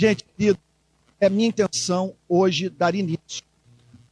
Gente, 0.00 0.22
querido, 0.22 0.60
é 1.18 1.28
minha 1.28 1.48
intenção 1.48 2.14
hoje 2.28 2.70
dar 2.70 2.94
início 2.94 3.42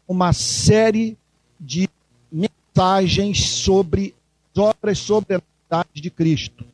a 0.09 0.13
uma 0.13 0.33
série 0.33 1.17
de 1.61 1.89
mensagens 2.29 3.51
sobre 3.51 4.13
as 4.51 4.61
obras 4.61 4.99
sobrenaturais 4.99 5.87
de 5.95 6.11
Cristo, 6.11 6.67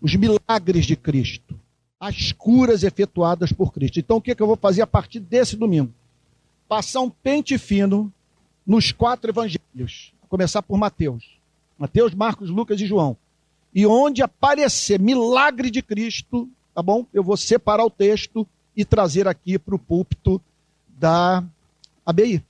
os 0.00 0.16
milagres 0.16 0.86
de 0.86 0.96
Cristo, 0.96 1.56
as 2.00 2.32
curas 2.32 2.82
efetuadas 2.82 3.52
por 3.52 3.72
Cristo. 3.72 4.00
Então, 4.00 4.16
o 4.16 4.20
que, 4.20 4.32
é 4.32 4.34
que 4.34 4.42
eu 4.42 4.48
vou 4.48 4.56
fazer 4.56 4.82
a 4.82 4.88
partir 4.88 5.20
desse 5.20 5.54
domingo? 5.54 5.94
Passar 6.68 7.00
um 7.00 7.10
pente 7.10 7.56
fino 7.58 8.12
nos 8.66 8.90
quatro 8.90 9.30
evangelhos, 9.30 10.12
a 10.20 10.26
começar 10.26 10.62
por 10.62 10.76
Mateus. 10.76 11.38
Mateus, 11.78 12.12
Marcos, 12.12 12.50
Lucas 12.50 12.80
e 12.80 12.86
João. 12.86 13.16
E 13.72 13.86
onde 13.86 14.20
aparecer 14.20 14.98
milagre 14.98 15.70
de 15.70 15.80
Cristo, 15.80 16.50
tá 16.74 16.82
bom? 16.82 17.06
Eu 17.12 17.22
vou 17.22 17.36
separar 17.36 17.84
o 17.84 17.90
texto 17.90 18.46
e 18.76 18.84
trazer 18.84 19.28
aqui 19.28 19.58
para 19.58 19.74
o 19.74 19.78
púlpito 19.78 20.40
da 20.88 21.44
ABI, 22.04 22.42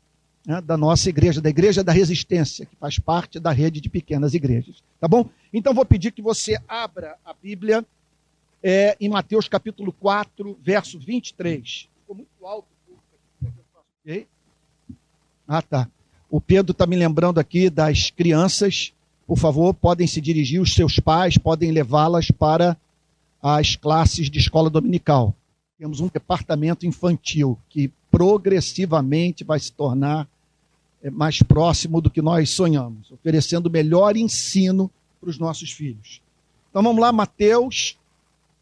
né? 0.46 0.60
da 0.60 0.76
nossa 0.76 1.08
igreja, 1.08 1.40
da 1.40 1.50
Igreja 1.50 1.82
da 1.82 1.92
Resistência, 1.92 2.66
que 2.66 2.76
faz 2.76 2.98
parte 2.98 3.40
da 3.40 3.50
rede 3.50 3.80
de 3.80 3.88
pequenas 3.88 4.34
igrejas. 4.34 4.82
Tá 5.00 5.08
bom? 5.08 5.28
Então 5.52 5.74
vou 5.74 5.84
pedir 5.84 6.12
que 6.12 6.22
você 6.22 6.58
abra 6.68 7.16
a 7.24 7.34
Bíblia 7.34 7.84
é, 8.62 8.96
em 9.00 9.08
Mateus 9.08 9.48
capítulo 9.48 9.92
4, 9.92 10.58
verso 10.62 10.98
23. 10.98 11.88
Ficou 12.00 12.16
muito 12.16 12.46
alto 12.46 12.68
o 12.88 12.92
púlpito 13.40 13.62
aqui. 14.06 14.26
Ah, 15.46 15.60
tá. 15.60 15.88
O 16.30 16.40
Pedro 16.40 16.72
está 16.72 16.86
me 16.86 16.96
lembrando 16.96 17.38
aqui 17.38 17.68
das 17.68 18.10
crianças. 18.10 18.92
Por 19.26 19.38
favor, 19.38 19.74
podem 19.74 20.06
se 20.06 20.20
dirigir, 20.20 20.60
os 20.60 20.74
seus 20.74 20.98
pais 20.98 21.36
podem 21.36 21.72
levá-las 21.72 22.30
para 22.30 22.76
as 23.42 23.74
classes 23.74 24.30
de 24.30 24.38
escola 24.38 24.70
dominical. 24.70 25.34
Temos 25.76 25.98
um 25.98 26.06
departamento 26.06 26.86
infantil 26.86 27.58
que 27.68 27.90
progressivamente 28.08 29.42
vai 29.42 29.58
se 29.58 29.72
tornar 29.72 30.28
é, 31.02 31.10
mais 31.10 31.42
próximo 31.42 32.00
do 32.00 32.08
que 32.08 32.22
nós 32.22 32.50
sonhamos, 32.50 33.10
oferecendo 33.10 33.68
melhor 33.68 34.16
ensino 34.16 34.88
para 35.20 35.28
os 35.28 35.38
nossos 35.38 35.72
filhos. 35.72 36.20
Então 36.70 36.82
vamos 36.82 37.00
lá, 37.00 37.10
Mateus, 37.10 37.98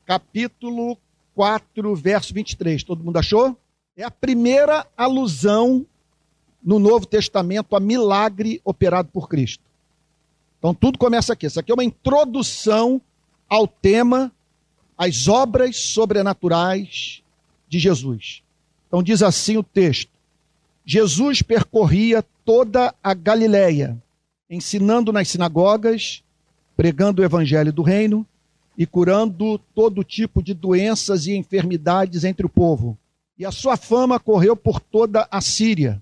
capítulo 0.06 0.97
4, 1.34 1.94
verso 1.94 2.33
23. 2.33 2.83
Todo 2.83 3.05
mundo 3.05 3.19
achou? 3.19 3.55
É 3.94 4.03
a 4.03 4.11
primeira 4.11 4.87
alusão 4.97 5.84
no 6.62 6.78
Novo 6.78 7.05
Testamento 7.05 7.77
a 7.77 7.81
milagre 7.81 8.61
operado 8.65 9.11
por 9.12 9.28
Cristo. 9.28 9.62
Então 10.59 10.75
tudo 10.75 10.98
começa 10.98 11.34
aqui. 11.34 11.47
Isso 11.47 11.61
aqui 11.61 11.70
é 11.70 11.75
uma 11.75 11.84
introdução 11.84 13.00
ao 13.48 13.67
tema 13.67 14.33
as 15.01 15.29
obras 15.29 15.79
sobrenaturais 15.79 17.23
de 17.67 17.79
Jesus. 17.79 18.43
Então 18.87 19.03
diz 19.03 19.23
assim 19.23 19.56
o 19.56 19.62
texto: 19.62 20.12
Jesus 20.84 21.41
percorria 21.41 22.23
toda 22.45 22.95
a 23.03 23.15
Galiléia, 23.15 23.97
ensinando 24.51 25.11
nas 25.11 25.28
sinagogas, 25.28 26.23
pregando 26.77 27.23
o 27.23 27.25
evangelho 27.25 27.73
do 27.73 27.81
reino 27.81 28.27
e 28.77 28.84
curando 28.84 29.56
todo 29.75 30.05
tipo 30.05 30.43
de 30.43 30.53
doenças 30.53 31.27
e 31.27 31.34
enfermidades 31.34 32.23
entre 32.23 32.45
o 32.45 32.51
povo. 32.51 32.98
E 33.39 33.47
a 33.47 33.51
sua 33.51 33.78
fama 33.78 34.21
correu 34.21 34.55
por 34.55 34.81
toda 34.81 35.27
a 35.31 35.41
Síria. 35.41 35.98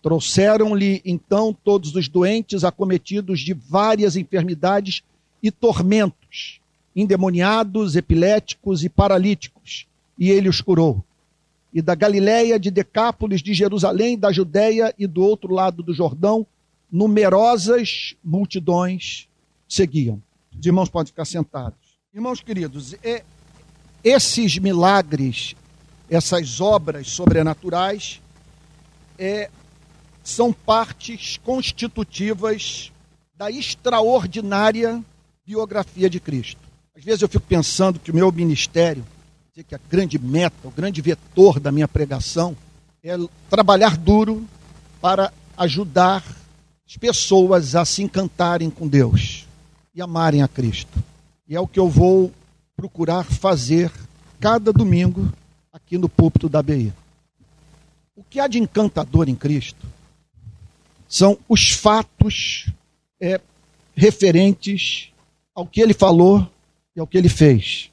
Trouxeram-lhe 0.00 1.02
então 1.04 1.54
todos 1.62 1.94
os 1.94 2.08
doentes 2.08 2.64
acometidos 2.64 3.40
de 3.40 3.52
várias 3.52 4.16
enfermidades 4.16 5.02
e 5.42 5.50
tormentos 5.50 6.58
endemoniados, 7.00 7.94
epiléticos 7.94 8.82
e 8.82 8.88
paralíticos, 8.88 9.86
e 10.18 10.30
ele 10.30 10.48
os 10.48 10.60
curou. 10.60 11.04
E 11.72 11.80
da 11.80 11.94
Galiléia, 11.94 12.58
de 12.58 12.72
Decápolis, 12.72 13.40
de 13.40 13.54
Jerusalém, 13.54 14.18
da 14.18 14.32
Judéia 14.32 14.92
e 14.98 15.06
do 15.06 15.22
outro 15.22 15.54
lado 15.54 15.80
do 15.80 15.94
Jordão, 15.94 16.44
numerosas 16.90 18.16
multidões 18.24 19.28
seguiam. 19.68 20.20
Os 20.58 20.66
irmãos 20.66 20.88
podem 20.88 21.06
ficar 21.06 21.24
sentados. 21.24 21.78
Irmãos 22.12 22.40
queridos, 22.40 22.94
é, 23.04 23.22
esses 24.02 24.58
milagres, 24.58 25.54
essas 26.10 26.60
obras 26.60 27.06
sobrenaturais, 27.12 28.20
é, 29.16 29.48
são 30.24 30.52
partes 30.52 31.36
constitutivas 31.44 32.90
da 33.36 33.52
extraordinária 33.52 35.00
biografia 35.46 36.10
de 36.10 36.18
Cristo. 36.18 36.67
Às 36.98 37.04
vezes 37.04 37.22
eu 37.22 37.28
fico 37.28 37.46
pensando 37.46 38.00
que 38.00 38.10
o 38.10 38.14
meu 38.14 38.32
ministério, 38.32 39.06
que 39.54 39.72
a 39.72 39.80
grande 39.88 40.18
meta, 40.18 40.66
o 40.66 40.70
grande 40.72 41.00
vetor 41.00 41.60
da 41.60 41.70
minha 41.70 41.86
pregação 41.86 42.56
é 43.04 43.16
trabalhar 43.48 43.96
duro 43.96 44.44
para 45.00 45.32
ajudar 45.56 46.24
as 46.84 46.96
pessoas 46.96 47.76
a 47.76 47.84
se 47.84 48.02
encantarem 48.02 48.68
com 48.68 48.88
Deus 48.88 49.46
e 49.94 50.02
amarem 50.02 50.42
a 50.42 50.48
Cristo. 50.48 51.00
E 51.48 51.54
é 51.54 51.60
o 51.60 51.68
que 51.68 51.78
eu 51.78 51.88
vou 51.88 52.32
procurar 52.76 53.22
fazer 53.22 53.92
cada 54.40 54.72
domingo 54.72 55.32
aqui 55.72 55.96
no 55.96 56.08
púlpito 56.08 56.48
da 56.48 56.60
BI. 56.60 56.92
O 58.16 58.24
que 58.24 58.40
há 58.40 58.48
de 58.48 58.58
encantador 58.58 59.28
em 59.28 59.36
Cristo 59.36 59.86
são 61.08 61.38
os 61.48 61.70
fatos 61.70 62.66
é, 63.20 63.40
referentes 63.94 65.12
ao 65.54 65.64
que 65.64 65.80
ele 65.80 65.94
falou 65.94 66.50
é 66.98 67.02
o 67.02 67.06
que 67.06 67.16
ele 67.16 67.28
fez. 67.28 67.90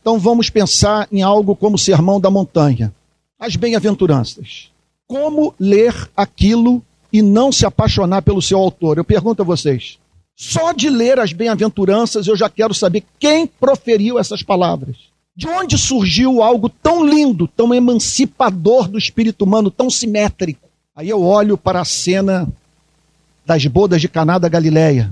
Então 0.00 0.18
vamos 0.18 0.50
pensar 0.50 1.08
em 1.10 1.22
algo 1.22 1.54
como 1.56 1.76
o 1.76 1.78
Sermão 1.78 2.20
da 2.20 2.30
Montanha. 2.30 2.92
As 3.38 3.56
bem-aventuranças. 3.56 4.70
Como 5.06 5.54
ler 5.58 5.94
aquilo 6.16 6.82
e 7.12 7.22
não 7.22 7.50
se 7.50 7.66
apaixonar 7.66 8.22
pelo 8.22 8.42
seu 8.42 8.58
autor? 8.58 8.98
Eu 8.98 9.04
pergunto 9.04 9.42
a 9.42 9.44
vocês. 9.44 9.98
Só 10.36 10.72
de 10.72 10.88
ler 10.88 11.18
as 11.18 11.32
bem-aventuranças 11.32 12.26
eu 12.26 12.36
já 12.36 12.48
quero 12.48 12.72
saber 12.72 13.04
quem 13.18 13.46
proferiu 13.46 14.18
essas 14.18 14.42
palavras. 14.42 14.96
De 15.36 15.48
onde 15.48 15.78
surgiu 15.78 16.42
algo 16.42 16.68
tão 16.68 17.04
lindo, 17.06 17.48
tão 17.48 17.74
emancipador 17.74 18.88
do 18.88 18.98
espírito 18.98 19.44
humano, 19.44 19.70
tão 19.70 19.90
simétrico? 19.90 20.68
Aí 20.94 21.08
eu 21.08 21.22
olho 21.22 21.56
para 21.56 21.80
a 21.80 21.84
cena 21.84 22.48
das 23.44 23.64
bodas 23.66 24.00
de 24.00 24.08
Caná 24.08 24.38
da 24.38 24.48
Galileia 24.48 25.10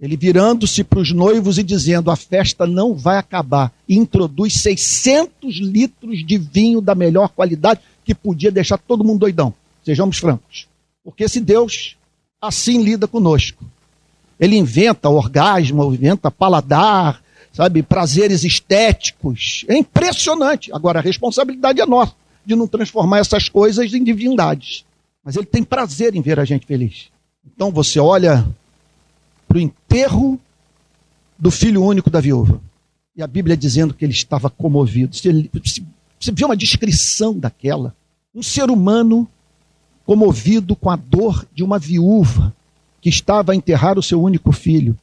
ele 0.00 0.16
virando-se 0.16 0.84
para 0.84 1.00
os 1.00 1.12
noivos 1.12 1.58
e 1.58 1.62
dizendo: 1.62 2.10
a 2.10 2.16
festa 2.16 2.66
não 2.66 2.94
vai 2.94 3.18
acabar. 3.18 3.72
E 3.88 3.96
introduz 3.96 4.54
600 4.54 5.56
litros 5.56 6.24
de 6.24 6.38
vinho 6.38 6.80
da 6.80 6.94
melhor 6.94 7.28
qualidade 7.30 7.80
que 8.04 8.14
podia 8.14 8.50
deixar 8.50 8.78
todo 8.78 9.04
mundo 9.04 9.20
doidão. 9.20 9.52
Sejamos 9.84 10.18
francos. 10.18 10.68
Porque 11.02 11.24
esse 11.24 11.40
Deus 11.40 11.96
assim 12.40 12.82
lida 12.82 13.08
conosco. 13.08 13.64
Ele 14.38 14.56
inventa 14.56 15.08
orgasmo, 15.08 15.92
inventa 15.92 16.30
paladar, 16.30 17.20
sabe, 17.52 17.82
prazeres 17.82 18.44
estéticos. 18.44 19.64
É 19.68 19.76
impressionante. 19.76 20.72
Agora, 20.72 21.00
a 21.00 21.02
responsabilidade 21.02 21.80
é 21.80 21.86
nossa 21.86 22.14
de 22.46 22.54
não 22.54 22.68
transformar 22.68 23.18
essas 23.18 23.48
coisas 23.48 23.92
em 23.92 24.02
divindades. 24.02 24.84
Mas 25.24 25.36
ele 25.36 25.46
tem 25.46 25.64
prazer 25.64 26.14
em 26.14 26.22
ver 26.22 26.38
a 26.38 26.44
gente 26.44 26.66
feliz. 26.66 27.08
Então 27.44 27.70
você 27.72 27.98
olha 27.98 28.46
o 29.58 29.60
enterro 29.60 30.40
do 31.38 31.50
filho 31.50 31.82
único 31.82 32.10
da 32.10 32.20
viúva. 32.20 32.60
E 33.14 33.22
a 33.22 33.26
Bíblia 33.26 33.56
dizendo 33.56 33.92
que 33.92 34.04
ele 34.04 34.12
estava 34.12 34.48
comovido. 34.48 35.14
Você, 35.14 35.50
você 36.18 36.32
viu 36.32 36.46
uma 36.46 36.56
descrição 36.56 37.38
daquela? 37.38 37.94
Um 38.34 38.42
ser 38.42 38.70
humano 38.70 39.28
comovido 40.06 40.74
com 40.74 40.90
a 40.90 40.96
dor 40.96 41.46
de 41.52 41.62
uma 41.62 41.78
viúva 41.78 42.54
que 43.00 43.08
estava 43.08 43.52
a 43.52 43.54
enterrar 43.54 43.98
o 43.98 44.02
seu 44.02 44.22
único 44.22 44.52
filho. 44.52 44.96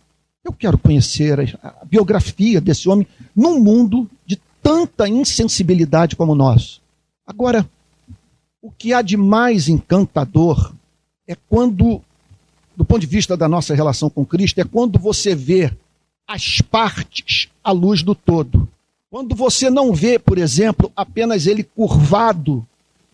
Eu 0.43 0.53
quero 0.53 0.77
conhecer 0.77 1.57
a, 1.61 1.67
a 1.81 1.85
biografia 1.85 2.59
desse 2.59 2.89
homem 2.89 3.07
num 3.35 3.59
mundo 3.59 4.09
de 4.25 4.39
tanta 4.61 5.07
insensibilidade 5.07 6.15
como 6.15 6.31
o 6.31 6.35
nosso. 6.35 6.81
Agora, 7.25 7.69
o 8.61 8.71
que 8.71 8.93
há 8.93 9.01
de 9.01 9.15
mais 9.17 9.67
encantador 9.67 10.73
é 11.27 11.35
quando 11.49 12.01
do 12.75 12.83
ponto 12.83 13.01
de 13.01 13.07
vista 13.07 13.37
da 13.37 13.47
nossa 13.47 13.73
relação 13.73 14.09
com 14.09 14.25
Cristo, 14.25 14.59
é 14.59 14.63
quando 14.63 14.99
você 14.99 15.33
vê 15.33 15.71
as 16.27 16.61
partes 16.61 17.47
à 17.63 17.71
luz 17.71 18.01
do 18.03 18.15
todo. 18.15 18.67
Quando 19.09 19.35
você 19.35 19.69
não 19.69 19.93
vê, 19.93 20.19
por 20.19 20.37
exemplo, 20.37 20.91
apenas 20.95 21.47
ele 21.47 21.63
curvado 21.63 22.65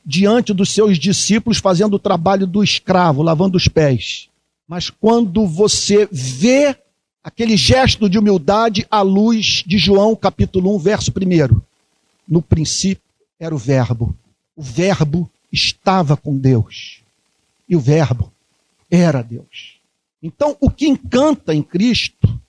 diante 0.05 0.53
dos 0.53 0.73
seus 0.73 0.97
discípulos 0.97 1.59
fazendo 1.59 1.95
o 1.95 1.99
trabalho 1.99 2.47
do 2.47 2.63
escravo, 2.63 3.21
lavando 3.21 3.57
os 3.57 3.67
pés. 3.67 4.27
Mas 4.67 4.89
quando 4.89 5.45
você 5.45 6.07
vê 6.11 6.75
aquele 7.23 7.55
gesto 7.55 8.09
de 8.09 8.17
humildade 8.17 8.87
à 8.89 9.01
luz 9.01 9.63
de 9.65 9.77
João 9.77 10.15
capítulo 10.15 10.75
1, 10.75 10.79
verso 10.79 11.11
1. 11.11 11.61
No 12.27 12.41
princípio 12.41 13.03
era 13.39 13.53
o 13.53 13.57
Verbo. 13.57 14.15
O 14.55 14.63
Verbo 14.63 15.29
estava 15.51 16.17
com 16.17 16.37
Deus. 16.37 17.01
E 17.69 17.75
o 17.75 17.79
Verbo 17.79 18.31
era 18.91 19.21
Deus. 19.21 19.79
Então, 20.21 20.55
o 20.59 20.69
que 20.69 20.87
encanta 20.87 21.55
em 21.55 21.63
Cristo, 21.63 22.39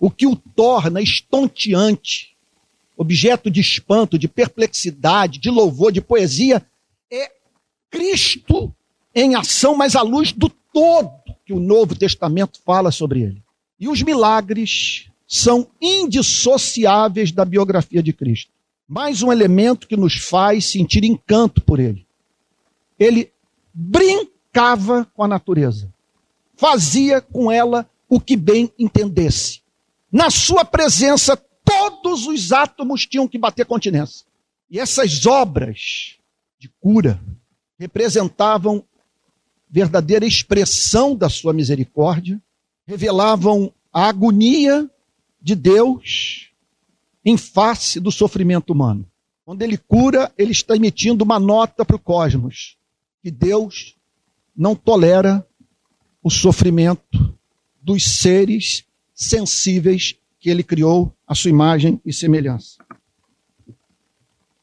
o 0.00 0.10
que 0.10 0.26
o 0.26 0.34
torna 0.34 1.00
estonteante, 1.00 2.34
objeto 2.96 3.50
de 3.50 3.60
espanto, 3.60 4.18
de 4.18 4.26
perplexidade, 4.26 5.38
de 5.38 5.50
louvor, 5.50 5.92
de 5.92 6.00
poesia, 6.00 6.64
é 7.10 7.30
Cristo 7.90 8.74
em 9.14 9.34
ação, 9.34 9.76
mas 9.76 9.94
à 9.94 10.02
luz 10.02 10.32
do 10.32 10.48
todo 10.48 11.12
que 11.44 11.52
o 11.52 11.60
Novo 11.60 11.94
Testamento 11.94 12.58
fala 12.64 12.90
sobre 12.90 13.22
ele. 13.22 13.42
E 13.78 13.88
os 13.88 14.02
milagres 14.02 15.06
são 15.28 15.68
indissociáveis 15.80 17.30
da 17.30 17.44
biografia 17.44 18.02
de 18.02 18.12
Cristo. 18.12 18.50
Mais 18.88 19.22
um 19.22 19.32
elemento 19.32 19.86
que 19.86 19.96
nos 19.96 20.14
faz 20.14 20.66
sentir 20.66 21.04
encanto 21.04 21.60
por 21.62 21.78
ele. 21.78 22.06
Ele 22.98 23.30
brincava 24.52 25.06
com 25.14 25.24
a 25.24 25.28
natureza, 25.28 25.92
fazia 26.54 27.22
com 27.22 27.50
ela 27.50 27.88
o 28.06 28.20
que 28.20 28.36
bem 28.36 28.70
entendesse. 28.78 29.62
Na 30.12 30.30
sua 30.30 30.62
presença, 30.62 31.34
todos 31.64 32.26
os 32.26 32.52
átomos 32.52 33.06
tinham 33.06 33.26
que 33.26 33.38
bater 33.38 33.64
continência. 33.64 34.26
E 34.70 34.78
essas 34.78 35.26
obras 35.26 36.18
de 36.58 36.68
cura 36.80 37.18
representavam 37.78 38.84
verdadeira 39.70 40.26
expressão 40.26 41.16
da 41.16 41.30
sua 41.30 41.54
misericórdia, 41.54 42.40
revelavam 42.86 43.72
a 43.90 44.06
agonia 44.06 44.88
de 45.40 45.54
Deus 45.54 46.50
em 47.24 47.38
face 47.38 47.98
do 47.98 48.12
sofrimento 48.12 48.74
humano. 48.74 49.08
Quando 49.46 49.62
ele 49.62 49.78
cura, 49.78 50.30
ele 50.36 50.52
está 50.52 50.76
emitindo 50.76 51.24
uma 51.24 51.40
nota 51.40 51.86
para 51.86 51.96
o 51.96 51.98
cosmos 51.98 52.76
que 53.22 53.30
Deus 53.30 53.96
não 54.56 54.74
tolera 54.74 55.46
o 56.22 56.30
sofrimento 56.30 57.36
dos 57.80 58.04
seres 58.04 58.84
sensíveis 59.14 60.16
que 60.38 60.50
ele 60.50 60.62
criou 60.62 61.12
à 61.26 61.34
sua 61.34 61.50
imagem 61.50 62.00
e 62.04 62.12
semelhança. 62.12 62.76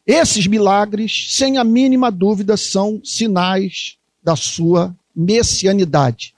Esses 0.05 0.47
milagres, 0.47 1.27
sem 1.35 1.57
a 1.57 1.63
mínima 1.63 2.11
dúvida, 2.11 2.57
são 2.57 2.99
sinais 3.03 3.97
da 4.23 4.35
sua 4.35 4.95
messianidade, 5.15 6.33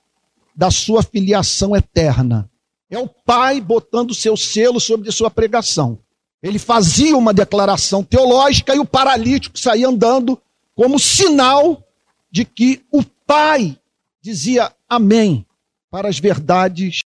da 0.54 0.70
sua 0.70 1.02
filiação 1.02 1.74
eterna. 1.74 2.50
É 2.90 2.98
o 2.98 3.08
Pai 3.08 3.60
botando 3.60 4.14
seu 4.14 4.36
selo 4.36 4.78
sobre 4.78 5.10
sua 5.10 5.30
pregação. 5.30 5.98
Ele 6.42 6.58
fazia 6.58 7.16
uma 7.16 7.32
declaração 7.32 8.02
teológica 8.02 8.74
e 8.74 8.78
o 8.78 8.84
paralítico 8.84 9.58
saía 9.58 9.88
andando 9.88 10.38
como 10.74 10.98
sinal 10.98 11.82
de 12.30 12.44
que 12.44 12.82
o 12.90 13.02
Pai 13.34 13.78
dizia 14.20 14.70
amém 14.86 15.46
para 15.90 16.06
as 16.06 16.18
verdades 16.18 17.00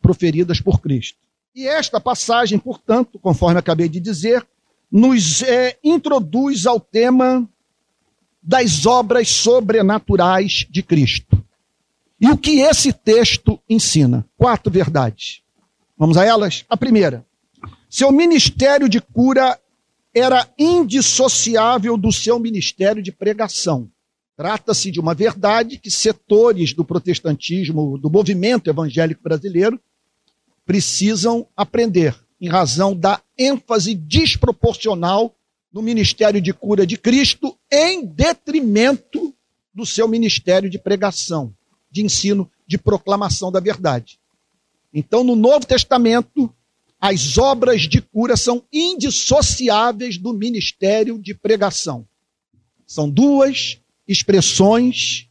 proferidas 0.00 0.58
por 0.58 0.80
Cristo. 0.80 1.18
E 1.54 1.66
esta 1.68 2.00
passagem, 2.00 2.58
portanto, 2.58 3.18
conforme 3.18 3.58
acabei 3.58 3.86
de 3.86 4.00
dizer, 4.00 4.46
nos 4.90 5.42
é, 5.42 5.78
introduz 5.84 6.64
ao 6.64 6.80
tema 6.80 7.46
das 8.42 8.86
obras 8.86 9.28
sobrenaturais 9.28 10.66
de 10.70 10.82
Cristo. 10.82 11.44
E 12.18 12.30
o 12.30 12.38
que 12.38 12.60
esse 12.60 12.90
texto 12.90 13.60
ensina? 13.68 14.26
Quatro 14.34 14.72
verdades. 14.72 15.42
Vamos 15.94 16.16
a 16.16 16.24
elas? 16.24 16.64
A 16.70 16.76
primeira: 16.78 17.22
seu 17.90 18.10
ministério 18.10 18.88
de 18.88 18.98
cura 18.98 19.60
era 20.14 20.48
indissociável 20.58 21.98
do 21.98 22.10
seu 22.10 22.38
ministério 22.38 23.02
de 23.02 23.12
pregação. 23.12 23.90
Trata-se 24.36 24.90
de 24.90 25.00
uma 25.00 25.14
verdade 25.14 25.78
que 25.78 25.90
setores 25.90 26.74
do 26.74 26.84
protestantismo, 26.84 27.96
do 27.96 28.10
movimento 28.10 28.68
evangélico 28.68 29.22
brasileiro, 29.22 29.80
precisam 30.64 31.46
aprender, 31.56 32.14
em 32.38 32.48
razão 32.48 32.94
da 32.94 33.22
ênfase 33.38 33.94
desproporcional 33.94 35.34
no 35.72 35.80
ministério 35.80 36.40
de 36.40 36.52
cura 36.52 36.86
de 36.86 36.98
Cristo 36.98 37.56
em 37.72 38.04
detrimento 38.04 39.34
do 39.72 39.86
seu 39.86 40.06
ministério 40.06 40.68
de 40.68 40.78
pregação, 40.78 41.54
de 41.90 42.02
ensino, 42.02 42.50
de 42.66 42.76
proclamação 42.76 43.50
da 43.50 43.60
verdade. 43.60 44.18
Então, 44.92 45.24
no 45.24 45.36
Novo 45.36 45.66
Testamento, 45.66 46.52
as 47.00 47.38
obras 47.38 47.82
de 47.82 48.02
cura 48.02 48.36
são 48.36 48.64
indissociáveis 48.72 50.18
do 50.18 50.32
ministério 50.32 51.18
de 51.18 51.34
pregação. 51.34 52.06
São 52.86 53.08
duas 53.08 53.78
expressões 54.06 55.28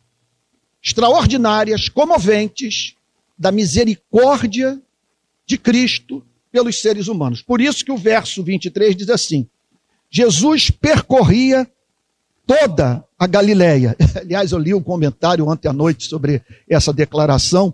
extraordinárias, 0.81 1.89
comoventes, 1.89 2.95
da 3.37 3.51
misericórdia 3.51 4.79
de 5.45 5.57
Cristo 5.57 6.23
pelos 6.51 6.79
seres 6.79 7.07
humanos. 7.07 7.41
Por 7.41 7.59
isso 7.59 7.83
que 7.83 7.91
o 7.91 7.97
verso 7.97 8.41
23 8.43 8.95
diz 8.95 9.09
assim: 9.09 9.47
Jesus 10.09 10.69
percorria 10.69 11.69
toda 12.45 13.03
a 13.17 13.27
Galileia. 13.27 13.95
Aliás, 14.15 14.51
eu 14.51 14.59
li 14.59 14.73
um 14.73 14.81
comentário 14.81 15.47
ontem 15.47 15.67
à 15.67 15.73
noite 15.73 16.05
sobre 16.05 16.41
essa 16.69 16.93
declaração, 16.93 17.73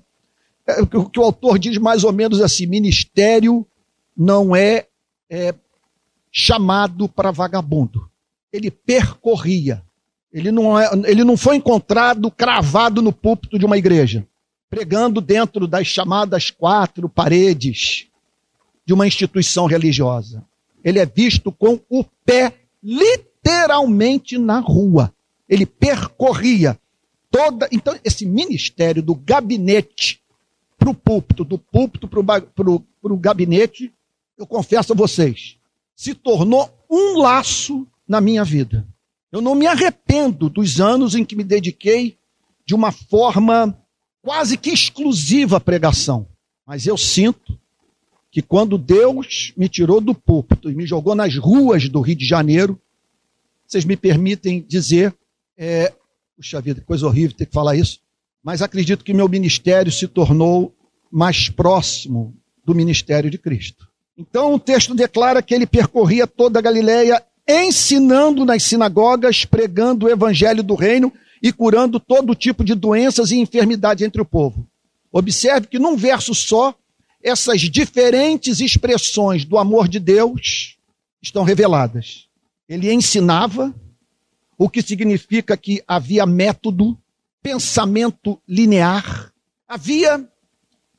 é, 0.66 0.86
que 0.86 1.20
o 1.20 1.24
autor 1.24 1.60
diz 1.60 1.78
mais 1.78 2.04
ou 2.04 2.12
menos 2.12 2.42
assim: 2.42 2.66
ministério 2.66 3.68
não 4.18 4.56
é, 4.56 4.88
é 5.30 5.54
chamado 6.32 7.08
para 7.08 7.32
vagabundo. 7.32 8.10
Ele 8.52 8.72
percorria. 8.72 9.84
Ele 10.34 10.52
não, 10.52 10.80
é, 10.80 10.90
ele 11.06 11.24
não 11.24 11.36
foi 11.36 11.58
encontrado 11.58 12.32
cravado 12.32 13.02
no 13.02 13.12
púlpito 13.12 13.60
de 13.60 13.66
uma 13.66 13.78
igreja, 13.78 14.26
pregando 14.70 15.20
dentro 15.20 15.68
das 15.68 15.88
chamadas 15.88 16.50
quatro 16.50 17.10
paredes 17.10 18.08
de 18.86 18.94
uma 18.94 19.06
instituição 19.06 19.66
religiosa 19.66 20.44
ele 20.84 21.00
é 21.00 21.06
visto 21.06 21.52
com 21.52 21.80
o 21.90 22.04
pé 22.26 22.54
literalmente 22.84 24.38
na 24.38 24.60
rua. 24.60 25.14
Ele 25.48 25.66
percorria 25.66 26.78
toda. 27.30 27.68
Então, 27.72 27.98
esse 28.04 28.26
ministério 28.26 29.02
do 29.02 29.16
gabinete 29.16 30.22
para 30.78 30.90
o 30.90 30.94
púlpito, 30.94 31.44
do 31.44 31.58
púlpito 31.58 32.08
para 32.08 33.14
o 33.14 33.18
gabinete, 33.18 33.94
eu 34.38 34.48
confesso 34.48 34.94
a 34.94 34.96
vocês, 34.96 35.58
se 35.96 36.16
tornou 36.16 36.70
um 36.90 37.20
laço 37.20 37.86
na 38.08 38.20
minha 38.20 38.44
vida. 38.44 38.88
Eu 39.32 39.42
não 39.42 39.56
me 39.56 39.66
arrependo 39.66 40.50
dos 40.50 40.82
anos 40.82 41.16
em 41.16 41.24
que 41.24 41.36
me 41.36 41.44
dediquei 41.44 42.18
de 42.66 42.76
uma 42.76 42.92
forma 42.92 43.78
quase 44.22 44.58
que 44.58 44.70
exclusiva 44.70 45.58
à 45.58 45.60
pregação. 45.60 46.28
Mas 46.66 46.86
eu 46.86 46.98
sinto 46.98 47.58
que 48.32 48.42
quando 48.42 48.78
Deus 48.78 49.54
me 49.58 49.68
tirou 49.68 50.00
do 50.00 50.14
púlpito 50.14 50.70
e 50.70 50.76
me 50.76 50.86
jogou 50.86 51.16
nas 51.16 51.36
ruas 51.36 51.90
do 51.90 52.02
Rio 52.02 52.16
de 52.16 52.26
Janeiro, 52.26 52.80
vocês 53.68 53.84
me 53.84 53.98
permitem 53.98 54.66
dizer, 54.68 55.14
é, 55.58 55.94
puxa 56.36 56.62
vida, 56.62 56.80
que 56.80 56.88
coisa 56.88 57.06
horrível 57.06 57.36
ter 57.36 57.46
que 57.46 57.54
falar 57.54 57.76
isso, 57.76 58.00
mas 58.44 58.62
acredito 58.62 59.04
que 59.04 59.14
meu 59.14 59.28
ministério 59.28 59.92
se 59.92 60.08
tornou 60.08 60.74
mais 61.12 61.50
próximo 61.50 62.36
do 62.66 62.74
ministério 62.74 63.30
de 63.30 63.38
Cristo. 63.38 63.88
Então 64.18 64.54
o 64.54 64.60
texto 64.60 64.94
declara 64.94 65.42
que 65.42 65.54
ele 65.54 65.66
percorria 65.66 66.26
toda 66.26 66.60
a 66.60 66.62
Galileia, 66.62 67.24
ensinando 67.52 68.46
nas 68.46 68.64
sinagogas, 68.64 69.46
pregando 69.46 70.06
o 70.06 70.10
evangelho 70.10 70.64
do 70.64 70.76
reino 70.76 71.12
e 71.42 71.52
curando 71.52 72.00
todo 72.00 72.36
tipo 72.36 72.64
de 72.64 72.76
doenças 72.76 73.32
e 73.32 73.38
enfermidades 73.38 74.06
entre 74.06 74.22
o 74.22 74.26
povo. 74.26 74.68
Observe 75.12 75.66
que 75.68 75.80
num 75.80 75.98
verso 75.98 76.36
só 76.36 76.76
essas 77.24 77.62
diferentes 77.62 78.60
expressões 78.60 79.46
do 79.46 79.58
amor 79.58 79.88
de 79.88 80.00
Deus 80.00 80.78
estão 81.22 81.44
reveladas. 81.44 82.28
Ele 82.68 82.92
ensinava, 82.92 83.74
o 84.58 84.68
que 84.70 84.82
significa 84.82 85.56
que 85.58 85.84
havia 85.88 86.26
método, 86.26 86.98
pensamento 87.42 88.42
linear, 88.48 89.32
havia 89.68 90.28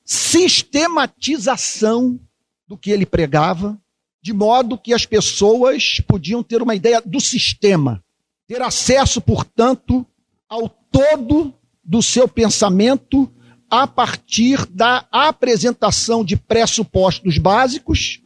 sistematização 0.05 2.21
do 2.69 2.77
que 2.77 2.91
ele 2.91 3.07
pregava, 3.07 3.81
de 4.23 4.33
modo 4.33 4.79
que 4.79 4.95
as 4.95 5.05
pessoas 5.05 6.01
podiam 6.07 6.43
ter 6.43 6.63
uma 6.63 6.77
ideia 6.77 7.03
do 7.05 7.21
sistema, 7.21 8.03
ter 8.47 8.63
acesso, 8.63 9.21
portanto, 9.21 10.07
ao 10.49 10.69
todo 10.69 11.53
do 11.83 12.01
seu 12.01 12.29
pensamento 12.29 13.29
a 13.69 13.87
partir 13.87 14.65
da 14.67 15.07
apresentação 15.11 16.25
de 16.25 16.37
pressupostos 16.37 17.37
básicos, 17.37 18.21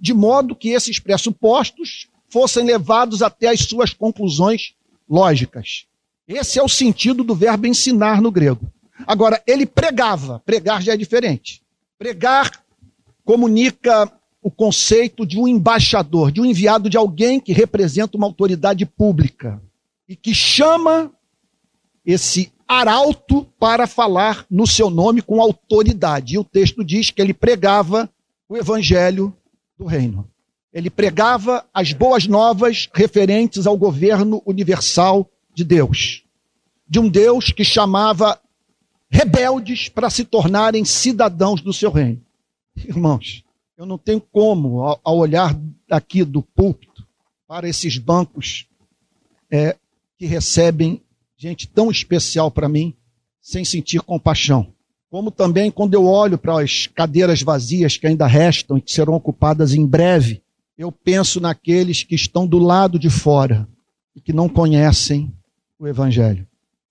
de 0.00 0.14
modo 0.14 0.56
que 0.56 0.70
esses 0.70 0.98
pressupostos 0.98 2.08
fossem 2.30 2.64
levados 2.64 3.20
até 3.20 3.48
as 3.48 3.60
suas 3.60 3.92
conclusões 3.92 4.74
lógicas. 5.08 5.86
Esse 6.26 6.58
é 6.58 6.62
o 6.62 6.68
sentido 6.68 7.22
do 7.22 7.34
verbo 7.34 7.66
ensinar 7.66 8.22
no 8.22 8.30
grego. 8.30 8.72
Agora, 9.06 9.42
ele 9.46 9.66
pregava, 9.66 10.40
pregar 10.46 10.80
já 10.80 10.94
é 10.94 10.96
diferente. 10.96 11.60
Pregar 11.98 12.50
comunica 13.24 14.10
o 14.42 14.50
conceito 14.50 15.24
de 15.24 15.38
um 15.38 15.46
embaixador, 15.46 16.32
de 16.32 16.40
um 16.40 16.44
enviado 16.44 16.90
de 16.90 16.96
alguém 16.96 17.38
que 17.38 17.52
representa 17.52 18.16
uma 18.16 18.26
autoridade 18.26 18.84
pública 18.84 19.62
e 20.08 20.16
que 20.16 20.34
chama 20.34 21.12
esse 22.04 22.52
arauto 22.66 23.46
para 23.58 23.86
falar 23.86 24.44
no 24.50 24.66
seu 24.66 24.90
nome 24.90 25.22
com 25.22 25.40
autoridade. 25.40 26.34
E 26.34 26.38
o 26.38 26.44
texto 26.44 26.84
diz 26.84 27.10
que 27.10 27.22
ele 27.22 27.32
pregava 27.32 28.10
o 28.48 28.56
evangelho 28.56 29.32
do 29.78 29.84
reino. 29.84 30.28
Ele 30.72 30.90
pregava 30.90 31.64
as 31.72 31.92
boas 31.92 32.26
novas 32.26 32.88
referentes 32.92 33.66
ao 33.66 33.76
governo 33.76 34.42
universal 34.44 35.30
de 35.54 35.64
Deus. 35.64 36.24
De 36.88 36.98
um 36.98 37.08
Deus 37.08 37.52
que 37.52 37.64
chamava 37.64 38.40
rebeldes 39.08 39.88
para 39.88 40.10
se 40.10 40.24
tornarem 40.24 40.84
cidadãos 40.84 41.60
do 41.60 41.72
seu 41.72 41.90
reino. 41.90 42.22
Irmãos, 42.74 43.44
eu 43.76 43.86
não 43.86 43.98
tenho 43.98 44.20
como, 44.20 44.82
ao 44.82 45.16
olhar 45.16 45.58
daqui 45.88 46.24
do 46.24 46.42
púlpito 46.42 47.06
para 47.46 47.68
esses 47.68 47.98
bancos 47.98 48.66
é, 49.50 49.76
que 50.16 50.26
recebem 50.26 51.02
gente 51.36 51.66
tão 51.66 51.90
especial 51.90 52.50
para 52.50 52.68
mim, 52.68 52.94
sem 53.40 53.64
sentir 53.64 54.00
compaixão. 54.00 54.72
Como 55.10 55.30
também 55.30 55.70
quando 55.70 55.94
eu 55.94 56.06
olho 56.06 56.38
para 56.38 56.62
as 56.62 56.86
cadeiras 56.86 57.42
vazias 57.42 57.96
que 57.96 58.06
ainda 58.06 58.26
restam 58.26 58.78
e 58.78 58.80
que 58.80 58.92
serão 58.92 59.14
ocupadas 59.14 59.74
em 59.74 59.84
breve, 59.84 60.42
eu 60.78 60.90
penso 60.90 61.40
naqueles 61.40 62.02
que 62.02 62.14
estão 62.14 62.46
do 62.46 62.58
lado 62.58 62.98
de 62.98 63.10
fora 63.10 63.68
e 64.16 64.20
que 64.20 64.32
não 64.32 64.48
conhecem 64.48 65.32
o 65.78 65.86
Evangelho. 65.86 66.46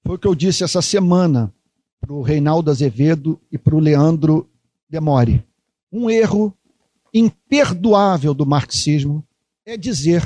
Foi 0.05 0.15
o 0.15 0.19
que 0.19 0.27
eu 0.27 0.35
disse 0.35 0.63
essa 0.63 0.81
semana 0.81 1.53
para 1.99 2.13
o 2.13 2.21
Reinaldo 2.21 2.69
Azevedo 2.69 3.39
e 3.51 3.57
para 3.57 3.75
o 3.75 3.79
Leandro 3.79 4.49
Demore. 4.89 5.43
Um 5.91 6.09
erro 6.09 6.53
imperdoável 7.13 8.33
do 8.33 8.45
marxismo 8.45 9.23
é 9.65 9.77
dizer 9.77 10.23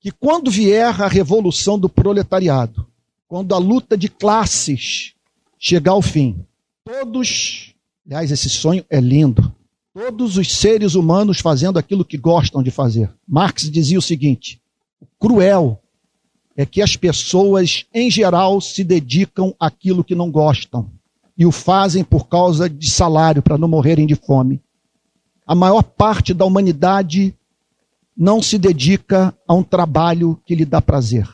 que 0.00 0.10
quando 0.10 0.50
vier 0.50 1.00
a 1.00 1.08
revolução 1.08 1.78
do 1.78 1.88
proletariado, 1.88 2.86
quando 3.28 3.54
a 3.54 3.58
luta 3.58 3.96
de 3.96 4.08
classes 4.08 5.14
chegar 5.58 5.92
ao 5.92 6.02
fim, 6.02 6.44
todos, 6.84 7.74
aliás, 8.06 8.30
esse 8.30 8.48
sonho 8.48 8.84
é 8.88 9.00
lindo, 9.00 9.54
todos 9.92 10.36
os 10.36 10.52
seres 10.52 10.94
humanos 10.94 11.40
fazendo 11.40 11.78
aquilo 11.78 12.04
que 12.04 12.16
gostam 12.16 12.62
de 12.62 12.70
fazer. 12.70 13.10
Marx 13.26 13.70
dizia 13.70 13.98
o 13.98 14.02
seguinte: 14.02 14.60
o 15.00 15.06
cruel 15.18 15.80
é 16.56 16.64
que 16.64 16.82
as 16.82 16.96
pessoas, 16.96 17.86
em 17.92 18.10
geral, 18.10 18.60
se 18.60 18.84
dedicam 18.84 19.54
àquilo 19.58 20.04
que 20.04 20.14
não 20.14 20.30
gostam 20.30 20.90
e 21.36 21.46
o 21.46 21.52
fazem 21.52 22.04
por 22.04 22.28
causa 22.28 22.68
de 22.68 22.90
salário, 22.90 23.42
para 23.42 23.56
não 23.56 23.66
morrerem 23.66 24.06
de 24.06 24.14
fome. 24.14 24.60
A 25.50 25.54
maior 25.56 25.82
parte 25.82 26.32
da 26.32 26.44
humanidade 26.44 27.34
não 28.16 28.40
se 28.40 28.56
dedica 28.56 29.36
a 29.48 29.52
um 29.52 29.64
trabalho 29.64 30.40
que 30.46 30.54
lhe 30.54 30.64
dá 30.64 30.80
prazer. 30.80 31.28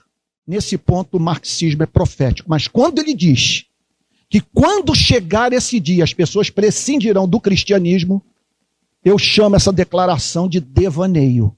Nesse 0.47 0.79
ponto, 0.79 1.19
o 1.19 1.21
marxismo 1.21 1.83
é 1.83 1.87
profético. 1.87 2.49
Mas 2.49 2.67
quando 2.67 2.99
ele 2.99 3.13
diz 3.13 3.67
que 4.31 4.41
quando 4.41 4.95
chegar 4.95 5.53
esse 5.53 5.79
dia 5.79 6.03
as 6.03 6.15
pessoas 6.15 6.49
prescindirão 6.49 7.29
do 7.29 7.39
cristianismo, 7.39 8.23
eu 9.05 9.19
chamo 9.19 9.55
essa 9.55 9.71
declaração 9.71 10.49
de 10.49 10.61
devaneio. 10.61 11.55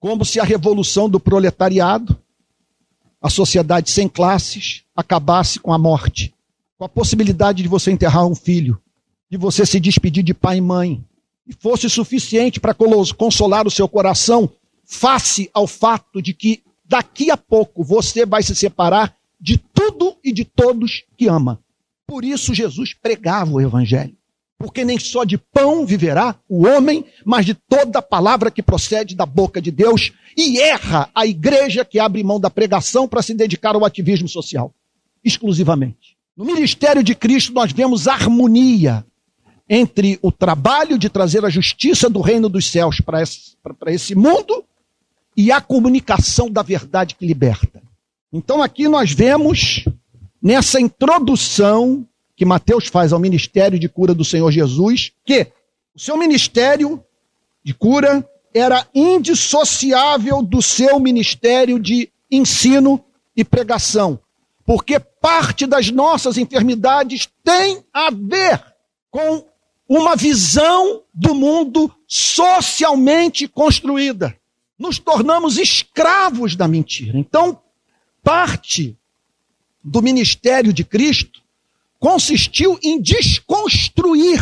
Como 0.00 0.24
se 0.24 0.40
a 0.40 0.44
revolução 0.44 1.08
do 1.08 1.20
proletariado, 1.20 2.18
a 3.22 3.30
sociedade 3.30 3.88
sem 3.88 4.08
classes, 4.08 4.82
acabasse 4.96 5.60
com 5.60 5.72
a 5.72 5.78
morte, 5.78 6.34
com 6.76 6.84
a 6.84 6.88
possibilidade 6.88 7.62
de 7.62 7.68
você 7.68 7.92
enterrar 7.92 8.26
um 8.26 8.34
filho, 8.34 8.82
de 9.30 9.36
você 9.36 9.64
se 9.64 9.78
despedir 9.78 10.24
de 10.24 10.34
pai 10.34 10.56
e 10.56 10.60
mãe, 10.60 11.04
fosse 11.58 11.88
suficiente 11.88 12.60
para 12.60 12.74
consolar 13.16 13.66
o 13.66 13.70
seu 13.70 13.88
coração 13.88 14.50
face 14.84 15.50
ao 15.52 15.66
fato 15.66 16.20
de 16.20 16.34
que 16.34 16.62
daqui 16.84 17.30
a 17.30 17.36
pouco 17.36 17.84
você 17.84 18.26
vai 18.26 18.42
se 18.42 18.54
separar 18.54 19.16
de 19.40 19.56
tudo 19.56 20.16
e 20.22 20.32
de 20.32 20.44
todos 20.44 21.04
que 21.16 21.28
ama. 21.28 21.62
Por 22.06 22.24
isso 22.24 22.54
Jesus 22.54 22.92
pregava 22.94 23.52
o 23.52 23.60
evangelho 23.60 24.20
porque 24.60 24.84
nem 24.84 24.98
só 24.98 25.24
de 25.24 25.38
pão 25.38 25.86
viverá 25.86 26.36
o 26.46 26.66
homem, 26.66 27.06
mas 27.24 27.46
de 27.46 27.54
toda 27.54 28.02
palavra 28.02 28.50
que 28.50 28.62
procede 28.62 29.16
da 29.16 29.24
boca 29.24 29.58
de 29.58 29.70
Deus, 29.70 30.12
e 30.36 30.60
erra 30.60 31.08
a 31.14 31.26
igreja 31.26 31.82
que 31.82 31.98
abre 31.98 32.22
mão 32.22 32.38
da 32.38 32.50
pregação 32.50 33.08
para 33.08 33.22
se 33.22 33.32
dedicar 33.32 33.74
ao 33.74 33.86
ativismo 33.86 34.28
social, 34.28 34.74
exclusivamente. 35.24 36.14
No 36.36 36.44
ministério 36.44 37.02
de 37.02 37.14
Cristo 37.14 37.54
nós 37.54 37.72
vemos 37.72 38.06
harmonia 38.06 39.02
entre 39.72 40.18
o 40.20 40.32
trabalho 40.32 40.98
de 40.98 41.08
trazer 41.08 41.44
a 41.44 41.48
justiça 41.48 42.10
do 42.10 42.20
reino 42.20 42.48
dos 42.48 42.68
céus 42.68 43.00
para 43.00 43.22
esse, 43.92 44.16
mundo 44.16 44.64
e 45.36 45.52
a 45.52 45.60
comunicação 45.60 46.50
da 46.50 46.60
verdade 46.60 47.14
que 47.14 47.24
liberta. 47.24 47.80
Então 48.32 48.60
aqui 48.60 48.88
nós 48.88 49.12
vemos 49.12 49.84
nessa 50.42 50.80
introdução 50.80 52.04
que 52.34 52.44
Mateus 52.44 52.88
faz 52.88 53.12
ao 53.12 53.20
ministério 53.20 53.78
de 53.78 53.88
cura 53.88 54.12
do 54.12 54.24
Senhor 54.24 54.50
Jesus, 54.50 55.12
que 55.24 55.46
o 55.94 56.00
seu 56.00 56.16
ministério 56.16 57.00
de 57.62 57.72
cura 57.72 58.28
era 58.52 58.84
indissociável 58.92 60.42
do 60.42 60.60
seu 60.60 60.98
ministério 60.98 61.78
de 61.78 62.10
ensino 62.28 63.04
e 63.36 63.44
pregação, 63.44 64.18
porque 64.66 64.98
parte 64.98 65.64
das 65.64 65.92
nossas 65.92 66.36
enfermidades 66.38 67.28
tem 67.44 67.84
a 67.94 68.10
ver 68.10 68.60
com 69.12 69.49
uma 69.90 70.14
visão 70.14 71.02
do 71.12 71.34
mundo 71.34 71.92
socialmente 72.06 73.48
construída. 73.48 74.38
Nos 74.78 75.00
tornamos 75.00 75.58
escravos 75.58 76.54
da 76.54 76.68
mentira. 76.68 77.18
Então, 77.18 77.60
parte 78.22 78.96
do 79.82 80.00
ministério 80.00 80.72
de 80.72 80.84
Cristo 80.84 81.42
consistiu 81.98 82.78
em 82.84 83.02
desconstruir 83.02 84.40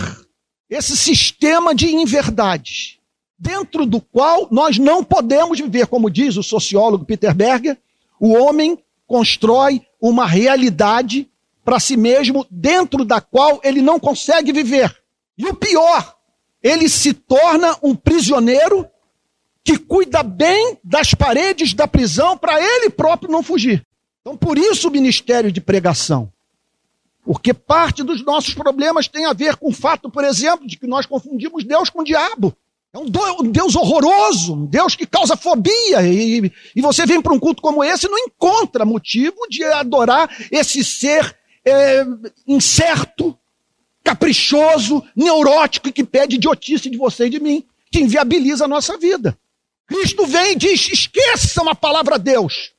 esse 0.69 0.95
sistema 0.95 1.75
de 1.75 1.95
inverdades, 1.95 2.99
dentro 3.39 3.87
do 3.87 4.03
qual 4.03 4.49
nós 4.51 4.77
não 4.77 5.03
podemos 5.03 5.59
viver, 5.59 5.87
como 5.87 6.11
diz 6.11 6.37
o 6.37 6.43
sociólogo 6.43 7.07
Peter 7.07 7.35
Berger, 7.35 7.79
o 8.21 8.35
homem 8.35 8.79
constrói 9.07 9.81
uma 9.99 10.27
realidade 10.27 11.27
para 11.65 11.81
si 11.81 11.97
mesmo 11.97 12.47
dentro 12.51 13.03
da 13.03 13.19
qual 13.23 13.63
ele 13.65 13.81
não 13.81 13.99
consegue 13.99 14.53
viver. 14.53 14.95
E 15.39 15.47
o 15.47 15.55
pior, 15.55 16.17
ele 16.63 16.89
se 16.89 17.15
torna 17.15 17.77
um 17.83 17.95
prisioneiro 17.95 18.89
que 19.63 19.79
cuida 19.79 20.23
bem 20.23 20.79
das 20.83 21.15
paredes 21.15 21.73
da 21.73 21.87
prisão 21.87 22.37
para 22.37 22.61
ele 22.61 22.91
próprio 22.91 23.31
não 23.31 23.43
fugir. 23.43 23.87
Então, 24.21 24.37
por 24.37 24.59
isso 24.59 24.89
o 24.89 24.91
ministério 24.91 25.53
de 25.53 25.61
pregação. 25.61 26.33
Porque 27.25 27.53
parte 27.53 28.03
dos 28.03 28.25
nossos 28.25 28.55
problemas 28.55 29.07
tem 29.07 29.27
a 29.27 29.33
ver 29.33 29.57
com 29.57 29.69
o 29.69 29.73
fato, 29.73 30.11
por 30.11 30.25
exemplo, 30.25 30.67
de 30.67 30.79
que 30.79 30.87
nós 30.87 31.07
confundimos 31.07 31.65
Deus 31.65 31.91
com 31.91 32.01
o 32.01 32.05
diabo. 32.05 32.57
É 32.93 32.99
um, 32.99 33.51
Deus 33.51 33.77
horroroso, 33.77 34.55
um 34.55 34.67
Deus 34.67 34.97
que 34.97 35.07
causa 35.07 35.37
fobia. 35.37 36.03
E, 36.03 36.51
e 36.75 36.81
você 36.81 37.05
vem 37.05 37.21
para 37.21 37.35
um 37.35 37.39
culto 37.39 37.61
como 37.61 37.85
esse 37.85 38.07
e 38.07 38.11
não 38.11 38.19
encontra 38.19 38.87
motivo 38.87 39.37
de 39.51 39.63
adorar 39.65 40.35
esse 40.51 40.83
ser 40.83 41.37
é, 41.67 42.07
incerto, 42.47 43.39
caprichoso, 44.09 45.05
neurótico 45.15 45.93
que 45.93 46.03
pede 46.03 46.37
idiotice 46.37 46.89
de 46.89 46.97
você 46.97 47.27
e 47.27 47.31
de 47.31 47.41
mim, 47.41 47.65
que 47.91 48.01
inviabiliza 48.01 48.65
a 48.65 48.69
nossa 48.69 48.97
vida. 48.97 49.39
Cristo 49.87 50.27
vem 50.27 50.53
e 50.53 50.57
diz: 50.57 50.89
esqueçam 50.91 51.69
a 51.69 51.75
palavra 51.75 52.19
Deus. 52.19 52.73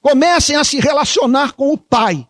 Comecem 0.00 0.56
a 0.56 0.64
se 0.64 0.78
relacionar 0.78 1.52
com 1.52 1.72
o 1.72 1.78
Pai 1.78 2.26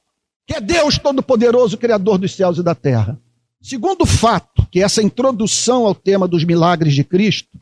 que 0.47 0.55
é 0.55 0.61
Deus 0.61 0.99
Todo-Poderoso, 0.99 1.79
Criador 1.79 2.19
dos 2.19 2.35
céus 2.35 2.59
e 2.59 2.63
da 2.63 2.75
terra. 2.75 3.19
Segundo 3.61 4.05
fato 4.05 4.67
que 4.71 4.83
essa 4.83 5.03
introdução 5.03 5.87
ao 5.87 5.95
tema 5.95 6.29
dos 6.29 6.45
milagres 6.45 6.95
de 6.95 7.03
Cristo 7.03 7.59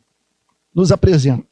nos 0.75 0.91
apresenta. 0.91 1.45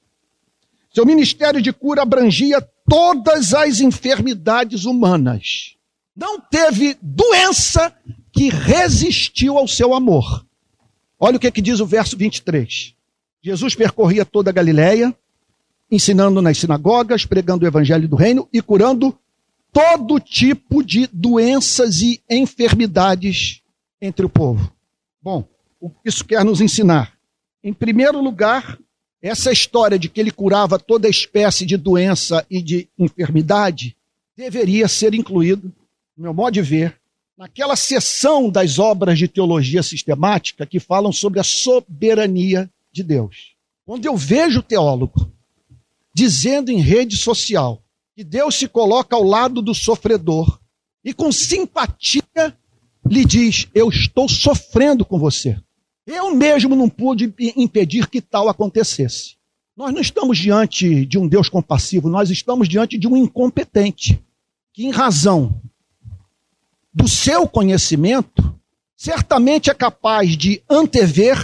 Seu 0.94 1.06
ministério 1.06 1.62
de 1.62 1.72
cura 1.72 2.02
abrangia 2.02 2.62
todas 2.90 3.54
as 3.54 3.80
enfermidades 3.80 4.84
humanas. 4.84 5.78
Não 6.14 6.38
teve 6.38 6.98
doença 7.02 7.96
que 8.42 8.50
resistiu 8.50 9.56
ao 9.56 9.68
seu 9.68 9.94
amor. 9.94 10.44
Olha 11.20 11.38
o 11.38 11.40
que, 11.40 11.46
é 11.46 11.52
que 11.52 11.62
diz 11.62 11.80
o 11.80 11.86
verso 11.86 12.18
23. 12.18 12.96
Jesus 13.40 13.76
percorria 13.76 14.26
toda 14.26 14.50
a 14.50 14.54
Galiléia, 14.54 15.16
ensinando 15.92 16.42
nas 16.42 16.58
sinagogas, 16.58 17.24
pregando 17.24 17.64
o 17.64 17.68
evangelho 17.68 18.08
do 18.08 18.16
reino 18.16 18.50
e 18.52 18.60
curando 18.60 19.16
todo 19.72 20.20
tipo 20.20 20.84
de 20.84 21.08
doenças 21.14 22.02
e 22.02 22.20
enfermidades 22.28 23.62
entre 24.02 24.26
o 24.26 24.30
povo. 24.30 24.74
Bom, 25.22 25.48
o 25.80 25.92
que 25.92 26.10
isso 26.10 26.26
quer 26.26 26.44
nos 26.44 26.62
ensinar? 26.62 27.14
Em 27.64 27.72
primeiro 27.72 28.20
lugar, 28.20 28.80
essa 29.22 29.52
história 29.52 30.00
de 30.00 30.10
que 30.10 30.20
ele 30.20 30.32
curava 30.32 30.80
toda 30.80 31.08
espécie 31.08 31.64
de 31.64 31.78
doença 31.78 32.44
e 32.50 32.60
de 32.60 32.90
enfermidade 32.98 33.96
deveria 34.36 34.88
ser 34.88 35.14
incluído, 35.14 35.72
no 36.18 36.24
meu 36.24 36.34
modo 36.34 36.56
de 36.56 36.62
ver, 36.64 37.00
naquela 37.42 37.76
seção 37.76 38.52
das 38.52 38.78
obras 38.78 39.18
de 39.18 39.28
teologia 39.28 39.82
sistemática 39.82 40.64
que 40.64 40.80
falam 40.80 41.12
sobre 41.12 41.40
a 41.40 41.44
soberania 41.44 42.70
de 42.92 43.02
Deus. 43.02 43.56
Quando 43.84 44.06
eu 44.06 44.16
vejo 44.16 44.62
teólogo 44.62 45.28
dizendo 46.14 46.70
em 46.70 46.80
rede 46.80 47.18
social 47.18 47.82
que 48.16 48.24
Deus 48.24 48.54
se 48.54 48.68
coloca 48.68 49.16
ao 49.16 49.24
lado 49.24 49.60
do 49.60 49.74
sofredor 49.74 50.60
e 51.04 51.16
com 51.16 51.32
simpatia 51.32 52.24
lhe 53.10 53.26
diz: 53.26 53.68
Eu 53.74 53.90
estou 53.90 54.30
sofrendo 54.30 55.04
com 55.04 55.18
você. 55.18 55.60
Eu 56.06 56.36
mesmo 56.36 56.76
não 56.76 56.88
pude 56.88 57.34
impedir 57.58 58.08
que 58.08 58.22
tal 58.22 58.50
acontecesse. 58.50 59.36
Nós 59.76 59.92
não 59.92 60.02
estamos 60.02 60.38
diante 60.38 61.08
de 61.08 61.18
um 61.18 61.28
Deus 61.28 61.50
compassivo, 61.50 62.08
nós 62.08 62.30
estamos 62.30 62.70
diante 62.70 63.00
de 63.00 63.08
um 63.08 63.18
incompetente, 63.18 64.22
que, 64.72 64.86
em 64.86 64.92
razão 64.92 65.60
do 66.94 67.08
seu 67.08 67.48
conhecimento, 67.48 68.54
certamente 68.96 69.70
é 69.70 69.74
capaz 69.74 70.38
de 70.38 70.62
antever 70.70 71.38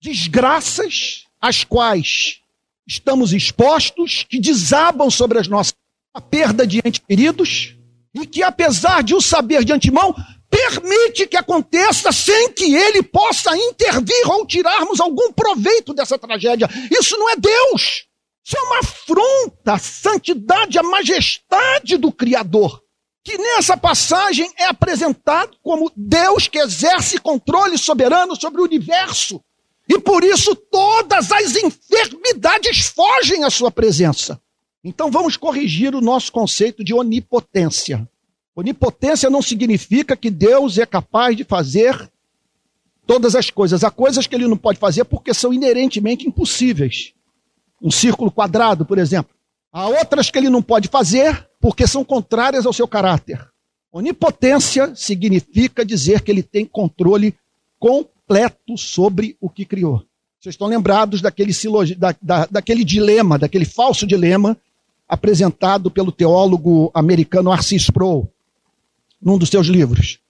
desgraças 0.00 1.24
às 1.40 1.64
quais 1.64 2.40
estamos 2.86 3.32
expostos, 3.32 4.24
que 4.28 4.38
desabam 4.38 5.10
sobre 5.10 5.38
as 5.38 5.48
nossas 5.48 5.74
a 6.14 6.20
perda 6.20 6.66
de 6.66 6.78
entes 6.78 7.02
queridos, 7.06 7.76
e 8.14 8.26
que, 8.26 8.42
apesar 8.42 9.02
de 9.02 9.14
o 9.14 9.20
saber 9.20 9.62
de 9.64 9.72
antemão, 9.74 10.14
permite 10.48 11.26
que 11.26 11.36
aconteça 11.36 12.10
sem 12.10 12.52
que 12.52 12.74
ele 12.74 13.02
possa 13.02 13.54
intervir 13.54 14.26
ou 14.30 14.46
tirarmos 14.46 14.98
algum 14.98 15.30
proveito 15.30 15.92
dessa 15.92 16.18
tragédia. 16.18 16.68
Isso 16.90 17.18
não 17.18 17.28
é 17.28 17.36
Deus. 17.36 18.06
Isso 18.42 18.56
é 18.56 18.60
uma 18.62 18.78
afronta 18.78 19.74
à 19.74 19.78
santidade, 19.78 20.78
à 20.78 20.82
majestade 20.82 21.98
do 21.98 22.10
Criador, 22.10 22.80
que 23.26 23.36
nessa 23.36 23.76
passagem 23.76 24.48
é 24.56 24.66
apresentado 24.66 25.56
como 25.60 25.90
Deus 25.96 26.46
que 26.46 26.60
exerce 26.60 27.18
controle 27.18 27.76
soberano 27.76 28.36
sobre 28.36 28.60
o 28.60 28.64
universo. 28.64 29.42
E 29.88 29.98
por 29.98 30.22
isso 30.22 30.54
todas 30.54 31.32
as 31.32 31.56
enfermidades 31.56 32.86
fogem 32.86 33.42
à 33.42 33.50
sua 33.50 33.68
presença. 33.68 34.40
Então 34.84 35.10
vamos 35.10 35.36
corrigir 35.36 35.92
o 35.96 36.00
nosso 36.00 36.30
conceito 36.30 36.84
de 36.84 36.94
onipotência. 36.94 38.08
Onipotência 38.54 39.28
não 39.28 39.42
significa 39.42 40.16
que 40.16 40.30
Deus 40.30 40.78
é 40.78 40.86
capaz 40.86 41.36
de 41.36 41.42
fazer 41.42 42.08
todas 43.08 43.34
as 43.34 43.50
coisas. 43.50 43.82
Há 43.82 43.90
coisas 43.90 44.28
que 44.28 44.36
ele 44.36 44.46
não 44.46 44.56
pode 44.56 44.78
fazer 44.78 45.04
porque 45.04 45.34
são 45.34 45.52
inerentemente 45.52 46.28
impossíveis. 46.28 47.12
Um 47.82 47.90
círculo 47.90 48.30
quadrado, 48.30 48.86
por 48.86 48.98
exemplo. 48.98 49.34
Há 49.72 49.88
outras 49.88 50.30
que 50.30 50.38
ele 50.38 50.48
não 50.48 50.62
pode 50.62 50.86
fazer 50.86 51.44
porque 51.66 51.84
são 51.84 52.04
contrárias 52.04 52.64
ao 52.64 52.72
seu 52.72 52.86
caráter. 52.86 53.44
Onipotência 53.90 54.94
significa 54.94 55.84
dizer 55.84 56.20
que 56.20 56.30
ele 56.30 56.40
tem 56.40 56.64
controle 56.64 57.34
completo 57.76 58.78
sobre 58.78 59.36
o 59.40 59.50
que 59.50 59.64
criou. 59.64 60.04
Vocês 60.38 60.54
estão 60.54 60.68
lembrados 60.68 61.20
daquele, 61.20 61.52
da, 61.98 62.14
da, 62.22 62.46
daquele 62.46 62.84
dilema, 62.84 63.36
daquele 63.36 63.64
falso 63.64 64.06
dilema 64.06 64.56
apresentado 65.08 65.90
pelo 65.90 66.12
teólogo 66.12 66.88
americano 66.94 67.50
Arcis 67.50 67.82
Sproul 67.82 68.30
num 69.20 69.36
dos 69.36 69.48
seus 69.48 69.66
livros. 69.66 70.20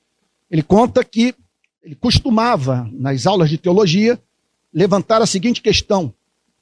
Ele 0.50 0.62
conta 0.62 1.04
que 1.04 1.34
ele 1.82 1.96
costumava, 1.96 2.88
nas 2.94 3.26
aulas 3.26 3.50
de 3.50 3.58
teologia, 3.58 4.18
levantar 4.72 5.20
a 5.20 5.26
seguinte 5.26 5.60
questão: 5.60 6.14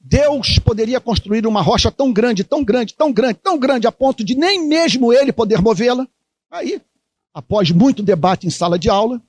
Deus 0.07 0.59
poderia 0.59 1.01
construir 1.01 1.47
uma 1.47 1.63
rocha 1.63 1.91
tão 1.91 2.13
grande, 2.13 2.45
tão 2.45 2.63
grande, 2.63 2.93
tão 2.93 3.11
grande, 3.11 3.39
tão 3.43 3.59
grande, 3.59 3.87
a 3.87 3.93
ponto 3.93 4.23
de 4.23 4.35
nem 4.35 4.69
mesmo 4.69 5.11
ele 5.15 5.33
poder 5.33 5.63
movê-la? 5.63 6.07
Aí, 6.51 6.79
após 7.33 7.71
muito 7.71 8.03
debate 8.03 8.47
em 8.47 8.51
sala 8.51 8.79
de 8.79 8.91
aula, 8.91 9.21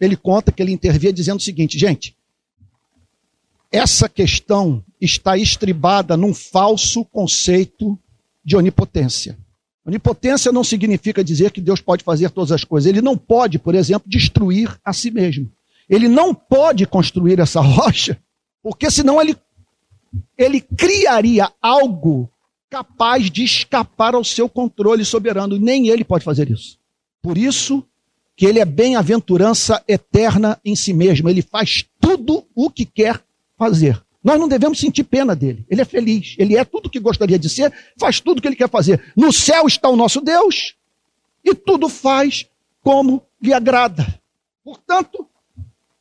ele 0.00 0.16
conta 0.16 0.50
que 0.50 0.60
ele 0.60 0.72
intervia 0.72 1.12
dizendo 1.12 1.38
o 1.38 1.42
seguinte: 1.42 1.78
gente, 1.78 2.16
essa 3.70 4.08
questão 4.08 4.84
está 5.00 5.38
estribada 5.38 6.16
num 6.16 6.34
falso 6.34 7.04
conceito 7.04 7.96
de 8.44 8.56
onipotência. 8.56 9.38
Onipotência 9.86 10.50
não 10.50 10.64
significa 10.64 11.22
dizer 11.22 11.52
que 11.52 11.60
Deus 11.60 11.80
pode 11.80 12.02
fazer 12.02 12.30
todas 12.30 12.50
as 12.50 12.64
coisas. 12.64 12.88
Ele 12.88 13.00
não 13.00 13.16
pode, 13.16 13.56
por 13.58 13.74
exemplo, 13.76 14.10
destruir 14.10 14.76
a 14.84 14.92
si 14.92 15.12
mesmo. 15.12 15.48
Ele 15.88 16.08
não 16.08 16.34
pode 16.34 16.86
construir 16.86 17.38
essa 17.38 17.60
rocha, 17.62 18.18
porque 18.62 18.90
senão 18.90 19.20
ele, 19.20 19.36
ele 20.36 20.60
criaria 20.60 21.50
algo 21.60 22.30
capaz 22.68 23.30
de 23.30 23.44
escapar 23.44 24.14
ao 24.14 24.24
seu 24.24 24.48
controle 24.48 25.04
soberano. 25.04 25.58
Nem 25.58 25.88
ele 25.88 26.04
pode 26.04 26.24
fazer 26.24 26.50
isso. 26.50 26.78
Por 27.20 27.36
isso 27.36 27.84
que 28.36 28.46
ele 28.46 28.58
é 28.58 28.64
bem-aventurança 28.64 29.82
eterna 29.86 30.58
em 30.64 30.74
si 30.74 30.92
mesmo. 30.92 31.28
Ele 31.28 31.42
faz 31.42 31.84
tudo 32.00 32.44
o 32.54 32.70
que 32.70 32.84
quer 32.84 33.22
fazer. 33.58 34.02
Nós 34.24 34.38
não 34.38 34.48
devemos 34.48 34.78
sentir 34.78 35.04
pena 35.04 35.34
dele. 35.34 35.66
Ele 35.68 35.82
é 35.82 35.84
feliz. 35.84 36.34
Ele 36.38 36.56
é 36.56 36.64
tudo 36.64 36.86
o 36.86 36.90
que 36.90 37.00
gostaria 37.00 37.38
de 37.38 37.48
ser, 37.48 37.72
faz 37.98 38.20
tudo 38.20 38.38
o 38.38 38.42
que 38.42 38.48
ele 38.48 38.56
quer 38.56 38.70
fazer. 38.70 39.12
No 39.16 39.32
céu 39.32 39.66
está 39.66 39.88
o 39.88 39.96
nosso 39.96 40.20
Deus 40.20 40.74
e 41.44 41.54
tudo 41.54 41.88
faz 41.88 42.46
como 42.82 43.22
lhe 43.40 43.52
agrada. 43.52 44.06
Portanto, 44.64 45.26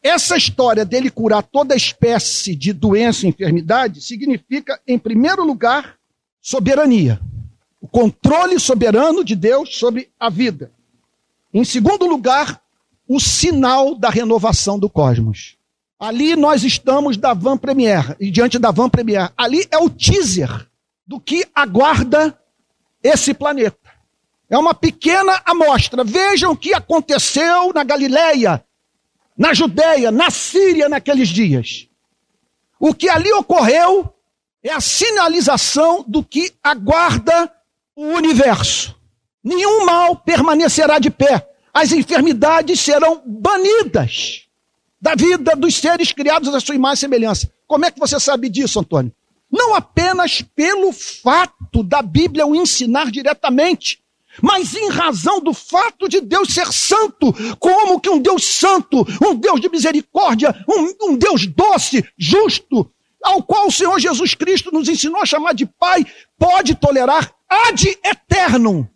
essa 0.04 0.36
história 0.36 0.84
dele 0.84 1.12
curar 1.12 1.44
toda 1.44 1.76
espécie 1.76 2.56
de 2.56 2.74
doença 2.74 3.26
e 3.26 3.30
enfermidade 3.30 4.02
significa, 4.02 4.80
em 4.88 4.98
primeiro 4.98 5.44
lugar, 5.46 5.96
soberania. 6.42 7.20
O 7.80 7.88
controle 7.88 8.60
soberano 8.60 9.24
de 9.24 9.36
Deus 9.36 9.78
sobre 9.78 10.10
a 10.20 10.30
vida. 10.30 10.72
Em 11.54 11.64
segundo 11.64 12.06
lugar, 12.06 12.62
o 13.08 13.20
sinal 13.20 13.96
da 13.96 14.10
renovação 14.10 14.80
do 14.80 14.90
cosmos. 14.90 15.58
Ali 16.00 16.36
nós 16.36 16.64
estamos 16.64 17.16
da 17.16 17.34
Van 17.34 17.58
Premier, 17.58 18.16
e 18.20 18.32
diante 18.32 18.58
da 18.58 18.72
Van 18.72 18.90
Premier. 18.90 19.32
Ali 19.38 19.68
é 19.70 19.78
o 19.78 19.90
teaser 19.90 20.68
do 21.06 21.20
que 21.20 21.46
aguarda 21.54 22.36
esse 23.04 23.34
planeta. 23.34 23.78
É 24.50 24.58
uma 24.58 24.74
pequena 24.74 25.42
amostra. 25.46 26.04
Vejam 26.04 26.54
o 26.54 26.58
que 26.58 26.74
aconteceu 26.74 27.72
na 27.74 27.84
Galileia, 27.84 28.64
na 29.38 29.54
Judéia, 29.54 30.12
na 30.12 30.30
Síria 30.30 30.88
naqueles 30.90 31.30
dias. 31.30 31.88
O 32.80 32.94
que 32.94 33.10
ali 33.10 33.32
ocorreu 33.34 34.14
é 34.64 34.72
a 34.72 34.82
sinalização 34.82 36.04
do 36.08 36.24
que 36.24 36.54
aguarda 36.64 37.52
o 37.96 38.06
universo. 38.06 38.96
Nenhum 39.44 39.86
mal 39.86 40.16
permanecerá 40.16 41.00
de 41.00 41.10
pé. 41.10 41.48
As 41.74 41.92
enfermidades 41.92 42.80
serão 42.80 43.24
banidas 43.26 44.48
da 45.00 45.16
vida 45.16 45.56
dos 45.56 45.76
seres 45.76 46.12
criados 46.12 46.54
à 46.54 46.60
sua 46.60 46.76
imagem 46.76 46.96
e 46.96 47.00
semelhança. 47.00 47.52
Como 47.66 47.86
é 47.86 47.92
que 47.92 48.00
você 48.00 48.20
sabe 48.20 48.50
disso, 48.50 48.80
Antônio? 48.80 49.12
Não 49.52 49.74
apenas 49.74 50.42
pelo 50.42 50.94
fato 50.94 51.84
da 51.84 52.02
Bíblia 52.02 52.46
o 52.46 52.56
ensinar 52.56 53.10
diretamente, 53.10 54.01
mas 54.42 54.76
em 54.76 54.90
razão 54.90 55.42
do 55.42 55.54
fato 55.54 56.08
de 56.08 56.22
Deus 56.22 56.54
ser 56.54 56.72
santo, 56.72 57.34
como 57.60 58.00
que 58.00 58.10
um 58.10 58.20
Deus 58.20 58.44
santo, 58.46 59.06
um 59.26 59.36
Deus 59.36 59.60
de 59.60 59.70
misericórdia, 59.70 60.64
um, 60.68 61.10
um 61.10 61.18
Deus 61.18 61.48
doce, 61.48 62.06
justo, 62.18 62.90
ao 63.24 63.44
qual 63.44 63.68
o 63.68 63.72
Senhor 63.72 64.00
Jesus 64.00 64.34
Cristo 64.34 64.72
nos 64.72 64.88
ensinou 64.88 65.22
a 65.22 65.26
chamar 65.26 65.54
de 65.54 65.66
Pai, 65.66 66.06
pode 66.38 66.76
tolerar 66.76 67.32
ad 67.50 68.00
eternum 68.04 68.88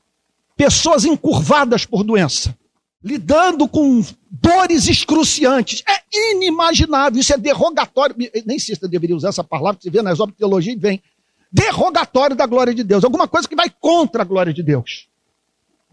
pessoas 0.56 1.06
encurvadas 1.06 1.86
por 1.86 2.04
doença, 2.04 2.58
lidando 3.04 3.68
com 3.68 4.04
dores 4.32 4.88
excruciantes. 4.88 5.84
É 5.88 6.02
inimaginável, 6.32 7.20
isso 7.20 7.34
é 7.34 7.38
derrogatório. 7.38 8.16
Nem 8.46 8.58
sei 8.58 8.76
se 8.76 8.84
eu 8.84 8.90
deveria 8.90 9.16
usar 9.16 9.30
essa 9.30 9.44
palavra, 9.44 9.80
você 9.82 9.90
vê 9.90 10.02
nas 10.02 10.20
obras 10.20 10.34
de 10.34 10.40
teologia 10.40 10.74
e 10.74 10.78
vem. 10.78 11.04
Derrogatório 11.52 12.36
da 12.36 12.46
glória 12.46 12.74
de 12.74 12.84
Deus, 12.84 13.04
alguma 13.04 13.28
coisa 13.28 13.48
que 13.48 13.56
vai 13.56 13.70
contra 13.70 14.24
a 14.24 14.26
glória 14.26 14.54
de 14.54 14.64
Deus. 14.64 15.08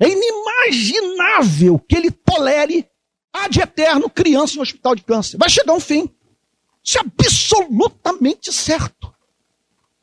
É 0.02 0.08
inimaginável 0.08 1.78
que 1.78 1.94
ele 1.94 2.10
tolere 2.10 2.88
ad 3.32 3.60
eterno 3.60 4.10
criança 4.10 4.58
um 4.58 4.62
hospital 4.62 4.96
de 4.96 5.02
câncer. 5.02 5.38
Vai 5.38 5.48
chegar 5.48 5.72
um 5.72 5.78
fim. 5.78 6.10
Isso 6.82 6.98
é 6.98 7.00
absolutamente 7.00 8.52
certo. 8.52 9.14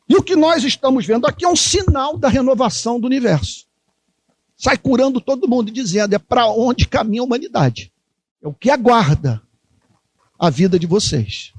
E 0.07 0.15
o 0.15 0.23
que 0.23 0.37
nós 0.37 0.63
estamos 0.63 1.05
vendo 1.05 1.27
aqui 1.27 1.43
é 1.43 1.49
um 1.49 1.55
sinal 1.55 2.17
da 2.17 2.29
renovação 2.29 2.97
do 2.97 3.07
universo. 3.07 3.67
Sai 4.55 4.77
curando 4.77 5.19
todo 5.19 5.49
mundo 5.49 5.67
e 5.67 5.73
dizendo: 5.73 6.15
é 6.15 6.17
para 6.17 6.47
onde 6.47 6.87
caminha 6.87 7.21
a 7.21 7.25
humanidade. 7.25 7.91
É 8.41 8.47
o 8.47 8.53
que 8.53 8.69
aguarda 8.69 9.41
a 10.39 10.49
vida 10.49 10.79
de 10.79 10.87
vocês. 10.87 11.51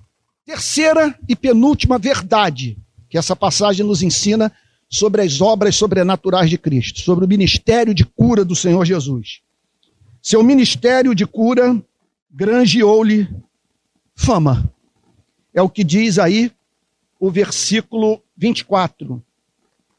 Terceira 0.47 1.15
e 1.29 1.37
penúltima 1.37 1.99
verdade 1.99 2.79
que 3.11 3.19
essa 3.19 3.37
passagem 3.37 3.85
nos 3.85 4.03
ensina 4.03 4.51
sobre 4.91 5.23
as 5.23 5.41
obras 5.41 5.77
sobrenaturais 5.77 6.51
de 6.51 6.59
Cristo, 6.59 7.01
sobre 7.01 7.25
o 7.25 7.29
ministério 7.29 7.95
de 7.95 8.05
cura 8.05 8.45
do 8.45 8.57
Senhor 8.57 8.85
Jesus. 8.85 9.41
Seu 10.21 10.43
ministério 10.43 11.15
de 11.15 11.25
cura 11.25 11.81
granjeou-lhe 12.29 13.29
fama. 14.17 14.71
É 15.55 15.63
o 15.63 15.69
que 15.69 15.85
diz 15.85 16.19
aí 16.19 16.53
o 17.21 17.31
versículo 17.31 18.21
24. 18.37 19.23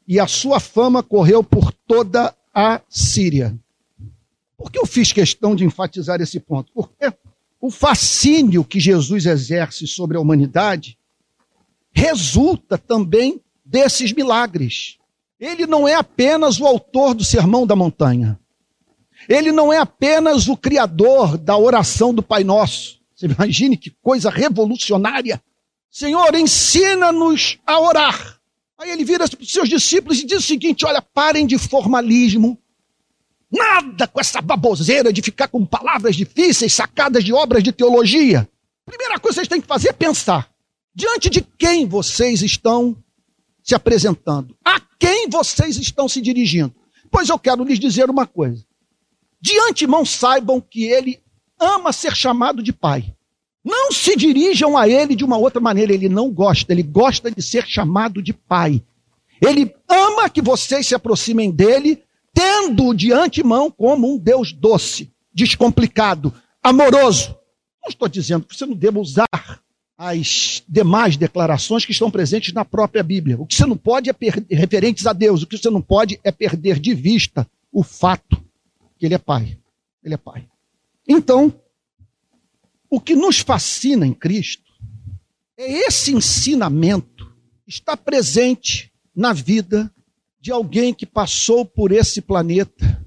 E 0.06 0.20
a 0.20 0.26
sua 0.26 0.60
fama 0.60 1.02
correu 1.02 1.42
por 1.42 1.72
toda 1.72 2.34
a 2.54 2.80
Síria. 2.88 3.56
Por 4.58 4.70
que 4.70 4.78
eu 4.78 4.86
fiz 4.86 5.10
questão 5.10 5.56
de 5.56 5.64
enfatizar 5.64 6.20
esse 6.20 6.38
ponto? 6.38 6.70
Porque 6.72 7.12
o 7.60 7.70
fascínio 7.70 8.62
que 8.62 8.78
Jesus 8.78 9.24
exerce 9.24 9.86
sobre 9.86 10.16
a 10.16 10.20
humanidade 10.20 10.98
resulta 11.92 12.76
também 12.76 13.40
desses 13.72 14.12
milagres. 14.12 14.98
Ele 15.40 15.66
não 15.66 15.88
é 15.88 15.94
apenas 15.94 16.60
o 16.60 16.66
autor 16.66 17.14
do 17.14 17.24
Sermão 17.24 17.66
da 17.66 17.74
Montanha. 17.74 18.38
Ele 19.28 19.50
não 19.50 19.72
é 19.72 19.78
apenas 19.78 20.46
o 20.46 20.56
criador 20.56 21.38
da 21.38 21.56
oração 21.56 22.12
do 22.12 22.22
Pai 22.22 22.44
Nosso. 22.44 23.00
Você 23.16 23.26
imagine 23.26 23.76
que 23.76 23.90
coisa 24.02 24.28
revolucionária. 24.28 25.42
Senhor, 25.90 26.34
ensina-nos 26.34 27.58
a 27.66 27.80
orar. 27.80 28.38
Aí 28.78 28.90
ele 28.90 29.04
vira 29.04 29.26
para 29.28 29.40
os 29.40 29.50
seus 29.50 29.68
discípulos 29.68 30.20
e 30.20 30.26
diz 30.26 30.38
o 30.38 30.46
seguinte: 30.46 30.84
olha, 30.84 31.00
parem 31.00 31.46
de 31.46 31.56
formalismo. 31.56 32.58
Nada 33.50 34.06
com 34.06 34.20
essa 34.20 34.40
baboseira 34.40 35.12
de 35.12 35.22
ficar 35.22 35.48
com 35.48 35.64
palavras 35.64 36.16
difíceis, 36.16 36.72
sacadas 36.72 37.22
de 37.22 37.32
obras 37.32 37.62
de 37.62 37.70
teologia. 37.70 38.48
Primeira 38.84 39.18
coisa 39.20 39.34
que 39.36 39.40
vocês 39.40 39.48
têm 39.48 39.60
que 39.60 39.66
fazer 39.66 39.90
é 39.90 39.92
pensar: 39.92 40.50
diante 40.94 41.30
de 41.30 41.42
quem 41.42 41.86
vocês 41.86 42.42
estão 42.42 42.96
se 43.62 43.74
apresentando? 43.74 44.56
A 44.64 44.80
quem 44.98 45.28
vocês 45.28 45.76
estão 45.76 46.08
se 46.08 46.20
dirigindo? 46.20 46.74
Pois 47.10 47.28
eu 47.28 47.38
quero 47.38 47.64
lhes 47.64 47.78
dizer 47.78 48.08
uma 48.08 48.26
coisa. 48.26 48.64
De 49.40 49.58
antemão 49.60 50.04
saibam 50.04 50.60
que 50.60 50.84
ele 50.84 51.20
ama 51.58 51.92
ser 51.92 52.14
chamado 52.16 52.62
de 52.62 52.72
pai. 52.72 53.14
Não 53.64 53.92
se 53.92 54.16
dirijam 54.16 54.76
a 54.76 54.88
ele 54.88 55.14
de 55.14 55.24
uma 55.24 55.36
outra 55.36 55.60
maneira, 55.60 55.92
ele 55.92 56.08
não 56.08 56.30
gosta, 56.30 56.72
ele 56.72 56.82
gosta 56.82 57.30
de 57.30 57.40
ser 57.42 57.66
chamado 57.66 58.20
de 58.20 58.32
pai. 58.32 58.82
Ele 59.40 59.74
ama 59.88 60.28
que 60.28 60.42
vocês 60.42 60.86
se 60.86 60.94
aproximem 60.94 61.50
dele, 61.50 62.02
tendo 62.32 62.92
de 62.94 63.12
antemão 63.12 63.70
como 63.70 64.12
um 64.12 64.18
Deus 64.18 64.52
doce, 64.52 65.12
descomplicado, 65.32 66.32
amoroso. 66.62 67.36
Não 67.82 67.88
estou 67.88 68.08
dizendo 68.08 68.46
que 68.46 68.56
você 68.56 68.64
não 68.64 68.74
deva 68.74 69.00
usar 69.00 69.26
as 69.96 70.62
demais 70.68 71.16
declarações 71.16 71.84
que 71.84 71.92
estão 71.92 72.10
presentes 72.10 72.52
na 72.52 72.64
própria 72.64 73.02
Bíblia. 73.02 73.38
O 73.38 73.46
que 73.46 73.54
você 73.54 73.66
não 73.66 73.76
pode 73.76 74.10
é 74.10 74.12
perder, 74.12 74.56
referentes 74.56 75.06
a 75.06 75.12
Deus, 75.12 75.42
o 75.42 75.46
que 75.46 75.56
você 75.56 75.70
não 75.70 75.82
pode 75.82 76.18
é 76.24 76.32
perder 76.32 76.78
de 76.78 76.94
vista 76.94 77.48
o 77.70 77.82
fato 77.82 78.42
que 78.98 79.06
ele 79.06 79.14
é 79.14 79.18
pai. 79.18 79.58
Ele 80.02 80.14
é 80.14 80.18
pai. 80.18 80.48
Então, 81.06 81.54
o 82.90 83.00
que 83.00 83.14
nos 83.14 83.38
fascina 83.38 84.06
em 84.06 84.12
Cristo 84.12 84.70
é 85.56 85.70
esse 85.86 86.12
ensinamento 86.12 87.32
está 87.66 87.96
presente 87.96 88.92
na 89.14 89.32
vida 89.32 89.92
de 90.40 90.50
alguém 90.50 90.92
que 90.92 91.06
passou 91.06 91.64
por 91.64 91.92
esse 91.92 92.20
planeta 92.20 93.04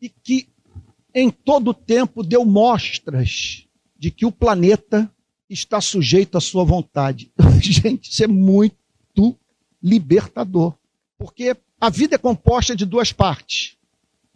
e 0.00 0.08
que 0.08 0.48
em 1.14 1.30
todo 1.30 1.68
o 1.68 1.74
tempo 1.74 2.22
deu 2.22 2.44
mostras 2.44 3.66
de 3.98 4.10
que 4.10 4.24
o 4.24 4.32
planeta 4.32 5.12
está 5.52 5.80
sujeito 5.80 6.38
à 6.38 6.40
sua 6.40 6.64
vontade. 6.64 7.30
Gente, 7.60 8.10
isso 8.10 8.24
é 8.24 8.26
muito 8.26 9.36
libertador. 9.82 10.74
Porque 11.18 11.56
a 11.80 11.90
vida 11.90 12.14
é 12.14 12.18
composta 12.18 12.74
de 12.74 12.84
duas 12.84 13.12
partes. 13.12 13.76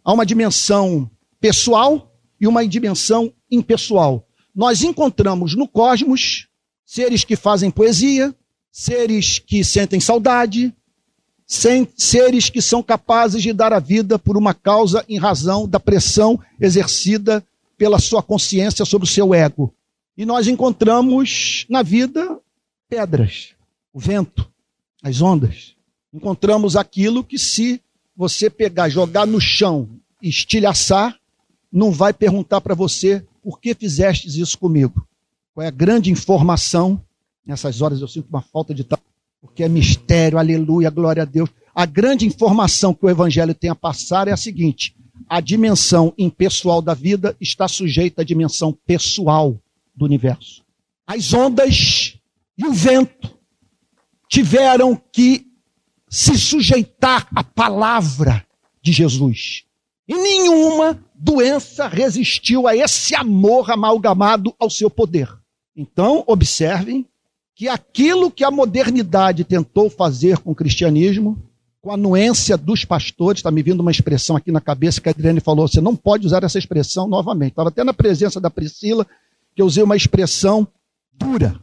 Há 0.03 0.13
uma 0.13 0.25
dimensão 0.25 1.09
pessoal 1.39 2.11
e 2.39 2.47
uma 2.47 2.65
dimensão 2.67 3.33
impessoal 3.49 4.27
nós 4.57 4.81
encontramos 4.81 5.55
no 5.55 5.67
cosmos 5.67 6.47
seres 6.83 7.23
que 7.23 7.35
fazem 7.35 7.69
poesia, 7.69 8.33
seres 8.71 9.37
que 9.37 9.63
sentem 9.63 9.99
saudade, 9.99 10.73
seres 11.95 12.49
que 12.49 12.59
são 12.59 12.81
capazes 12.81 13.43
de 13.43 13.53
dar 13.53 13.71
a 13.71 13.79
vida 13.79 14.17
por 14.17 14.35
uma 14.35 14.55
causa 14.55 15.05
em 15.07 15.19
razão 15.19 15.69
da 15.69 15.79
pressão 15.79 16.39
exercida 16.59 17.45
pela 17.77 17.99
sua 17.99 18.23
consciência 18.23 18.83
sobre 18.83 19.07
o 19.07 19.09
seu 19.09 19.31
ego. 19.31 19.71
E 20.17 20.25
nós 20.25 20.47
encontramos 20.47 21.67
na 21.69 21.83
vida 21.83 22.39
pedras, 22.89 23.53
o 23.93 23.99
vento, 23.99 24.51
as 25.03 25.21
ondas. 25.21 25.75
Encontramos 26.11 26.75
aquilo 26.75 27.23
que, 27.23 27.37
se 27.37 27.79
você 28.15 28.49
pegar, 28.49 28.89
jogar 28.89 29.27
no 29.27 29.39
chão 29.39 29.87
e 30.19 30.27
estilhaçar, 30.27 31.15
não 31.71 31.91
vai 31.91 32.13
perguntar 32.13 32.61
para 32.61 32.73
você 32.73 33.23
por 33.43 33.59
que 33.59 33.75
fizestes 33.75 34.33
isso 34.33 34.57
comigo? 34.57 35.07
Qual 35.53 35.63
é 35.63 35.67
a 35.67 35.71
grande 35.71 36.09
informação? 36.09 36.99
Nessas 37.45 37.81
horas 37.81 38.01
eu 38.01 38.07
sinto 38.07 38.27
uma 38.27 38.41
falta 38.41 38.73
de 38.73 38.83
tal, 38.83 38.99
porque 39.39 39.63
é 39.63 39.69
mistério, 39.69 40.39
aleluia, 40.39 40.89
glória 40.89 41.21
a 41.21 41.25
Deus. 41.25 41.47
A 41.75 41.85
grande 41.85 42.25
informação 42.25 42.91
que 42.91 43.05
o 43.05 43.09
Evangelho 43.09 43.53
tem 43.53 43.69
a 43.69 43.75
passar 43.75 44.27
é 44.27 44.31
a 44.31 44.37
seguinte: 44.37 44.95
a 45.29 45.39
dimensão 45.39 46.11
impessoal 46.17 46.81
da 46.81 46.95
vida 46.95 47.37
está 47.39 47.67
sujeita 47.67 48.23
à 48.23 48.25
dimensão 48.25 48.75
pessoal 48.85 49.55
do 49.97 50.05
universo. 50.05 50.63
As 51.05 51.33
ondas 51.33 52.17
e 52.55 52.65
o 52.65 52.71
vento 52.71 53.35
tiveram 54.29 54.95
que 55.11 55.47
se 56.09 56.37
sujeitar 56.37 57.27
à 57.35 57.43
palavra 57.43 58.45
de 58.81 58.91
Jesus. 58.91 59.63
E 60.07 60.15
nenhuma 60.15 60.97
doença 61.13 61.87
resistiu 61.87 62.67
a 62.67 62.75
esse 62.75 63.15
amor 63.15 63.69
amalgamado 63.69 64.53
ao 64.57 64.69
seu 64.69 64.89
poder. 64.89 65.27
Então, 65.75 66.23
observem 66.27 67.05
que 67.55 67.67
aquilo 67.67 68.31
que 68.31 68.43
a 68.43 68.51
modernidade 68.51 69.43
tentou 69.43 69.89
fazer 69.89 70.37
com 70.37 70.51
o 70.51 70.55
cristianismo, 70.55 71.37
com 71.81 71.91
a 71.91 71.95
anuência 71.95 72.55
dos 72.55 72.85
pastores, 72.85 73.39
está 73.39 73.51
me 73.51 73.63
vindo 73.63 73.81
uma 73.81 73.91
expressão 73.91 74.35
aqui 74.35 74.51
na 74.51 74.61
cabeça 74.61 75.01
que 75.01 75.09
a 75.09 75.11
Adriane 75.11 75.39
falou, 75.39 75.67
você 75.67 75.81
não 75.81 75.95
pode 75.95 76.25
usar 76.25 76.43
essa 76.43 76.59
expressão 76.59 77.07
novamente. 77.07 77.51
Estava 77.51 77.69
até 77.69 77.83
na 77.83 77.93
presença 77.93 78.39
da 78.39 78.49
Priscila, 78.49 79.05
que 79.57 79.61
eu 79.63 79.65
usei 79.65 79.81
uma 79.81 79.95
expressão 79.95 80.67
dura. 81.11 81.59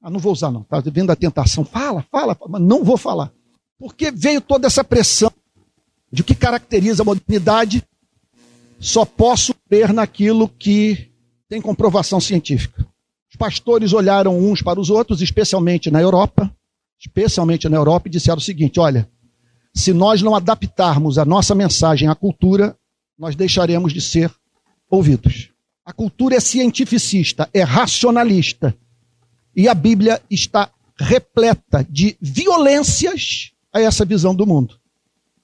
Ah, 0.00 0.08
não 0.08 0.20
vou 0.20 0.32
usar 0.32 0.52
não, 0.52 0.60
está 0.60 0.78
vindo 0.78 1.10
a 1.10 1.16
tentação. 1.16 1.64
Fala, 1.64 2.06
fala, 2.08 2.38
mas 2.48 2.62
não 2.62 2.84
vou 2.84 2.96
falar. 2.96 3.32
Porque 3.76 4.12
veio 4.12 4.40
toda 4.40 4.68
essa 4.68 4.84
pressão 4.84 5.32
de 6.12 6.22
que 6.22 6.36
caracteriza 6.36 7.02
a 7.02 7.04
modernidade 7.04 7.82
só 8.78 9.04
posso 9.04 9.52
crer 9.68 9.92
naquilo 9.92 10.48
que 10.48 11.10
tem 11.48 11.60
comprovação 11.60 12.20
científica. 12.20 12.86
Os 13.28 13.34
pastores 13.34 13.92
olharam 13.92 14.38
uns 14.38 14.62
para 14.62 14.78
os 14.78 14.88
outros, 14.88 15.20
especialmente 15.20 15.90
na 15.90 16.00
Europa, 16.00 16.48
especialmente 16.96 17.68
na 17.68 17.76
Europa, 17.76 18.06
e 18.06 18.12
disseram 18.12 18.38
o 18.38 18.40
seguinte: 18.40 18.78
olha, 18.78 19.10
se 19.74 19.92
nós 19.92 20.22
não 20.22 20.36
adaptarmos 20.36 21.18
a 21.18 21.24
nossa 21.24 21.56
mensagem 21.56 22.08
à 22.08 22.14
cultura, 22.14 22.78
nós 23.18 23.34
deixaremos 23.34 23.92
de 23.92 24.00
ser 24.00 24.32
ouvidos. 24.88 25.50
A 25.84 25.92
cultura 25.92 26.36
é 26.36 26.40
cientificista, 26.40 27.48
é 27.52 27.62
racionalista. 27.62 28.76
E 29.54 29.68
a 29.68 29.74
Bíblia 29.74 30.20
está 30.30 30.70
repleta 30.96 31.86
de 31.88 32.16
violências 32.20 33.52
a 33.72 33.80
essa 33.80 34.04
visão 34.04 34.34
do 34.34 34.46
mundo, 34.46 34.78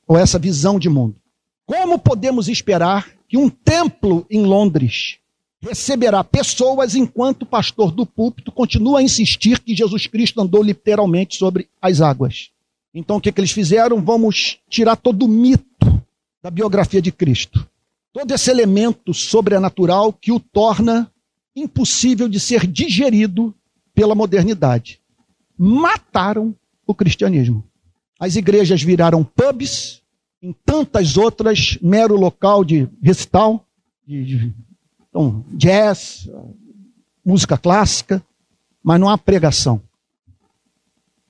ou 0.07 0.19
essa 0.19 0.39
visão 0.39 0.79
de 0.79 0.89
mundo. 0.89 1.17
Como 1.65 1.99
podemos 1.99 2.49
esperar 2.49 3.09
que 3.29 3.37
um 3.37 3.49
templo 3.49 4.27
em 4.31 4.45
Londres 4.45 5.19
receberá 5.61 6.23
pessoas 6.23 6.95
enquanto 6.95 7.43
o 7.43 7.47
pastor 7.47 7.91
do 7.91 8.07
púlpito 8.07 8.53
continua 8.53 9.01
a 9.01 9.03
insistir 9.03 9.59
que 9.61 9.75
Jesus 9.75 10.07
Cristo 10.07 10.41
andou 10.41 10.63
literalmente 10.63 11.37
sobre 11.37 11.69
as 11.81 12.01
águas. 12.01 12.51
Então 12.95 13.17
o 13.17 13.21
que, 13.21 13.33
que 13.33 13.41
eles 13.41 13.51
fizeram? 13.51 14.03
Vamos 14.03 14.59
tirar 14.69 14.97
todo 14.97 15.25
o 15.25 15.29
mito 15.29 16.03
da 16.43 16.51
biografia 16.51 17.03
de 17.03 17.11
Cristo. 17.11 17.69
Todo 18.17 18.33
esse 18.33 18.51
elemento 18.51 19.13
sobrenatural 19.13 20.11
que 20.11 20.33
o 20.33 20.41
torna 20.41 21.13
impossível 21.55 22.27
de 22.27 22.41
ser 22.41 22.67
digerido 22.67 23.55
pela 23.95 24.15
modernidade. 24.15 25.03
Mataram 25.55 26.57
o 26.87 26.95
cristianismo. 26.95 27.63
As 28.19 28.35
igrejas 28.35 28.83
viraram 28.83 29.23
pubs, 29.23 30.01
em 30.41 30.55
tantas 30.65 31.19
outras, 31.19 31.79
mero 31.83 32.17
local 32.17 32.65
de 32.65 32.89
recital, 33.03 33.63
de, 34.07 34.25
de 34.25 34.55
então, 35.11 35.45
jazz, 35.51 36.27
música 37.23 37.59
clássica, 37.59 38.25
mas 38.83 38.99
não 38.99 39.11
há 39.11 39.19
pregação. 39.19 39.83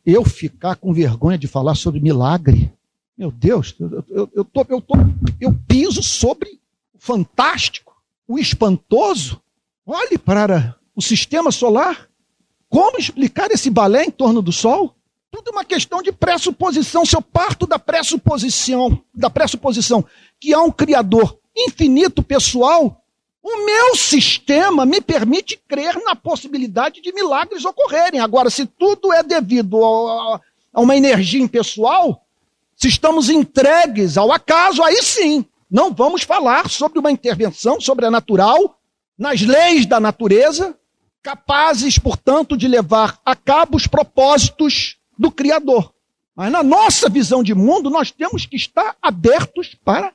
Eu 0.05 0.25
ficar 0.25 0.77
com 0.77 0.93
vergonha 0.93 1.37
de 1.37 1.49
falar 1.49 1.75
sobre 1.75 1.99
milagre, 1.99 2.73
meu 3.19 3.33
Deus, 3.33 3.75
eu, 3.81 4.05
eu, 4.09 4.31
eu, 4.33 4.45
tô, 4.45 4.65
eu, 4.69 4.81
tô, 4.81 4.95
eu 5.41 5.53
piso 5.67 6.01
sobre 6.01 6.61
fantástico, 7.07 7.95
o 8.27 8.37
espantoso. 8.37 9.41
Olhe 9.87 10.19
para 10.19 10.77
o 10.95 11.01
sistema 11.01 11.53
solar. 11.53 12.09
Como 12.69 12.99
explicar 12.99 13.49
esse 13.53 13.71
balé 13.71 14.05
em 14.05 14.11
torno 14.11 14.43
do 14.43 14.51
Sol? 14.51 14.93
Tudo 15.31 15.53
uma 15.53 15.65
questão 15.65 16.03
de 16.03 16.11
pressuposição. 16.11 17.07
Se 17.07 17.15
eu 17.15 17.23
parto 17.23 17.65
da 17.65 17.79
pressuposição, 17.79 19.01
da 19.15 19.31
pressuposição 19.31 20.05
que 20.41 20.53
há 20.53 20.61
um 20.61 20.73
criador 20.73 21.39
infinito 21.57 22.23
pessoal, 22.25 23.01
o 23.41 23.65
meu 23.65 23.95
sistema 23.95 24.85
me 24.85 25.01
permite 25.01 25.57
crer 25.69 25.97
na 26.05 26.17
possibilidade 26.17 27.01
de 27.01 27.13
milagres 27.13 27.65
ocorrerem. 27.65 28.19
Agora, 28.19 28.51
se 28.51 28.67
tudo 28.67 29.13
é 29.13 29.23
devido 29.23 29.77
a, 29.85 30.41
a 30.75 30.81
uma 30.81 30.97
energia 30.97 31.41
impessoal, 31.41 32.27
se 32.75 32.89
estamos 32.89 33.31
entregues 33.31 34.19
ao 34.19 34.33
acaso, 34.33 34.83
aí 34.83 35.01
sim, 35.03 35.47
não 35.71 35.93
vamos 35.93 36.23
falar 36.23 36.71
sobre 36.71 36.99
uma 36.99 37.11
intervenção 37.11 37.81
sobrenatural 37.81 38.79
nas 39.19 39.41
leis 39.41 39.87
da 39.87 39.99
natureza, 39.99 40.79
capazes, 41.23 41.99
portanto, 41.99 42.57
de 42.57 42.69
levar 42.69 43.19
a 43.25 43.35
cabo 43.35 43.77
os 43.77 43.87
propósitos 43.87 44.97
do 45.19 45.31
Criador. 45.31 45.93
Mas 46.37 46.53
na 46.53 46.63
nossa 46.63 47.09
visão 47.09 47.43
de 47.43 47.55
mundo, 47.55 47.91
nós 47.91 48.11
temos 48.11 48.47
que 48.47 48.57
estar 48.57 48.95
abertos 49.03 49.75
para 49.85 50.13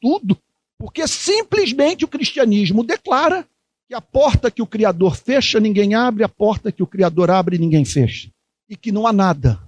tudo. 0.00 0.36
Porque 0.78 1.08
simplesmente 1.08 2.04
o 2.04 2.08
cristianismo 2.08 2.84
declara 2.84 3.46
que 3.88 3.94
a 3.94 4.00
porta 4.00 4.50
que 4.50 4.62
o 4.62 4.66
Criador 4.66 5.16
fecha, 5.16 5.58
ninguém 5.58 5.94
abre, 5.94 6.22
a 6.24 6.28
porta 6.28 6.70
que 6.70 6.82
o 6.82 6.86
Criador 6.86 7.30
abre, 7.30 7.58
ninguém 7.58 7.84
fecha. 7.84 8.30
E 8.68 8.76
que 8.76 8.92
não 8.92 9.06
há 9.06 9.12
nada 9.12 9.58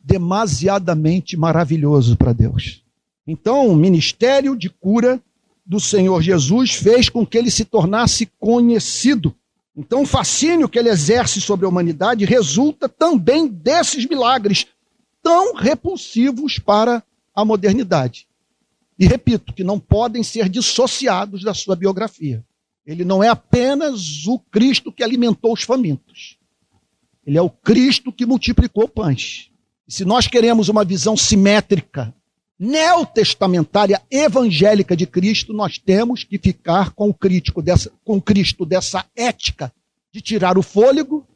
demasiadamente 0.00 1.36
maravilhoso 1.36 2.16
para 2.16 2.32
Deus. 2.32 2.82
Então, 3.30 3.68
o 3.68 3.76
ministério 3.76 4.56
de 4.56 4.70
cura 4.70 5.20
do 5.64 5.78
Senhor 5.78 6.22
Jesus 6.22 6.72
fez 6.72 7.10
com 7.10 7.26
que 7.26 7.36
ele 7.36 7.50
se 7.50 7.62
tornasse 7.62 8.24
conhecido. 8.40 9.34
Então, 9.76 10.00
o 10.00 10.06
fascínio 10.06 10.66
que 10.66 10.78
ele 10.78 10.88
exerce 10.88 11.38
sobre 11.38 11.66
a 11.66 11.68
humanidade 11.68 12.24
resulta 12.24 12.88
também 12.88 13.46
desses 13.46 14.06
milagres 14.06 14.66
tão 15.22 15.54
repulsivos 15.54 16.58
para 16.58 17.04
a 17.34 17.44
modernidade. 17.44 18.26
E 18.98 19.06
repito, 19.06 19.52
que 19.52 19.62
não 19.62 19.78
podem 19.78 20.22
ser 20.22 20.48
dissociados 20.48 21.42
da 21.44 21.52
sua 21.52 21.76
biografia. 21.76 22.42
Ele 22.86 23.04
não 23.04 23.22
é 23.22 23.28
apenas 23.28 24.26
o 24.26 24.38
Cristo 24.38 24.90
que 24.90 25.04
alimentou 25.04 25.52
os 25.52 25.64
famintos. 25.64 26.38
Ele 27.26 27.36
é 27.36 27.42
o 27.42 27.50
Cristo 27.50 28.10
que 28.10 28.24
multiplicou 28.24 28.88
pães. 28.88 29.50
E 29.86 29.92
se 29.92 30.06
nós 30.06 30.26
queremos 30.26 30.70
uma 30.70 30.82
visão 30.82 31.14
simétrica, 31.14 32.14
neotestamentária, 32.58 34.02
evangélica 34.10 34.96
de 34.96 35.06
Cristo, 35.06 35.52
nós 35.52 35.78
temos 35.78 36.24
que 36.24 36.38
ficar 36.38 36.90
com 36.90 37.08
o 37.08 37.14
crítico 37.14 37.62
dessa, 37.62 37.90
com 38.04 38.20
Cristo 38.20 38.66
dessa 38.66 39.06
ética 39.14 39.72
de 40.12 40.20
tirar 40.20 40.58
o 40.58 40.62
fôlego 40.62 41.26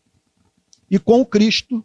e 0.90 0.98
com 0.98 1.20
o 1.20 1.26
Cristo 1.26 1.84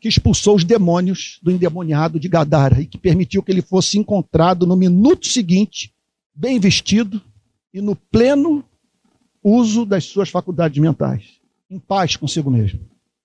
que 0.00 0.08
expulsou 0.08 0.56
os 0.56 0.64
demônios 0.64 1.38
do 1.42 1.50
endemoniado 1.50 2.20
de 2.20 2.28
Gadara 2.28 2.80
e 2.80 2.86
que 2.86 2.98
permitiu 2.98 3.42
que 3.42 3.50
ele 3.50 3.62
fosse 3.62 3.98
encontrado 3.98 4.66
no 4.66 4.76
minuto 4.76 5.26
seguinte, 5.26 5.94
bem 6.34 6.58
vestido 6.58 7.22
e 7.72 7.80
no 7.80 7.96
pleno 7.96 8.62
uso 9.42 9.86
das 9.86 10.04
suas 10.04 10.28
faculdades 10.28 10.78
mentais, 10.78 11.40
em 11.70 11.78
paz 11.78 12.16
consigo 12.16 12.50
mesmo. 12.50 12.80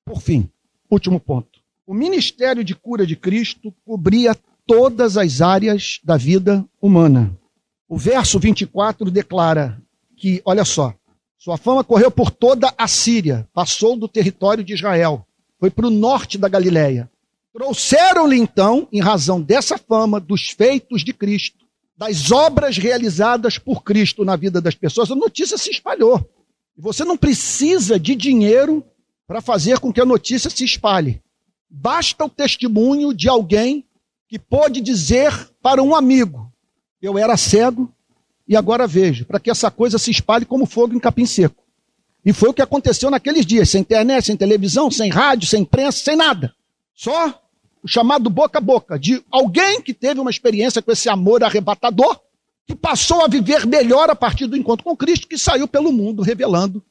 Por 0.05 0.21
fim, 0.21 0.49
último 0.89 1.19
ponto. 1.19 1.59
O 1.85 1.93
ministério 1.93 2.63
de 2.63 2.73
cura 2.73 3.05
de 3.05 3.15
Cristo 3.15 3.73
cobria 3.83 4.35
todas 4.69 5.17
as 5.17 5.41
áreas 5.41 5.99
da 6.03 6.15
vida 6.15 6.63
humana. 6.79 7.35
O 7.87 7.97
verso 7.97 8.37
24 8.37 9.09
declara 9.09 9.81
que, 10.15 10.43
olha 10.45 10.63
só, 10.63 10.93
sua 11.39 11.57
fama 11.57 11.83
correu 11.83 12.11
por 12.11 12.29
toda 12.29 12.71
a 12.77 12.87
Síria, 12.87 13.49
passou 13.51 13.97
do 13.97 14.07
território 14.07 14.63
de 14.63 14.75
Israel, 14.75 15.25
foi 15.59 15.71
para 15.71 15.87
o 15.87 15.89
norte 15.89 16.37
da 16.37 16.47
Galiléia. 16.47 17.09
Trouxeram-lhe 17.51 18.37
então, 18.37 18.87
em 18.91 19.01
razão 19.01 19.41
dessa 19.41 19.75
fama, 19.75 20.19
dos 20.19 20.51
feitos 20.51 21.03
de 21.03 21.13
Cristo, 21.13 21.65
das 21.97 22.31
obras 22.31 22.77
realizadas 22.77 23.57
por 23.57 23.83
Cristo 23.83 24.23
na 24.23 24.35
vida 24.35 24.61
das 24.61 24.75
pessoas, 24.75 25.09
a 25.09 25.15
notícia 25.15 25.57
se 25.57 25.71
espalhou. 25.71 26.23
E 26.77 26.81
você 26.81 27.03
não 27.03 27.17
precisa 27.17 27.99
de 27.99 28.13
dinheiro 28.13 28.85
para 29.25 29.41
fazer 29.41 29.79
com 29.79 29.91
que 29.91 29.99
a 29.99 30.05
notícia 30.05 30.47
se 30.47 30.63
espalhe. 30.63 31.19
Basta 31.67 32.23
o 32.23 32.29
testemunho 32.29 33.15
de 33.15 33.27
alguém 33.27 33.83
que 34.29 34.37
pôde 34.37 34.79
dizer 34.79 35.33
para 35.61 35.81
um 35.81 35.95
amigo: 35.95 36.53
Eu 37.01 37.17
era 37.17 37.35
cego 37.35 37.91
e 38.47 38.55
agora 38.55 38.87
vejo, 38.87 39.25
para 39.25 39.39
que 39.39 39.49
essa 39.49 39.69
coisa 39.69 39.97
se 39.97 40.11
espalhe 40.11 40.45
como 40.45 40.67
fogo 40.67 40.95
em 40.95 40.99
capim 40.99 41.25
seco. 41.25 41.63
E 42.23 42.31
foi 42.31 42.49
o 42.49 42.53
que 42.53 42.61
aconteceu 42.61 43.09
naqueles 43.09 43.45
dias, 43.45 43.69
sem 43.69 43.81
internet, 43.81 44.25
sem 44.25 44.37
televisão, 44.37 44.91
sem 44.91 45.09
rádio, 45.09 45.47
sem 45.47 45.63
imprensa, 45.63 46.03
sem 46.03 46.15
nada. 46.15 46.53
Só 46.93 47.41
o 47.81 47.87
chamado 47.87 48.29
boca 48.29 48.59
a 48.59 48.61
boca, 48.61 48.99
de 48.99 49.23
alguém 49.31 49.81
que 49.81 49.93
teve 49.93 50.19
uma 50.19 50.29
experiência 50.29 50.81
com 50.81 50.91
esse 50.91 51.09
amor 51.09 51.43
arrebatador, 51.43 52.19
que 52.67 52.75
passou 52.75 53.23
a 53.23 53.27
viver 53.27 53.65
melhor 53.65 54.09
a 54.09 54.15
partir 54.15 54.45
do 54.47 54.57
encontro 54.57 54.83
com 54.83 54.95
Cristo, 54.95 55.27
que 55.27 55.37
saiu 55.37 55.67
pelo 55.67 55.91
mundo 55.91 56.21
revelando 56.21 56.83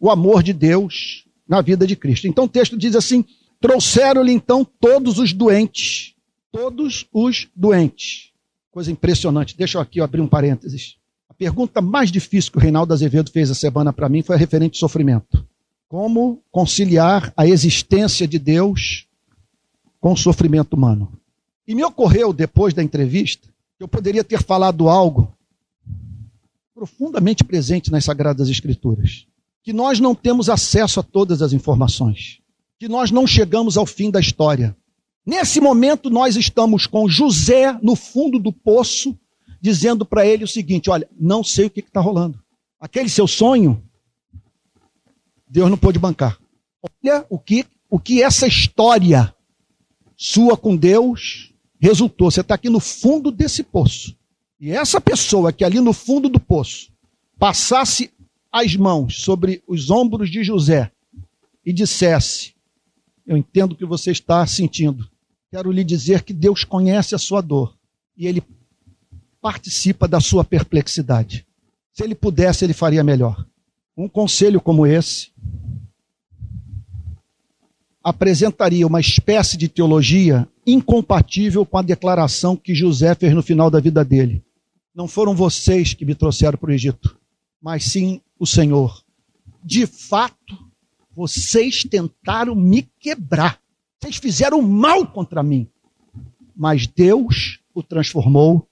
o 0.00 0.10
amor 0.10 0.42
de 0.42 0.52
Deus 0.52 1.24
na 1.46 1.60
vida 1.60 1.86
de 1.86 1.96
Cristo. 1.96 2.26
Então 2.26 2.44
o 2.44 2.48
texto 2.48 2.76
diz 2.76 2.94
assim: 2.94 3.24
trouxeram-lhe 3.60 4.32
então 4.32 4.64
todos 4.64 5.18
os 5.18 5.32
doentes, 5.32 6.13
todos 6.54 7.04
os 7.12 7.48
doentes. 7.52 8.30
Coisa 8.70 8.92
impressionante. 8.92 9.56
Deixa 9.56 9.76
eu 9.76 9.82
aqui 9.82 10.00
abrir 10.00 10.20
um 10.20 10.28
parênteses. 10.28 10.96
A 11.28 11.34
pergunta 11.34 11.80
mais 11.82 12.12
difícil 12.12 12.52
que 12.52 12.58
o 12.58 12.60
Reinaldo 12.60 12.94
Azevedo 12.94 13.28
fez 13.28 13.50
a 13.50 13.56
semana 13.56 13.92
para 13.92 14.08
mim 14.08 14.22
foi 14.22 14.36
a 14.36 14.38
referente 14.38 14.76
ao 14.76 14.88
sofrimento. 14.88 15.44
Como 15.88 16.40
conciliar 16.52 17.32
a 17.36 17.44
existência 17.44 18.28
de 18.28 18.38
Deus 18.38 19.08
com 20.00 20.12
o 20.12 20.16
sofrimento 20.16 20.74
humano? 20.74 21.12
E 21.66 21.74
me 21.74 21.82
ocorreu, 21.82 22.32
depois 22.32 22.72
da 22.72 22.84
entrevista, 22.84 23.48
que 23.76 23.82
eu 23.82 23.88
poderia 23.88 24.22
ter 24.22 24.40
falado 24.40 24.88
algo 24.88 25.34
profundamente 26.72 27.42
presente 27.42 27.90
nas 27.90 28.04
Sagradas 28.04 28.48
Escrituras. 28.48 29.26
Que 29.60 29.72
nós 29.72 29.98
não 29.98 30.14
temos 30.14 30.48
acesso 30.48 31.00
a 31.00 31.02
todas 31.02 31.42
as 31.42 31.52
informações. 31.52 32.38
Que 32.78 32.86
nós 32.86 33.10
não 33.10 33.26
chegamos 33.26 33.76
ao 33.76 33.86
fim 33.86 34.08
da 34.08 34.20
história. 34.20 34.76
Nesse 35.26 35.60
momento, 35.60 36.10
nós 36.10 36.36
estamos 36.36 36.86
com 36.86 37.08
José 37.08 37.78
no 37.82 37.96
fundo 37.96 38.38
do 38.38 38.52
poço, 38.52 39.18
dizendo 39.60 40.04
para 40.04 40.26
ele 40.26 40.44
o 40.44 40.48
seguinte: 40.48 40.90
Olha, 40.90 41.08
não 41.18 41.42
sei 41.42 41.66
o 41.66 41.70
que 41.70 41.80
está 41.80 42.00
rolando. 42.00 42.42
Aquele 42.78 43.08
seu 43.08 43.26
sonho, 43.26 43.82
Deus 45.48 45.70
não 45.70 45.78
pôde 45.78 45.98
bancar. 45.98 46.38
Olha 46.82 47.24
o 47.30 47.38
que, 47.38 47.64
o 47.88 47.98
que 47.98 48.22
essa 48.22 48.46
história 48.46 49.34
sua 50.16 50.56
com 50.56 50.76
Deus 50.76 51.52
resultou. 51.80 52.30
Você 52.30 52.42
está 52.42 52.54
aqui 52.54 52.68
no 52.68 52.80
fundo 52.80 53.30
desse 53.30 53.62
poço. 53.62 54.14
E 54.60 54.70
essa 54.70 55.00
pessoa 55.00 55.52
que 55.52 55.64
ali 55.64 55.80
no 55.80 55.92
fundo 55.92 56.28
do 56.28 56.38
poço 56.38 56.92
passasse 57.38 58.10
as 58.52 58.76
mãos 58.76 59.22
sobre 59.22 59.62
os 59.66 59.90
ombros 59.90 60.30
de 60.30 60.44
José 60.44 60.92
e 61.64 61.72
dissesse: 61.72 62.54
Eu 63.26 63.36
entendo 63.36 63.72
o 63.72 63.76
que 63.76 63.86
você 63.86 64.10
está 64.10 64.46
sentindo. 64.46 65.08
Quero 65.54 65.70
lhe 65.70 65.84
dizer 65.84 66.24
que 66.24 66.32
Deus 66.32 66.64
conhece 66.64 67.14
a 67.14 67.18
sua 67.18 67.40
dor 67.40 67.78
e 68.16 68.26
ele 68.26 68.42
participa 69.40 70.08
da 70.08 70.18
sua 70.18 70.42
perplexidade. 70.42 71.46
Se 71.92 72.02
ele 72.02 72.16
pudesse, 72.16 72.64
ele 72.64 72.72
faria 72.72 73.04
melhor. 73.04 73.46
Um 73.96 74.08
conselho 74.08 74.60
como 74.60 74.84
esse 74.84 75.30
apresentaria 78.02 78.84
uma 78.84 78.98
espécie 78.98 79.56
de 79.56 79.68
teologia 79.68 80.48
incompatível 80.66 81.64
com 81.64 81.78
a 81.78 81.82
declaração 81.82 82.56
que 82.56 82.74
José 82.74 83.14
fez 83.14 83.32
no 83.32 83.40
final 83.40 83.70
da 83.70 83.78
vida 83.78 84.04
dele. 84.04 84.42
Não 84.92 85.06
foram 85.06 85.36
vocês 85.36 85.94
que 85.94 86.04
me 86.04 86.16
trouxeram 86.16 86.58
para 86.58 86.70
o 86.70 86.74
Egito, 86.74 87.16
mas 87.62 87.84
sim 87.84 88.20
o 88.40 88.44
Senhor. 88.44 89.04
De 89.62 89.86
fato, 89.86 90.58
vocês 91.14 91.84
tentaram 91.84 92.56
me 92.56 92.82
quebrar. 92.98 93.60
Vocês 94.04 94.16
fizeram 94.16 94.60
mal 94.60 95.06
contra 95.06 95.42
mim. 95.42 95.66
Mas 96.54 96.86
Deus 96.86 97.58
o 97.72 97.82
transformou 97.82 98.68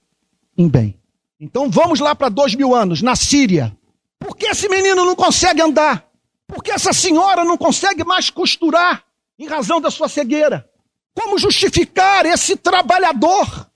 em 0.55 0.69
bem. 0.69 0.95
Então 1.39 1.71
vamos 1.71 1.99
lá 1.99 2.13
para 2.13 2.29
dois 2.29 2.53
mil 2.53 2.75
anos, 2.75 3.01
na 3.01 3.15
Síria. 3.15 3.75
Por 4.19 4.37
que 4.37 4.45
esse 4.45 4.69
menino 4.69 5.03
não 5.03 5.15
consegue 5.15 5.59
andar? 5.59 6.07
Por 6.47 6.63
que 6.63 6.69
essa 6.69 6.93
senhora 6.93 7.43
não 7.43 7.57
consegue 7.57 8.03
mais 8.03 8.29
costurar 8.29 9.03
em 9.39 9.47
razão 9.47 9.81
da 9.81 9.89
sua 9.89 10.07
cegueira? 10.07 10.69
Como 11.15 11.39
justificar 11.39 12.27
esse 12.27 12.55
trabalhador, 12.55 13.67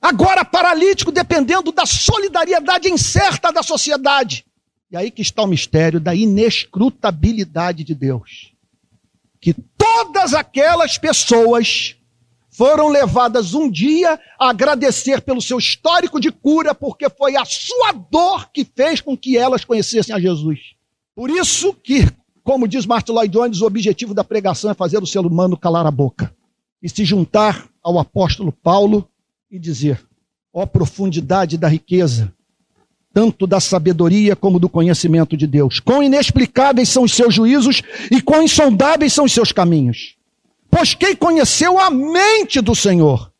agora 0.00 0.44
paralítico, 0.44 1.10
dependendo 1.10 1.72
da 1.72 1.84
solidariedade 1.84 2.88
incerta 2.88 3.52
da 3.52 3.64
sociedade? 3.64 4.46
E 4.88 4.96
aí 4.96 5.10
que 5.10 5.20
está 5.20 5.42
o 5.42 5.48
mistério 5.48 5.98
da 5.98 6.14
inescrutabilidade 6.14 7.82
de 7.82 7.94
Deus. 7.94 8.52
Que 9.40 9.54
todas 9.76 10.34
aquelas 10.34 10.98
pessoas 10.98 11.96
foram 12.50 12.88
levadas 12.88 13.54
um 13.54 13.70
dia 13.70 14.20
a 14.38 14.50
agradecer 14.50 15.22
pelo 15.22 15.40
seu 15.40 15.58
histórico 15.58 16.20
de 16.20 16.30
cura, 16.30 16.74
porque 16.74 17.08
foi 17.08 17.36
a 17.36 17.44
sua 17.44 17.92
dor 17.92 18.50
que 18.52 18.64
fez 18.64 19.00
com 19.00 19.16
que 19.16 19.38
elas 19.38 19.64
conhecessem 19.64 20.14
a 20.14 20.20
Jesus. 20.20 20.58
Por 21.14 21.30
isso 21.30 21.72
que, 21.72 22.06
como 22.42 22.68
diz 22.68 22.84
Martin 22.84 23.12
Lloyd 23.12 23.32
Jones, 23.32 23.60
o 23.60 23.66
objetivo 23.66 24.12
da 24.12 24.24
pregação 24.24 24.70
é 24.70 24.74
fazer 24.74 25.02
o 25.02 25.06
ser 25.06 25.20
humano 25.20 25.56
calar 25.56 25.86
a 25.86 25.90
boca 25.90 26.34
e 26.82 26.88
se 26.88 27.04
juntar 27.04 27.68
ao 27.82 27.98
apóstolo 27.98 28.52
Paulo 28.52 29.08
e 29.50 29.58
dizer: 29.58 30.04
ó 30.52 30.66
profundidade 30.66 31.56
da 31.56 31.68
riqueza, 31.68 32.32
tanto 33.12 33.46
da 33.46 33.60
sabedoria 33.60 34.36
como 34.36 34.58
do 34.58 34.68
conhecimento 34.68 35.36
de 35.36 35.46
Deus. 35.46 35.80
Quão 35.80 36.02
inexplicáveis 36.02 36.88
são 36.88 37.04
os 37.04 37.12
seus 37.12 37.34
juízos 37.34 37.82
e 38.10 38.20
quão 38.22 38.42
insondáveis 38.42 39.12
são 39.12 39.24
os 39.24 39.32
seus 39.32 39.52
caminhos. 39.52 40.16
Pois 40.70 40.94
quem 40.94 41.16
conheceu 41.16 41.78
a 41.78 41.90
mente 41.90 42.60
do 42.60 42.74
Senhor? 42.74 43.30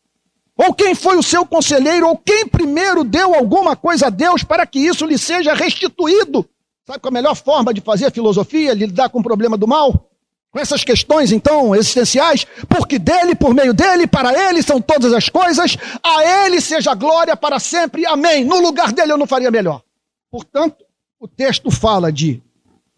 Ou 0.57 0.75
quem 0.75 0.95
foi 0.95 1.17
o 1.17 1.23
seu 1.23 1.47
conselheiro? 1.47 2.09
Ou 2.09 2.17
quem 2.19 2.47
primeiro 2.47 3.05
deu 3.05 3.35
alguma 3.35 3.77
coisa 3.77 4.09
a 4.09 4.11
Deus 4.11 4.43
para 4.43 4.67
que 4.67 4.81
isso 4.81 5.07
lhe 5.07 5.17
seja 5.17 5.55
restituído? 5.55 6.45
Sabe 6.85 6.99
qual 6.99 7.11
é 7.11 7.19
a 7.19 7.23
melhor 7.23 7.37
forma 7.37 7.73
de 7.73 7.81
fazer 7.81 8.11
filosofia, 8.11 8.75
lidar 8.75 9.09
com 9.09 9.21
o 9.21 9.23
problema 9.23 9.57
do 9.57 9.69
mal? 9.69 10.10
Com 10.51 10.59
essas 10.59 10.83
questões, 10.83 11.31
então, 11.31 11.77
existenciais, 11.77 12.45
porque 12.69 12.99
dele, 12.99 13.37
por 13.37 13.55
meio 13.55 13.73
dele, 13.73 14.07
para 14.07 14.49
ele 14.49 14.63
são 14.63 14.81
todas 14.81 15.13
as 15.13 15.29
coisas, 15.29 15.77
a 16.03 16.47
ele 16.47 16.61
seja 16.61 16.93
glória 16.95 17.37
para 17.37 17.61
sempre, 17.61 18.05
amém. 18.05 18.45
No 18.45 18.61
lugar 18.61 18.93
dele 18.93 19.13
eu 19.13 19.19
não 19.19 19.29
faria 19.29 19.51
melhor. 19.51 19.81
Portanto, 20.29 20.85
o 21.21 21.29
texto 21.29 21.71
fala 21.71 22.11
de 22.11 22.43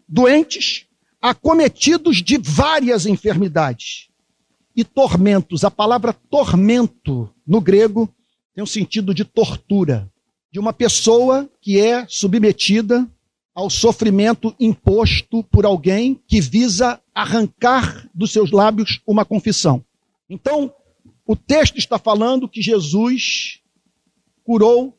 doentes 0.07 0.87
acometidos 1.21 2.17
de 2.23 2.37
várias 2.37 3.05
enfermidades 3.05 4.09
e 4.75 4.83
tormentos. 4.83 5.63
A 5.63 5.69
palavra 5.71 6.11
tormento 6.11 7.29
no 7.45 7.61
grego 7.61 8.09
tem 8.55 8.63
um 8.63 8.67
sentido 8.67 9.13
de 9.13 9.23
tortura, 9.23 10.11
de 10.51 10.59
uma 10.59 10.73
pessoa 10.73 11.49
que 11.61 11.79
é 11.79 12.05
submetida 12.07 13.07
ao 13.53 13.69
sofrimento 13.69 14.55
imposto 14.59 15.43
por 15.43 15.65
alguém 15.65 16.19
que 16.27 16.41
visa 16.41 16.99
arrancar 17.13 18.09
dos 18.13 18.31
seus 18.31 18.51
lábios 18.51 18.99
uma 19.05 19.23
confissão. 19.23 19.83
Então, 20.29 20.73
o 21.25 21.35
texto 21.35 21.77
está 21.77 21.99
falando 21.99 22.49
que 22.49 22.61
Jesus 22.61 23.61
curou 24.43 24.93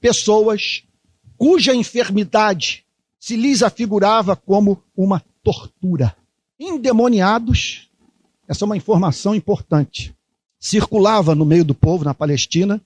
pessoas 0.00 0.84
cuja 1.36 1.74
enfermidade 1.74 2.84
se 3.18 3.36
lhes 3.36 3.62
afigurava 3.62 4.36
como 4.36 4.82
uma 4.94 5.22
tortura. 5.42 6.14
Endemoniados, 6.60 7.88
essa 8.46 8.64
é 8.64 8.66
uma 8.66 8.76
informação 8.76 9.34
importante. 9.34 10.14
Circulava 10.60 11.34
no 11.34 11.44
meio 11.44 11.64
do 11.64 11.74
povo, 11.74 12.04
na 12.04 12.14
Palestina, 12.14 12.80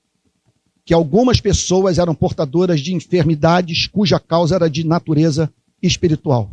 que 0.88 0.94
algumas 0.94 1.38
pessoas 1.38 1.98
eram 1.98 2.14
portadoras 2.14 2.80
de 2.80 2.94
enfermidades 2.94 3.86
cuja 3.86 4.18
causa 4.18 4.54
era 4.54 4.70
de 4.70 4.84
natureza 4.84 5.52
espiritual. 5.82 6.50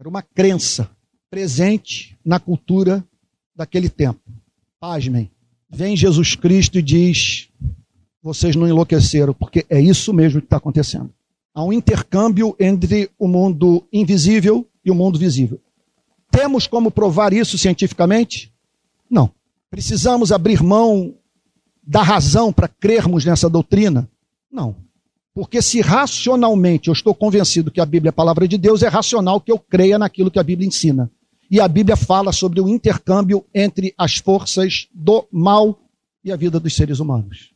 Era 0.00 0.08
uma 0.08 0.22
crença 0.22 0.88
presente 1.30 2.16
na 2.24 2.40
cultura 2.40 3.04
daquele 3.54 3.90
tempo. 3.90 4.22
Pasmem. 4.80 5.30
Vem 5.68 5.94
Jesus 5.94 6.34
Cristo 6.34 6.78
e 6.78 6.82
diz: 6.82 7.50
vocês 8.22 8.56
não 8.56 8.66
enlouqueceram, 8.66 9.34
porque 9.34 9.66
é 9.68 9.78
isso 9.78 10.14
mesmo 10.14 10.40
que 10.40 10.46
está 10.46 10.56
acontecendo. 10.56 11.12
Há 11.54 11.62
um 11.62 11.70
intercâmbio 11.70 12.56
entre 12.58 13.10
o 13.18 13.28
mundo 13.28 13.86
invisível 13.92 14.66
e 14.82 14.90
o 14.90 14.94
mundo 14.94 15.18
visível. 15.18 15.60
Temos 16.30 16.66
como 16.66 16.90
provar 16.90 17.34
isso 17.34 17.58
cientificamente? 17.58 18.50
Não. 19.10 19.30
Precisamos 19.68 20.32
abrir 20.32 20.62
mão 20.62 21.14
da 21.86 22.02
razão 22.02 22.52
para 22.52 22.68
crermos 22.68 23.24
nessa 23.24 23.48
doutrina? 23.48 24.08
Não. 24.50 24.76
Porque 25.34 25.60
se 25.60 25.80
racionalmente 25.80 26.88
eu 26.88 26.92
estou 26.92 27.14
convencido 27.14 27.70
que 27.70 27.80
a 27.80 27.86
Bíblia 27.86 28.08
é 28.08 28.10
a 28.10 28.12
palavra 28.12 28.46
de 28.46 28.56
Deus, 28.56 28.82
é 28.82 28.88
racional 28.88 29.40
que 29.40 29.50
eu 29.50 29.58
creia 29.58 29.98
naquilo 29.98 30.30
que 30.30 30.38
a 30.38 30.44
Bíblia 30.44 30.68
ensina. 30.68 31.10
E 31.50 31.60
a 31.60 31.68
Bíblia 31.68 31.96
fala 31.96 32.32
sobre 32.32 32.60
o 32.60 32.68
intercâmbio 32.68 33.44
entre 33.52 33.92
as 33.98 34.16
forças 34.16 34.88
do 34.94 35.26
mal 35.30 35.78
e 36.24 36.32
a 36.32 36.36
vida 36.36 36.58
dos 36.58 36.74
seres 36.74 37.00
humanos. 37.00 37.52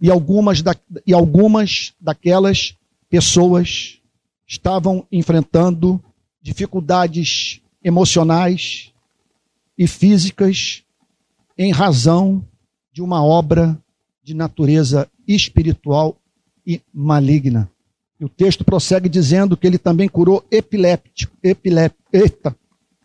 E 0.00 0.10
algumas, 0.10 0.60
da, 0.60 0.76
e 1.06 1.14
algumas 1.14 1.94
daquelas 2.00 2.76
pessoas 3.08 4.00
estavam 4.46 5.06
enfrentando 5.10 6.02
dificuldades 6.42 7.60
emocionais 7.82 8.92
e 9.78 9.86
físicas 9.86 10.82
em 11.56 11.72
razão 11.72 12.44
de 12.96 13.02
uma 13.02 13.22
obra 13.22 13.78
de 14.24 14.32
natureza 14.32 15.06
espiritual 15.28 16.16
e 16.66 16.80
maligna. 16.94 17.70
E 18.18 18.24
o 18.24 18.28
texto 18.28 18.64
prossegue 18.64 19.06
dizendo 19.06 19.54
que 19.54 19.66
ele 19.66 19.76
também 19.76 20.08
curou 20.08 20.42
epiléptico, 20.50 21.36
epilep, 21.42 21.94
eita, 22.10 22.56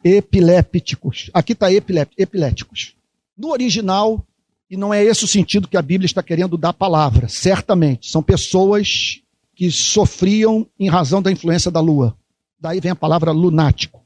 epilépticos. 0.02 1.30
Aqui 1.34 1.52
está 1.52 1.68
epiléticos. 1.74 2.96
No 3.38 3.50
original, 3.50 4.26
e 4.70 4.78
não 4.78 4.94
é 4.94 5.04
esse 5.04 5.26
o 5.26 5.28
sentido 5.28 5.68
que 5.68 5.76
a 5.76 5.82
Bíblia 5.82 6.06
está 6.06 6.24
querendo 6.24 6.58
dar 6.58 6.70
a 6.70 6.74
palavra, 6.74 7.28
certamente. 7.28 8.10
São 8.10 8.24
pessoas 8.24 9.20
que 9.54 9.70
sofriam 9.70 10.66
em 10.80 10.88
razão 10.88 11.22
da 11.22 11.30
influência 11.30 11.70
da 11.70 11.82
lua. 11.82 12.16
Daí 12.58 12.80
vem 12.80 12.94
a 12.94 12.96
palavra 12.96 13.34
lunático. 13.34 14.01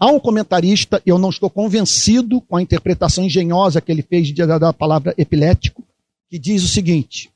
Há 0.00 0.06
um 0.06 0.20
comentarista, 0.20 1.02
eu 1.04 1.18
não 1.18 1.28
estou 1.28 1.50
convencido 1.50 2.40
com 2.40 2.56
a 2.56 2.62
interpretação 2.62 3.24
engenhosa 3.24 3.80
que 3.80 3.90
ele 3.90 4.02
fez 4.02 4.32
da 4.32 4.72
palavra 4.72 5.12
epilético, 5.18 5.82
que 6.30 6.38
diz 6.38 6.62
o 6.62 6.68
seguinte: 6.68 7.30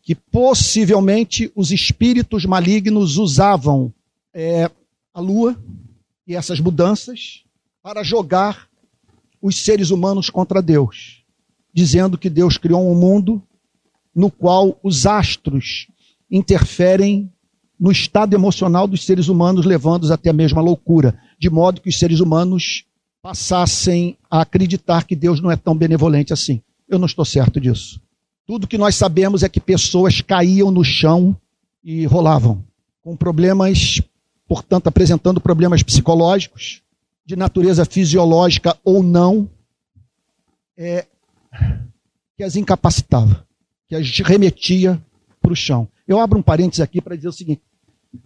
que 0.00 0.14
possivelmente 0.14 1.52
os 1.54 1.70
espíritos 1.70 2.46
malignos 2.46 3.18
usavam 3.18 3.92
é, 4.32 4.70
a 5.12 5.20
lua 5.20 5.54
e 6.26 6.34
essas 6.34 6.60
mudanças 6.60 7.42
para 7.82 8.02
jogar 8.02 8.68
os 9.42 9.62
seres 9.62 9.90
humanos 9.90 10.30
contra 10.30 10.62
Deus, 10.62 11.22
dizendo 11.74 12.16
que 12.16 12.30
Deus 12.30 12.56
criou 12.56 12.90
um 12.90 12.94
mundo 12.94 13.42
no 14.14 14.30
qual 14.30 14.78
os 14.82 15.04
astros 15.04 15.88
interferem 16.30 17.30
no 17.78 17.92
estado 17.92 18.34
emocional 18.34 18.88
dos 18.88 19.04
seres 19.04 19.28
humanos, 19.28 19.66
levando-os 19.66 20.10
até 20.10 20.30
a 20.30 20.32
mesma 20.32 20.62
loucura, 20.62 21.20
de 21.38 21.48
modo 21.48 21.80
que 21.80 21.88
os 21.88 21.98
seres 21.98 22.20
humanos 22.20 22.84
passassem 23.22 24.16
a 24.30 24.40
acreditar 24.40 25.04
que 25.04 25.14
Deus 25.14 25.40
não 25.40 25.50
é 25.50 25.56
tão 25.56 25.76
benevolente 25.76 26.32
assim. 26.32 26.62
Eu 26.88 26.98
não 26.98 27.06
estou 27.06 27.24
certo 27.24 27.60
disso. 27.60 28.00
Tudo 28.46 28.66
que 28.66 28.78
nós 28.78 28.94
sabemos 28.94 29.42
é 29.42 29.48
que 29.48 29.60
pessoas 29.60 30.20
caíam 30.20 30.70
no 30.70 30.82
chão 30.82 31.36
e 31.84 32.06
rolavam, 32.06 32.64
com 33.02 33.14
problemas, 33.16 34.00
portanto, 34.46 34.86
apresentando 34.86 35.40
problemas 35.40 35.82
psicológicos, 35.82 36.82
de 37.24 37.36
natureza 37.36 37.84
fisiológica 37.84 38.74
ou 38.82 39.02
não, 39.02 39.48
é, 40.76 41.06
que 42.36 42.42
as 42.42 42.56
incapacitava, 42.56 43.46
que 43.86 43.94
as 43.94 44.18
remetia 44.20 45.00
para 45.40 45.52
o 45.52 45.56
chão. 45.56 45.88
Eu 46.06 46.18
abro 46.18 46.38
um 46.38 46.42
parênteses 46.42 46.80
aqui 46.80 47.02
para 47.02 47.16
dizer 47.16 47.28
o 47.28 47.32
seguinte: 47.32 47.60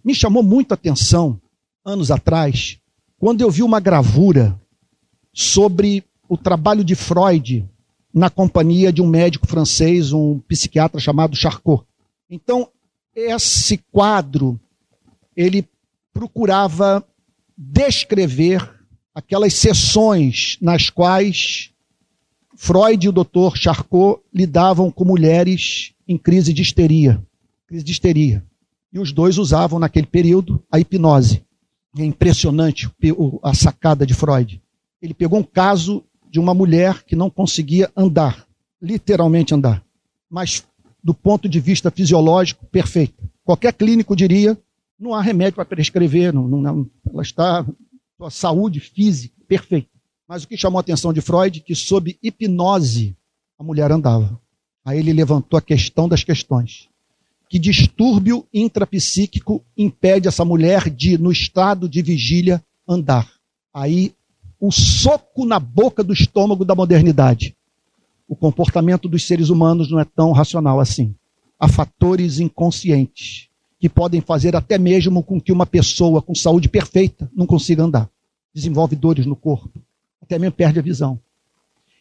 me 0.03 0.15
chamou 0.15 0.41
muito 0.41 0.71
a 0.71 0.75
atenção, 0.75 1.39
anos 1.83 2.11
atrás, 2.11 2.79
quando 3.23 3.39
eu 3.39 3.49
vi 3.49 3.63
uma 3.63 3.79
gravura 3.79 4.59
sobre 5.31 6.03
o 6.27 6.35
trabalho 6.35 6.83
de 6.83 6.93
Freud 6.93 7.65
na 8.13 8.29
companhia 8.29 8.91
de 8.91 9.01
um 9.01 9.07
médico 9.07 9.47
francês, 9.47 10.11
um 10.11 10.39
psiquiatra 10.39 10.99
chamado 10.99 11.33
Charcot. 11.33 11.85
Então, 12.29 12.67
esse 13.15 13.77
quadro, 13.93 14.59
ele 15.37 15.65
procurava 16.13 17.01
descrever 17.57 18.69
aquelas 19.15 19.53
sessões 19.53 20.57
nas 20.59 20.89
quais 20.89 21.71
Freud 22.57 23.05
e 23.05 23.07
o 23.07 23.13
Dr. 23.13 23.55
Charcot 23.55 24.21
lidavam 24.33 24.91
com 24.91 25.05
mulheres 25.05 25.93
em 26.05 26.17
crise 26.17 26.51
de 26.51 26.61
histeria 26.61 27.25
crise 27.67 27.85
de 27.85 27.91
histeria. 27.93 28.43
E 28.91 28.99
os 28.99 29.13
dois 29.13 29.37
usavam 29.37 29.79
naquele 29.79 30.07
período 30.07 30.61
a 30.69 30.77
hipnose. 30.77 31.41
É 31.97 32.03
impressionante 32.03 32.89
a 33.43 33.53
sacada 33.53 34.05
de 34.05 34.13
Freud. 34.13 34.61
Ele 35.01 35.13
pegou 35.13 35.39
um 35.39 35.43
caso 35.43 36.03
de 36.29 36.39
uma 36.39 36.53
mulher 36.53 37.03
que 37.03 37.15
não 37.15 37.29
conseguia 37.29 37.91
andar, 37.95 38.47
literalmente 38.81 39.53
andar, 39.53 39.83
mas 40.29 40.65
do 41.03 41.13
ponto 41.13 41.47
de 41.47 41.59
vista 41.59 41.91
fisiológico, 41.91 42.65
perfeita. 42.65 43.23
Qualquer 43.43 43.73
clínico 43.73 44.15
diria: 44.15 44.57
não 44.97 45.13
há 45.13 45.21
remédio 45.21 45.55
para 45.55 45.65
prescrever, 45.65 46.33
não, 46.33 46.47
não, 46.47 46.89
ela 47.11 47.21
está, 47.21 47.65
sua 48.17 48.31
saúde 48.31 48.79
física, 48.79 49.35
perfeita. 49.47 49.89
Mas 50.27 50.43
o 50.43 50.47
que 50.47 50.57
chamou 50.57 50.79
a 50.79 50.81
atenção 50.81 51.13
de 51.13 51.21
Freud, 51.21 51.59
que 51.59 51.75
sob 51.75 52.17
hipnose 52.23 53.15
a 53.59 53.63
mulher 53.63 53.91
andava. 53.91 54.41
Aí 54.83 54.97
ele 54.97 55.13
levantou 55.13 55.57
a 55.57 55.61
questão 55.61 56.07
das 56.07 56.23
questões 56.23 56.89
que 57.53 57.59
distúrbio 57.59 58.47
intrapsíquico 58.51 59.63
impede 59.77 60.27
essa 60.27 60.43
mulher 60.43 60.89
de, 60.89 61.19
no 61.19 61.31
estado 61.31 61.87
de 61.87 62.01
vigília, 62.01 62.63
andar. 62.87 63.31
Aí, 63.71 64.11
o 64.59 64.71
soco 64.71 65.45
na 65.45 65.59
boca 65.59 66.03
do 66.03 66.13
estômago 66.13 66.65
da 66.65 66.73
modernidade. 66.73 67.55
O 68.27 68.35
comportamento 68.35 69.07
dos 69.07 69.27
seres 69.27 69.49
humanos 69.49 69.91
não 69.91 69.99
é 69.99 70.03
tão 70.03 70.31
racional 70.31 70.79
assim. 70.79 71.13
Há 71.59 71.67
fatores 71.67 72.39
inconscientes 72.39 73.49
que 73.79 73.87
podem 73.87 74.19
fazer 74.19 74.55
até 74.55 74.79
mesmo 74.79 75.21
com 75.21 75.39
que 75.39 75.51
uma 75.51 75.67
pessoa 75.67 76.23
com 76.23 76.33
saúde 76.33 76.67
perfeita 76.67 77.29
não 77.35 77.45
consiga 77.45 77.83
andar. 77.83 78.09
Desenvolve 78.51 78.95
dores 78.95 79.27
no 79.27 79.35
corpo, 79.35 79.79
até 80.19 80.39
mesmo 80.39 80.55
perde 80.55 80.79
a 80.79 80.81
visão. 80.81 81.19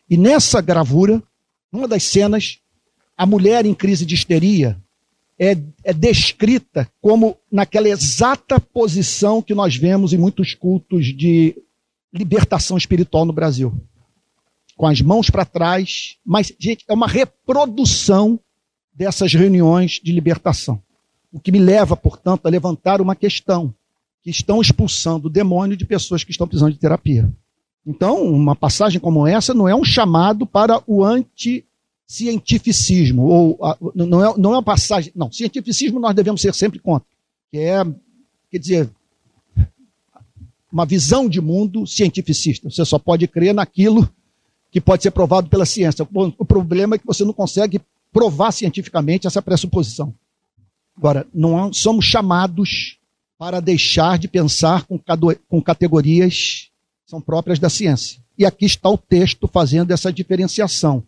E 0.09 0.17
nessa 0.17 0.63
gravura, 0.63 1.23
numa 1.71 1.87
das 1.87 2.05
cenas, 2.05 2.59
a 3.15 3.27
mulher 3.27 3.67
em 3.67 3.75
crise 3.75 4.07
de 4.07 4.15
histeria, 4.15 4.82
é, 5.39 5.57
é 5.85 5.93
descrita 5.93 6.89
como 7.01 7.37
naquela 7.51 7.89
exata 7.89 8.61
posição 8.61 9.43
que 9.43 9.55
nós 9.55 9.77
vemos 9.77 10.13
em 10.13 10.19
muitos 10.19 10.55
cultos 10.55 11.07
de 11.07 11.57
libertação 12.13 12.77
espiritual 12.77 13.25
no 13.25 13.33
Brasil. 13.33 13.73
Com 14.77 14.87
as 14.87 15.01
mãos 15.01 15.31
para 15.31 15.45
trás, 15.45 16.17
mas, 16.25 16.53
gente, 16.59 16.85
é 16.89 16.93
uma 16.93 17.07
reprodução 17.07 18.39
dessas 18.93 19.33
reuniões 19.33 20.01
de 20.03 20.13
libertação. 20.13 20.83
O 21.33 21.41
que 21.41 21.53
me 21.53 21.59
leva, 21.59 21.97
portanto, 21.97 22.47
a 22.47 22.51
levantar 22.51 23.01
uma 23.01 23.17
questão: 23.17 23.75
que 24.23 24.31
estão 24.31 24.61
expulsando 24.61 25.29
o 25.29 25.31
demônio 25.31 25.77
de 25.77 25.87
pessoas 25.87 26.23
que 26.23 26.31
estão 26.31 26.47
precisando 26.47 26.73
de 26.73 26.79
terapia. 26.79 27.31
Então, 27.87 28.23
uma 28.23 28.55
passagem 28.55 29.01
como 29.01 29.27
essa 29.27 29.53
não 29.53 29.69
é 29.69 29.75
um 29.75 29.85
chamado 29.85 30.47
para 30.47 30.81
o 30.87 31.05
anti 31.05 31.65
cientificismo, 32.13 33.23
ou 33.23 33.59
não, 33.95 34.23
é, 34.23 34.37
não 34.37 34.51
é 34.53 34.57
uma 34.57 34.63
passagem. 34.63 35.11
Não, 35.17 35.33
cientificismo 35.33 35.99
nós 35.99 36.15
devemos 36.15 36.43
ser 36.43 36.53
sempre 36.53 36.79
contra. 36.79 37.09
que 37.51 37.57
é, 37.57 37.83
quer 38.51 38.59
dizer, 38.59 38.91
uma 40.71 40.85
visão 40.85 41.27
de 41.27 41.41
mundo 41.41 41.87
cientificista. 41.87 42.69
Você 42.69 42.85
só 42.85 42.99
pode 42.99 43.27
crer 43.27 43.55
naquilo 43.55 44.07
que 44.71 44.79
pode 44.79 45.03
ser 45.03 45.11
provado 45.11 45.49
pela 45.49 45.65
ciência. 45.65 46.07
O 46.13 46.45
problema 46.45 46.97
é 46.97 46.99
que 46.99 47.07
você 47.07 47.25
não 47.25 47.33
consegue 47.33 47.81
provar 48.13 48.53
cientificamente 48.53 49.27
essa 49.27 49.41
pressuposição. 49.41 50.15
Agora, 50.95 51.27
não 51.33 51.73
somos 51.73 52.05
chamados 52.05 52.99
para 53.39 53.59
deixar 53.59 54.19
de 54.19 54.29
pensar 54.29 54.85
com, 54.85 55.01
com 55.49 55.63
categorias 55.63 56.71
que 57.05 57.11
são 57.11 57.23
próprias 57.23 57.59
da 57.59 57.71
ciência. 57.71 58.21
E 58.37 58.45
aqui 58.45 58.67
está 58.67 58.91
o 58.91 58.99
texto 58.99 59.49
fazendo 59.49 59.93
essa 59.93 60.13
diferenciação. 60.13 61.03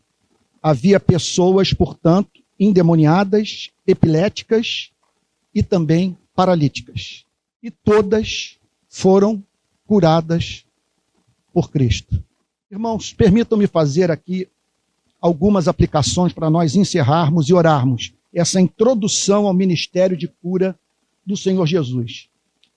Havia 0.66 0.98
pessoas, 0.98 1.74
portanto, 1.74 2.40
endemoniadas, 2.58 3.68
epiléticas 3.86 4.90
e 5.54 5.62
também 5.62 6.16
paralíticas. 6.34 7.26
E 7.62 7.70
todas 7.70 8.56
foram 8.88 9.44
curadas 9.86 10.64
por 11.52 11.70
Cristo. 11.70 12.18
Irmãos, 12.70 13.12
permitam-me 13.12 13.66
fazer 13.66 14.10
aqui 14.10 14.48
algumas 15.20 15.68
aplicações 15.68 16.32
para 16.32 16.48
nós 16.48 16.74
encerrarmos 16.74 17.50
e 17.50 17.52
orarmos 17.52 18.14
essa 18.32 18.58
introdução 18.58 19.46
ao 19.46 19.52
ministério 19.52 20.16
de 20.16 20.28
cura 20.28 20.74
do 21.26 21.36
Senhor 21.36 21.66
Jesus. 21.66 22.30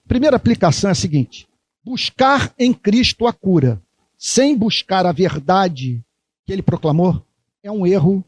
Primeira 0.06 0.36
aplicação 0.36 0.90
é 0.90 0.92
a 0.92 0.94
seguinte: 0.94 1.48
buscar 1.86 2.54
em 2.60 2.74
Cristo 2.74 3.26
a 3.26 3.32
cura, 3.32 3.82
sem 4.18 4.58
buscar 4.58 5.06
a 5.06 5.14
verdade 5.14 6.04
que 6.46 6.52
ele 6.52 6.62
proclamou, 6.62 7.26
é 7.68 7.72
um 7.72 7.86
erro 7.86 8.24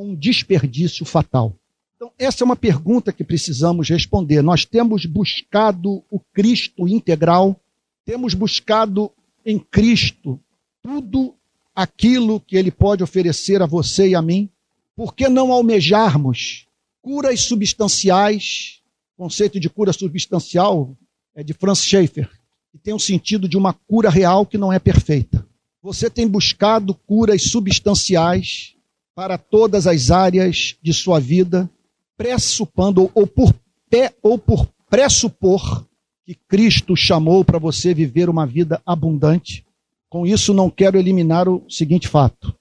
um 0.00 0.14
desperdício 0.14 1.04
fatal. 1.04 1.54
Então, 1.96 2.12
essa 2.18 2.44
é 2.44 2.46
uma 2.46 2.56
pergunta 2.56 3.12
que 3.12 3.24
precisamos 3.24 3.88
responder. 3.88 4.42
Nós 4.42 4.64
temos 4.64 5.04
buscado 5.04 6.04
o 6.10 6.20
Cristo 6.32 6.86
integral, 6.86 7.60
temos 8.04 8.34
buscado 8.34 9.10
em 9.44 9.58
Cristo 9.58 10.40
tudo 10.82 11.34
aquilo 11.74 12.40
que 12.40 12.56
ele 12.56 12.70
pode 12.70 13.02
oferecer 13.02 13.60
a 13.60 13.66
você 13.66 14.08
e 14.08 14.14
a 14.14 14.22
mim. 14.22 14.48
Por 14.94 15.14
que 15.14 15.28
não 15.28 15.52
almejarmos 15.52 16.66
curas 17.02 17.40
substanciais? 17.40 18.80
O 19.16 19.24
conceito 19.24 19.58
de 19.58 19.68
cura 19.68 19.92
substancial 19.92 20.96
é 21.34 21.42
de 21.42 21.52
Franz 21.52 21.84
Schaeffer, 21.84 22.30
que 22.70 22.78
tem 22.78 22.94
um 22.94 22.98
sentido 22.98 23.48
de 23.48 23.56
uma 23.56 23.72
cura 23.72 24.08
real 24.08 24.46
que 24.46 24.56
não 24.56 24.72
é 24.72 24.78
perfeita. 24.78 25.44
Você 25.82 26.08
tem 26.08 26.28
buscado 26.28 26.94
curas 26.94 27.42
substanciais 27.50 28.77
para 29.18 29.36
todas 29.36 29.88
as 29.88 30.12
áreas 30.12 30.76
de 30.80 30.94
sua 30.94 31.18
vida 31.18 31.68
pressupondo 32.16 33.10
ou 33.12 33.26
por 33.26 33.52
pé 33.90 34.14
ou 34.22 34.38
por 34.38 34.68
pressupor 34.88 35.84
que 36.24 36.36
Cristo 36.46 36.94
chamou 36.94 37.44
para 37.44 37.58
você 37.58 37.92
viver 37.92 38.30
uma 38.30 38.46
vida 38.46 38.80
abundante. 38.86 39.66
Com 40.08 40.24
isso 40.24 40.54
não 40.54 40.70
quero 40.70 40.96
eliminar 40.96 41.48
o 41.48 41.68
seguinte 41.68 42.06
fato, 42.06 42.54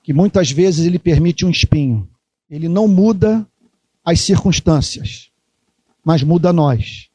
que 0.00 0.12
muitas 0.12 0.48
vezes 0.48 0.86
ele 0.86 0.96
permite 0.96 1.44
um 1.44 1.50
espinho. 1.50 2.08
Ele 2.48 2.68
não 2.68 2.86
muda 2.86 3.44
as 4.04 4.20
circunstâncias, 4.20 5.28
mas 6.04 6.22
muda 6.22 6.52
nós, 6.52 7.08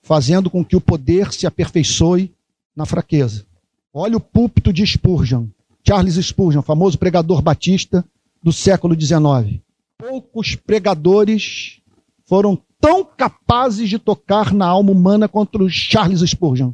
fazendo 0.00 0.48
com 0.48 0.64
que 0.64 0.74
o 0.74 0.80
poder 0.80 1.34
se 1.34 1.46
aperfeiçoe 1.46 2.32
na 2.74 2.86
fraqueza. 2.86 3.44
Olha 3.92 4.16
o 4.16 4.20
púlpito 4.20 4.72
de 4.72 4.86
Spurgeon, 4.86 5.48
Charles 5.86 6.14
Spurgeon, 6.14 6.62
famoso 6.62 6.98
pregador 6.98 7.42
batista 7.42 8.04
do 8.42 8.52
século 8.52 8.98
XIX 8.98 9.62
poucos 9.98 10.54
pregadores 10.54 11.80
foram 12.26 12.60
tão 12.80 13.04
capazes 13.04 13.88
de 13.88 13.98
tocar 13.98 14.52
na 14.52 14.66
alma 14.66 14.90
humana 14.90 15.28
quanto 15.28 15.68
Charles 15.70 16.20
Spurgeon, 16.28 16.72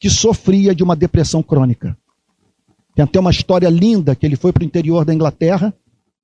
que 0.00 0.10
sofria 0.10 0.74
de 0.74 0.82
uma 0.82 0.96
depressão 0.96 1.42
crônica. 1.42 1.96
Tem 2.94 3.04
até 3.04 3.20
uma 3.20 3.30
história 3.30 3.68
linda 3.68 4.16
que 4.16 4.26
ele 4.26 4.36
foi 4.36 4.52
para 4.52 4.62
o 4.62 4.66
interior 4.66 5.04
da 5.04 5.14
Inglaterra, 5.14 5.72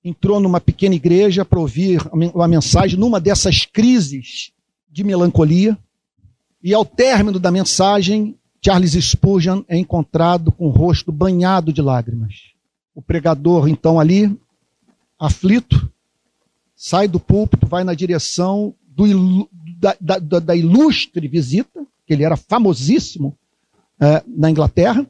entrou 0.03 0.41
numa 0.41 0.61
pequena 0.61 0.95
igreja 0.95 1.45
para 1.45 1.61
ouvir 1.61 2.03
uma 2.13 2.49
mensagem 2.49 2.99
numa 2.99 3.21
dessas 3.21 3.65
crises 3.65 4.53
de 4.91 5.05
melancolia, 5.05 5.79
e 6.61 6.75
ao 6.75 6.85
término 6.85 7.39
da 7.39 7.51
mensagem, 7.51 8.37
Charles 8.65 8.93
Spurgeon 8.93 9.65
é 9.67 9.77
encontrado 9.77 10.53
com 10.53 10.67
o 10.67 10.71
rosto 10.71 11.11
banhado 11.11 11.73
de 11.73 11.83
lágrimas. 11.83 12.53
O 12.95 13.03
pregador, 13.03 13.69
então, 13.69 13.99
ali, 13.99 14.39
aflito, 15.19 15.91
sai 16.77 17.09
do 17.09 17.19
púlpito, 17.19 17.67
vai 17.67 17.83
na 17.83 17.95
direção 17.95 18.75
do, 18.87 19.49
da, 19.79 19.97
da, 20.01 20.39
da, 20.39 20.55
ilustre 20.55 21.27
visita, 21.27 21.85
que 22.07 22.13
ele 22.13 22.23
era 22.23 22.37
famosíssimo 22.37 23.37
é, 23.99 24.23
na 24.27 24.51
Inglaterra, 24.51 25.05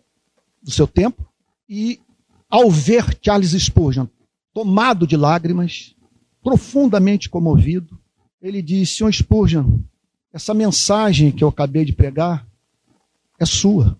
do 0.62 0.70
seu 0.70 0.86
tempo, 0.86 1.26
e 1.68 2.00
ao 2.48 2.70
ver 2.70 3.18
Charles 3.20 3.50
Spurgeon 3.50 4.06
tomado 4.54 5.06
de 5.06 5.16
lágrimas, 5.16 5.94
profundamente 6.42 7.28
comovido, 7.28 7.98
ele 8.40 8.62
disse: 8.62 8.96
Senhor 8.96 9.12
Spurgeon, 9.12 9.80
essa 10.32 10.54
mensagem 10.54 11.30
que 11.30 11.42
eu 11.44 11.48
acabei 11.48 11.84
de 11.84 11.92
pregar 11.92 12.46
é 13.42 13.46
sua. 13.46 13.96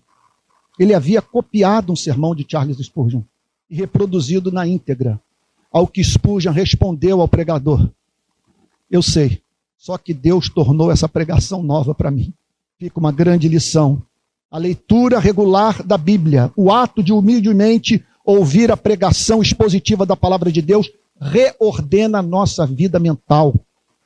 Ele 0.79 0.93
havia 0.93 1.21
copiado 1.21 1.91
um 1.91 1.95
sermão 1.95 2.33
de 2.33 2.45
Charles 2.49 2.77
Spurgeon 2.77 3.21
e 3.69 3.75
reproduzido 3.75 4.51
na 4.51 4.67
íntegra 4.67 5.19
ao 5.71 5.87
que 5.87 6.03
Spurgeon 6.03 6.51
respondeu 6.51 7.19
ao 7.19 7.27
pregador. 7.27 7.89
Eu 8.89 9.01
sei, 9.01 9.41
só 9.77 9.97
que 9.97 10.13
Deus 10.13 10.49
tornou 10.49 10.91
essa 10.91 11.09
pregação 11.09 11.63
nova 11.63 11.95
para 11.95 12.11
mim. 12.11 12.31
Fica 12.77 12.99
uma 12.99 13.11
grande 13.11 13.47
lição. 13.47 14.01
A 14.51 14.57
leitura 14.59 15.19
regular 15.19 15.81
da 15.83 15.97
Bíblia, 15.97 16.51
o 16.55 16.71
ato 16.71 17.01
de 17.01 17.11
humildemente 17.11 18.05
ouvir 18.23 18.71
a 18.71 18.77
pregação 18.77 19.41
expositiva 19.41 20.05
da 20.05 20.15
palavra 20.15 20.51
de 20.51 20.61
Deus, 20.61 20.91
reordena 21.19 22.19
a 22.19 22.23
nossa 22.23 22.65
vida 22.67 22.99
mental, 22.99 23.53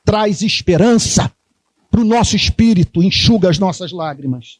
traz 0.04 0.40
esperança 0.40 1.30
para 1.90 2.00
o 2.00 2.04
nosso 2.04 2.34
espírito, 2.34 3.02
enxuga 3.02 3.50
as 3.50 3.58
nossas 3.58 3.92
lágrimas. 3.92 4.58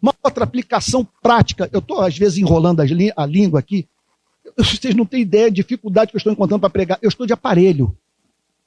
Uma 0.00 0.14
outra 0.22 0.44
aplicação 0.44 1.06
prática, 1.20 1.68
eu 1.72 1.80
estou 1.80 2.00
às 2.00 2.16
vezes 2.16 2.38
enrolando 2.38 2.80
a 2.80 3.26
língua 3.26 3.58
aqui, 3.58 3.88
vocês 4.56 4.94
não 4.94 5.04
têm 5.04 5.22
ideia 5.22 5.44
da 5.44 5.54
dificuldade 5.54 6.10
que 6.10 6.16
eu 6.16 6.18
estou 6.18 6.32
encontrando 6.32 6.60
para 6.60 6.70
pregar. 6.70 6.98
Eu 7.02 7.08
estou 7.08 7.26
de 7.26 7.32
aparelho. 7.32 7.96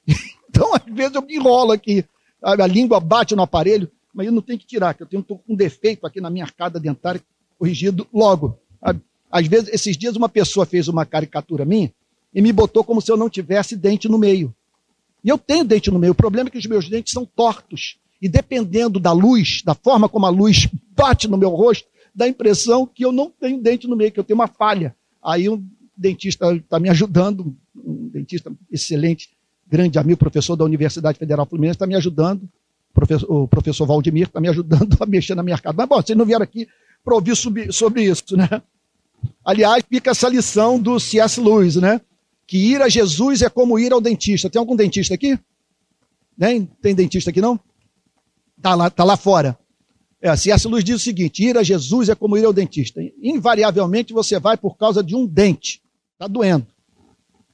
Então, 0.54 0.74
às 0.74 0.84
vezes, 0.84 1.14
eu 1.14 1.22
me 1.22 1.34
enrolo 1.34 1.72
aqui. 1.72 2.04
A 2.42 2.66
língua 2.66 3.00
bate 3.00 3.34
no 3.34 3.40
aparelho, 3.40 3.90
mas 4.12 4.26
eu 4.26 4.32
não 4.34 4.42
tenho 4.42 4.58
que 4.58 4.66
tirar, 4.66 4.92
que 4.92 5.02
eu 5.02 5.06
tenho 5.06 5.24
um 5.48 5.56
defeito 5.56 6.06
aqui 6.06 6.20
na 6.20 6.28
minha 6.28 6.44
arcada 6.44 6.78
dentária 6.78 7.22
corrigido 7.58 8.06
logo. 8.12 8.58
Às 9.30 9.46
vezes, 9.46 9.70
esses 9.72 9.96
dias, 9.96 10.14
uma 10.14 10.28
pessoa 10.28 10.66
fez 10.66 10.88
uma 10.88 11.06
caricatura 11.06 11.64
minha 11.64 11.90
e 12.34 12.42
me 12.42 12.52
botou 12.52 12.84
como 12.84 13.00
se 13.00 13.10
eu 13.10 13.16
não 13.16 13.30
tivesse 13.30 13.74
dente 13.74 14.10
no 14.10 14.18
meio. 14.18 14.54
E 15.24 15.30
eu 15.30 15.38
tenho 15.38 15.64
dente 15.64 15.90
no 15.90 15.98
meio. 15.98 16.12
O 16.12 16.14
problema 16.14 16.50
é 16.50 16.50
que 16.50 16.58
os 16.58 16.66
meus 16.66 16.86
dentes 16.86 17.14
são 17.14 17.24
tortos. 17.24 17.96
E 18.22 18.28
dependendo 18.28 19.00
da 19.00 19.10
luz, 19.10 19.62
da 19.64 19.74
forma 19.74 20.08
como 20.08 20.26
a 20.26 20.30
luz 20.30 20.68
bate 20.94 21.26
no 21.26 21.36
meu 21.36 21.50
rosto, 21.50 21.88
dá 22.14 22.26
a 22.26 22.28
impressão 22.28 22.86
que 22.86 23.04
eu 23.04 23.10
não 23.10 23.28
tenho 23.28 23.60
dente 23.60 23.88
no 23.88 23.96
meio, 23.96 24.12
que 24.12 24.20
eu 24.20 24.22
tenho 24.22 24.38
uma 24.38 24.46
falha. 24.46 24.94
Aí 25.20 25.48
um 25.48 25.60
dentista 25.96 26.54
está 26.54 26.78
me 26.78 26.88
ajudando, 26.88 27.52
um 27.74 28.08
dentista 28.08 28.52
excelente, 28.70 29.30
grande 29.66 29.98
amigo, 29.98 30.18
professor 30.18 30.54
da 30.54 30.64
Universidade 30.64 31.18
Federal 31.18 31.46
Fluminense, 31.46 31.74
está 31.74 31.86
me 31.86 31.96
ajudando, 31.96 32.48
o 33.28 33.48
professor 33.48 33.86
Valdemir 33.86 34.28
está 34.28 34.40
me 34.40 34.48
ajudando 34.48 34.96
a 35.02 35.06
mexer 35.06 35.34
na 35.34 35.42
minha 35.42 35.58
casa. 35.58 35.74
Mas, 35.76 35.88
bom, 35.88 35.96
vocês 35.96 36.16
não 36.16 36.24
vieram 36.24 36.44
aqui 36.44 36.68
para 37.04 37.14
ouvir 37.16 37.34
sobre, 37.34 38.04
isso, 38.04 38.36
né? 38.36 38.62
Aliás, 39.44 39.82
fica 39.88 40.12
essa 40.12 40.28
lição 40.28 40.78
do 40.78 41.00
C.S. 41.00 41.40
Lewis, 41.40 41.74
né? 41.74 42.00
Que 42.46 42.56
ir 42.56 42.82
a 42.82 42.88
Jesus 42.88 43.42
é 43.42 43.48
como 43.48 43.78
ir 43.78 43.92
ao 43.92 44.00
dentista. 44.00 44.48
Tem 44.48 44.60
algum 44.60 44.76
dentista 44.76 45.14
aqui? 45.14 45.36
Nem? 46.38 46.66
Tem 46.80 46.94
dentista 46.94 47.30
aqui 47.30 47.40
não? 47.40 47.58
Tá 48.62 48.74
lá, 48.74 48.88
tá 48.88 49.04
lá 49.04 49.16
fora. 49.16 49.58
É, 50.20 50.34
C.S. 50.36 50.68
Lewis 50.68 50.84
diz 50.84 50.96
o 50.96 51.04
seguinte: 51.04 51.44
ir 51.44 51.58
a 51.58 51.62
Jesus 51.64 52.08
é 52.08 52.14
como 52.14 52.38
ir 52.38 52.44
ao 52.44 52.52
dentista. 52.52 53.00
Invariavelmente 53.20 54.12
você 54.12 54.38
vai 54.38 54.56
por 54.56 54.76
causa 54.76 55.02
de 55.02 55.16
um 55.16 55.26
dente. 55.26 55.82
Está 56.12 56.28
doendo. 56.28 56.66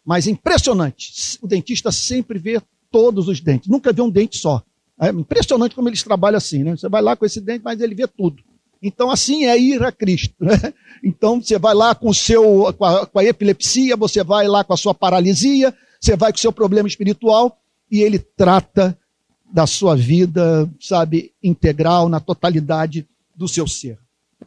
Mas 0.05 0.27
impressionante. 0.27 1.39
O 1.41 1.47
dentista 1.47 1.91
sempre 1.91 2.39
vê 2.39 2.61
todos 2.91 3.27
os 3.27 3.41
dentes. 3.41 3.69
Nunca 3.69 3.93
vê 3.93 4.03
um 4.03 4.11
dente 4.11 4.37
só. 4.37 4.63
É 5.01 5.09
impressionante 5.09 5.75
como 5.75 5.89
eles 5.89 6.03
trabalham 6.03 6.37
assim. 6.37 6.63
Né? 6.63 6.77
Você 6.77 6.89
vai 6.89 7.01
lá 7.01 7.17
com 7.17 7.25
esse 7.25 7.41
dente, 7.41 7.63
mas 7.65 7.81
ele 7.81 7.95
vê 7.95 8.07
tudo. 8.07 8.43
Então, 8.83 9.11
assim 9.11 9.47
é 9.47 9.59
ir 9.59 9.83
a 9.83 9.91
Cristo. 9.91 10.35
Né? 10.41 10.73
Então, 11.03 11.41
você 11.41 11.59
vai 11.59 11.75
lá 11.75 11.95
com, 11.95 12.13
seu, 12.13 12.75
com 12.77 12.85
a, 12.85 13.07
com 13.07 13.19
a 13.19 13.25
epilepsia, 13.25 13.97
você 13.97 14.25
vai 14.25 14.49
lá 14.49 14.65
com 14.65 14.73
a 14.73 14.77
sua 14.77 14.93
paralisia, 14.93 15.75
você 16.01 16.17
vai 16.17 16.33
com 16.33 16.39
o 16.39 16.41
seu 16.41 16.53
problema 16.53 16.89
espiritual, 16.89 17.59
e 17.91 18.01
ele 18.01 18.19
trata 18.19 18.99
da 19.53 19.67
sua 19.67 19.97
vida, 19.97 20.71
sabe, 20.81 21.33
integral, 21.43 22.09
na 22.09 22.21
totalidade 22.21 23.07
do 23.35 23.49
seu 23.49 23.67
ser. 23.67 23.99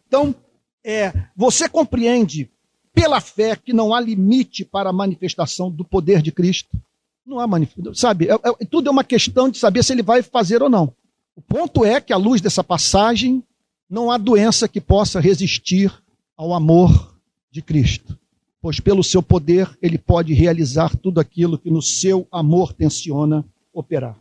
Então, 0.08 0.36
é, 0.84 1.14
você 1.36 1.68
compreende 1.68 2.50
pela 2.94 3.22
fé 3.22 3.56
que 3.56 3.74
não 3.74 3.94
há 3.94 4.00
limite 4.00 4.66
para 4.66 4.90
a 4.90 4.94
manifestação 4.94 5.72
do 5.72 5.84
poder 5.84 6.22
de 6.22 6.32
Cristo. 6.32 6.78
Não 7.26 7.40
há 7.40 7.48
manifestação. 7.48 7.94
Sabe, 7.94 8.28
é, 8.28 8.34
é, 8.34 8.66
tudo 8.70 8.90
é 8.90 8.92
uma 8.92 9.04
questão 9.04 9.50
de 9.50 9.58
saber 9.58 9.84
se 9.84 9.94
ele 9.94 10.04
vai 10.04 10.22
fazer 10.22 10.62
ou 10.62 10.70
não. 10.70 10.94
O 11.36 11.42
ponto 11.42 11.86
é 11.86 12.02
que, 12.02 12.12
à 12.12 12.18
luz 12.18 12.42
dessa 12.42 12.64
passagem, 12.64 13.44
não 13.90 14.12
há 14.12 14.18
doença 14.18 14.68
que 14.68 14.82
possa 14.82 15.20
resistir 15.20 15.92
ao 16.36 16.54
amor 16.54 17.16
de 17.50 17.62
Cristo. 17.62 18.18
Pois 18.62 18.80
pelo 18.80 19.04
seu 19.04 19.24
poder 19.24 19.70
ele 19.82 19.98
pode 19.98 20.34
realizar 20.34 20.96
tudo 20.96 21.20
aquilo 21.20 21.58
que 21.58 21.72
no 21.72 21.82
seu 21.82 22.28
amor 22.32 22.74
tensiona 22.74 23.44
operar. 23.74 24.21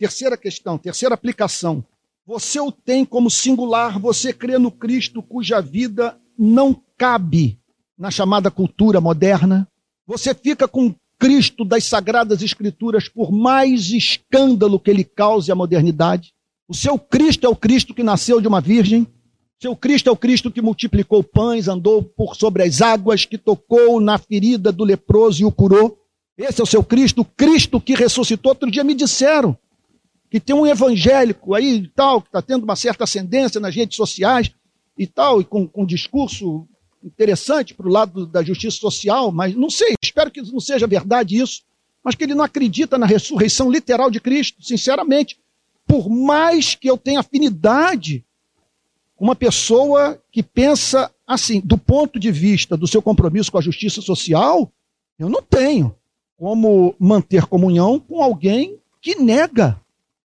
Terceira 0.00 0.34
questão, 0.34 0.78
terceira 0.78 1.14
aplicação. 1.14 1.84
Você 2.26 2.58
o 2.58 2.72
tem 2.72 3.04
como 3.04 3.30
singular, 3.30 3.98
você 3.98 4.32
crê 4.32 4.56
no 4.56 4.70
Cristo 4.70 5.22
cuja 5.22 5.60
vida 5.60 6.18
não 6.38 6.74
cabe 6.96 7.60
na 7.98 8.10
chamada 8.10 8.50
cultura 8.50 8.98
moderna. 8.98 9.68
Você 10.06 10.34
fica 10.34 10.66
com 10.66 10.94
Cristo 11.18 11.66
das 11.66 11.84
Sagradas 11.84 12.40
Escrituras, 12.40 13.10
por 13.10 13.30
mais 13.30 13.90
escândalo 13.90 14.80
que 14.80 14.90
ele 14.90 15.04
cause 15.04 15.52
à 15.52 15.54
modernidade. 15.54 16.32
O 16.66 16.74
seu 16.74 16.98
Cristo 16.98 17.44
é 17.44 17.50
o 17.50 17.54
Cristo 17.54 17.92
que 17.92 18.02
nasceu 18.02 18.40
de 18.40 18.48
uma 18.48 18.62
virgem. 18.62 19.06
Seu 19.60 19.76
Cristo 19.76 20.08
é 20.08 20.12
o 20.12 20.16
Cristo 20.16 20.50
que 20.50 20.62
multiplicou 20.62 21.22
pães, 21.22 21.68
andou 21.68 22.02
por 22.02 22.34
sobre 22.36 22.62
as 22.62 22.80
águas, 22.80 23.26
que 23.26 23.36
tocou 23.36 24.00
na 24.00 24.16
ferida 24.16 24.72
do 24.72 24.82
leproso 24.82 25.42
e 25.42 25.44
o 25.44 25.52
curou. 25.52 25.98
Esse 26.38 26.62
é 26.62 26.64
o 26.64 26.66
seu 26.66 26.82
Cristo, 26.82 27.20
o 27.20 27.24
Cristo 27.26 27.78
que 27.78 27.94
ressuscitou. 27.94 28.52
Outro 28.52 28.70
dia 28.70 28.82
me 28.82 28.94
disseram 28.94 29.58
que 30.30 30.38
tem 30.38 30.54
um 30.54 30.66
evangélico 30.66 31.54
aí 31.54 31.78
e 31.78 31.88
tal, 31.88 32.22
que 32.22 32.28
está 32.28 32.40
tendo 32.40 32.62
uma 32.62 32.76
certa 32.76 33.02
ascendência 33.02 33.60
nas 33.60 33.74
redes 33.74 33.96
sociais 33.96 34.50
e 34.96 35.06
tal, 35.06 35.40
e 35.40 35.44
com, 35.44 35.66
com 35.66 35.82
um 35.82 35.86
discurso 35.86 36.68
interessante 37.02 37.74
para 37.74 37.88
o 37.88 37.90
lado 37.90 38.26
da 38.26 38.42
justiça 38.42 38.76
social, 38.76 39.32
mas 39.32 39.54
não 39.54 39.68
sei, 39.68 39.94
espero 40.00 40.30
que 40.30 40.40
não 40.40 40.60
seja 40.60 40.86
verdade 40.86 41.36
isso, 41.36 41.62
mas 42.04 42.14
que 42.14 42.24
ele 42.24 42.34
não 42.34 42.44
acredita 42.44 42.96
na 42.96 43.06
ressurreição 43.06 43.70
literal 43.70 44.10
de 44.10 44.20
Cristo, 44.20 44.62
sinceramente. 44.62 45.38
Por 45.86 46.08
mais 46.08 46.74
que 46.74 46.88
eu 46.88 46.96
tenha 46.96 47.20
afinidade 47.20 48.24
com 49.16 49.24
uma 49.24 49.34
pessoa 49.34 50.22
que 50.30 50.42
pensa 50.42 51.12
assim, 51.26 51.60
do 51.60 51.76
ponto 51.76 52.18
de 52.18 52.30
vista 52.30 52.76
do 52.76 52.86
seu 52.86 53.02
compromisso 53.02 53.50
com 53.50 53.58
a 53.58 53.62
justiça 53.62 54.00
social, 54.00 54.70
eu 55.18 55.28
não 55.28 55.42
tenho 55.42 55.94
como 56.36 56.94
manter 56.98 57.46
comunhão 57.46 57.98
com 57.98 58.22
alguém 58.22 58.78
que 59.00 59.16
nega 59.16 59.80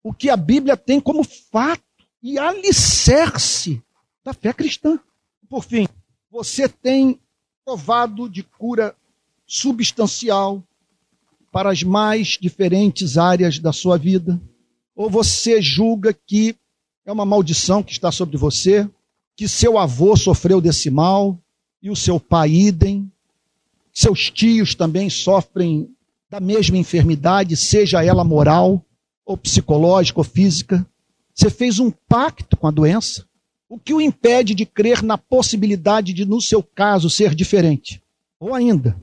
o 0.05 0.13
que 0.13 0.29
a 0.29 0.37
Bíblia 0.37 0.77
tem 0.77 0.99
como 0.99 1.23
fato 1.23 1.81
e 2.21 2.37
alicerce 2.37 3.81
da 4.23 4.35
fé 4.35 4.53
cristã. 4.53 4.99
Por 5.49 5.63
fim, 5.63 5.87
você 6.29 6.69
tem 6.69 7.19
provado 7.65 8.29
de 8.29 8.43
cura 8.43 8.95
substancial 9.47 10.63
para 11.51 11.71
as 11.71 11.81
mais 11.81 12.37
diferentes 12.39 13.17
áreas 13.17 13.57
da 13.57 13.73
sua 13.73 13.97
vida? 13.97 14.39
Ou 14.95 15.09
você 15.09 15.59
julga 15.59 16.13
que 16.13 16.55
é 17.03 17.11
uma 17.11 17.25
maldição 17.25 17.81
que 17.81 17.91
está 17.91 18.11
sobre 18.11 18.37
você, 18.37 18.87
que 19.35 19.47
seu 19.47 19.75
avô 19.75 20.15
sofreu 20.15 20.61
desse 20.61 20.91
mal 20.91 21.35
e 21.81 21.89
o 21.89 21.95
seu 21.95 22.19
pai 22.19 22.51
idem, 22.51 23.11
seus 23.91 24.29
tios 24.29 24.75
também 24.75 25.09
sofrem 25.09 25.89
da 26.29 26.39
mesma 26.39 26.77
enfermidade, 26.77 27.57
seja 27.57 28.05
ela 28.05 28.23
moral 28.23 28.85
ou 29.26 29.38
psicológica 29.38 30.19
ou 30.19 30.23
física? 30.23 30.86
Você 31.34 31.49
fez 31.49 31.80
um 31.80 31.91
pacto 31.91 32.55
com 32.55 32.67
a 32.67 32.71
doença? 32.71 33.26
O 33.67 33.80
que 33.80 33.93
o 33.93 33.99
impede 33.99 34.53
de 34.53 34.65
crer 34.65 35.01
na 35.01 35.17
possibilidade 35.17 36.13
de, 36.13 36.23
no 36.26 36.39
seu 36.39 36.61
caso, 36.61 37.09
ser 37.09 37.34
diferente? 37.34 38.01
Ou 38.39 38.53
ainda, 38.53 38.95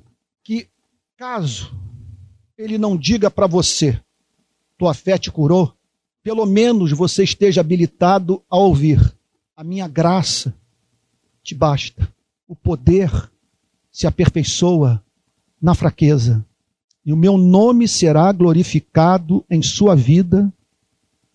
que 0.42 0.68
caso 1.16 1.74
ele 2.56 2.78
não 2.78 2.96
diga 2.96 3.30
para 3.30 3.46
você, 3.46 4.00
tua 4.78 4.94
fé 4.94 5.18
te 5.18 5.30
curou, 5.30 5.74
pelo 6.22 6.46
menos 6.46 6.92
você 6.92 7.24
esteja 7.24 7.60
habilitado 7.60 8.42
a 8.48 8.56
ouvir: 8.56 9.00
a 9.56 9.64
minha 9.64 9.88
graça 9.88 10.54
te 11.42 11.54
basta. 11.54 12.08
O 12.46 12.54
poder 12.54 13.10
se 13.90 14.06
aperfeiçoa 14.06 15.02
na 15.60 15.74
fraqueza. 15.74 16.44
E 17.04 17.12
o 17.12 17.16
meu 17.16 17.36
nome 17.36 17.88
será 17.88 18.30
glorificado 18.30 19.44
em 19.50 19.60
sua 19.60 19.94
vida 19.96 20.52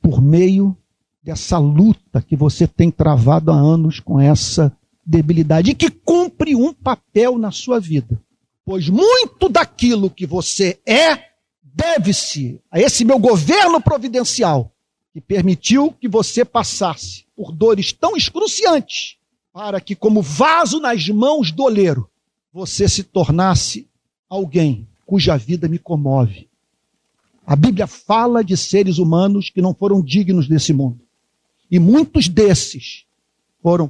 por 0.02 0.22
meio 0.22 0.76
dessa 1.22 1.58
luta 1.58 2.22
que 2.22 2.36
você 2.38 2.66
tem 2.66 2.90
travado 2.90 3.52
há 3.52 3.56
anos 3.56 4.00
com 4.00 4.20
essa 4.20 4.72
debilidade 5.06 5.72
e 5.72 5.76
que 5.76 5.90
cumpre 5.90 6.56
um 6.56 6.74
papel 6.74 7.38
na 7.38 7.52
sua 7.52 7.80
vida. 7.80 8.18
Pois 8.64 8.88
muito 8.88 9.50
daquilo 9.50 10.10
que 10.10 10.26
você 10.26 10.80
é 10.86 11.28
deve-se 11.62 12.62
a 12.72 12.80
esse 12.80 13.04
meu 13.04 13.20
governo 13.20 13.82
providencial 13.82 14.72
que 15.14 15.20
permitiu 15.20 15.92
que 15.92 16.08
você 16.08 16.46
passasse 16.46 17.26
por 17.36 17.52
dores 17.52 17.92
tão 17.92 18.16
excruciantes 18.16 19.18
para 19.52 19.82
que, 19.82 19.96
como 19.96 20.22
vaso 20.22 20.80
nas 20.80 21.08
mãos 21.10 21.52
do 21.52 21.64
oleiro, 21.64 22.10
você 22.54 22.88
se 22.88 23.04
tornasse 23.04 23.88
alguém 24.30 24.88
cuja 25.08 25.38
vida 25.38 25.70
me 25.70 25.80
comove. 25.80 26.50
A 27.46 27.56
Bíblia 27.56 27.88
fala 27.88 28.44
de 28.44 28.58
seres 28.58 28.98
humanos 28.98 29.50
que 29.50 29.62
não 29.62 29.74
foram 29.74 30.02
dignos 30.02 30.50
desse 30.50 30.74
mundo. 30.74 31.00
E 31.72 31.80
muitos 31.80 32.28
desses 32.28 33.06
foram 33.64 33.90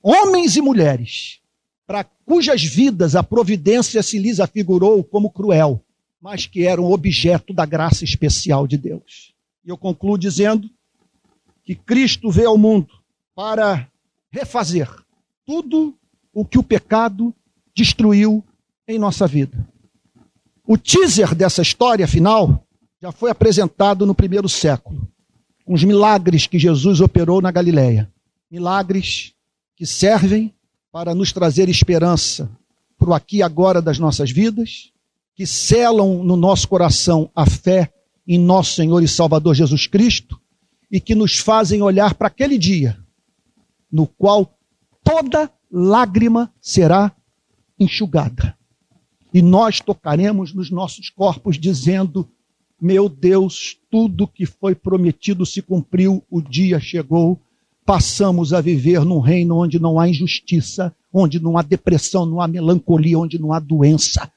homens 0.00 0.56
e 0.56 0.62
mulheres 0.62 1.40
para 1.84 2.04
cujas 2.04 2.62
vidas 2.62 3.16
a 3.16 3.24
providência 3.24 4.02
se 4.04 4.18
lhes 4.18 4.38
afigurou 4.38 5.02
como 5.02 5.30
cruel, 5.30 5.84
mas 6.20 6.46
que 6.46 6.64
eram 6.64 6.92
objeto 6.92 7.52
da 7.52 7.66
graça 7.66 8.04
especial 8.04 8.68
de 8.68 8.78
Deus. 8.78 9.34
E 9.64 9.68
eu 9.68 9.76
concluo 9.76 10.16
dizendo 10.16 10.70
que 11.64 11.74
Cristo 11.74 12.30
veio 12.30 12.50
ao 12.50 12.58
mundo 12.58 12.94
para 13.34 13.88
refazer 14.30 14.88
tudo 15.44 15.92
o 16.32 16.44
que 16.44 16.58
o 16.58 16.62
pecado 16.62 17.34
destruiu 17.74 18.44
em 18.86 18.96
nossa 18.96 19.26
vida. 19.26 19.66
O 20.66 20.76
teaser 20.76 21.34
dessa 21.34 21.62
história 21.62 22.08
final 22.08 22.66
já 23.00 23.12
foi 23.12 23.30
apresentado 23.30 24.04
no 24.04 24.14
primeiro 24.14 24.48
século 24.48 25.08
com 25.64 25.74
os 25.74 25.82
milagres 25.82 26.46
que 26.46 26.58
Jesus 26.58 27.00
operou 27.00 27.42
na 27.42 27.50
Galileia. 27.50 28.10
Milagres 28.50 29.32
que 29.76 29.84
servem 29.84 30.54
para 30.92 31.14
nos 31.14 31.32
trazer 31.32 31.68
esperança 31.68 32.48
para 32.98 33.10
o 33.10 33.14
aqui 33.14 33.38
e 33.38 33.42
agora 33.42 33.82
das 33.82 33.98
nossas 33.98 34.30
vidas, 34.30 34.90
que 35.34 35.46
selam 35.46 36.24
no 36.24 36.36
nosso 36.36 36.66
coração 36.66 37.30
a 37.34 37.44
fé 37.44 37.92
em 38.26 38.38
nosso 38.38 38.74
Senhor 38.74 39.02
e 39.02 39.08
Salvador 39.08 39.54
Jesus 39.54 39.86
Cristo 39.86 40.40
e 40.90 41.00
que 41.00 41.14
nos 41.14 41.38
fazem 41.38 41.82
olhar 41.82 42.14
para 42.14 42.28
aquele 42.28 42.56
dia 42.56 42.98
no 43.90 44.06
qual 44.06 44.58
toda 45.04 45.50
lágrima 45.70 46.52
será 46.60 47.12
enxugada. 47.78 48.55
E 49.32 49.42
nós 49.42 49.80
tocaremos 49.80 50.52
nos 50.52 50.70
nossos 50.70 51.10
corpos 51.10 51.58
dizendo: 51.58 52.28
meu 52.80 53.08
Deus, 53.08 53.76
tudo 53.90 54.28
que 54.28 54.44
foi 54.44 54.74
prometido 54.74 55.46
se 55.46 55.62
cumpriu, 55.62 56.22
o 56.30 56.42
dia 56.42 56.78
chegou. 56.78 57.40
Passamos 57.84 58.52
a 58.52 58.60
viver 58.60 59.04
num 59.04 59.20
reino 59.20 59.56
onde 59.56 59.78
não 59.78 59.98
há 59.98 60.08
injustiça, 60.08 60.94
onde 61.12 61.40
não 61.40 61.56
há 61.56 61.62
depressão, 61.62 62.26
não 62.26 62.40
há 62.40 62.48
melancolia, 62.48 63.18
onde 63.18 63.38
não 63.38 63.52
há 63.52 63.60
doença. 63.60 64.30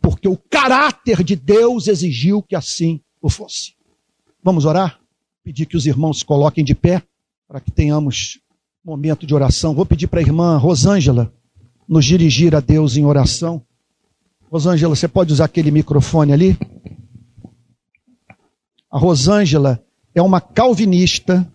Porque 0.00 0.28
o 0.28 0.36
caráter 0.36 1.24
de 1.24 1.34
Deus 1.34 1.88
exigiu 1.88 2.42
que 2.42 2.54
assim 2.54 3.00
o 3.20 3.30
fosse. 3.30 3.72
Vamos 4.44 4.64
orar? 4.64 5.00
Pedir 5.42 5.66
que 5.66 5.76
os 5.76 5.86
irmãos 5.86 6.18
se 6.18 6.24
coloquem 6.24 6.64
de 6.64 6.74
pé 6.74 7.02
para 7.48 7.60
que 7.60 7.70
tenhamos 7.70 8.38
momento 8.84 9.26
de 9.26 9.34
oração. 9.34 9.74
Vou 9.74 9.84
pedir 9.84 10.06
para 10.06 10.20
a 10.20 10.22
irmã 10.22 10.56
Rosângela 10.56 11.32
nos 11.88 12.04
dirigir 12.04 12.54
a 12.54 12.60
Deus 12.60 12.96
em 12.96 13.04
oração. 13.04 13.60
Rosângela, 14.56 14.96
você 14.96 15.06
pode 15.06 15.34
usar 15.34 15.44
aquele 15.44 15.70
microfone 15.70 16.32
ali? 16.32 16.58
A 18.90 18.98
Rosângela 18.98 19.84
é 20.14 20.22
uma 20.22 20.40
calvinista 20.40 21.46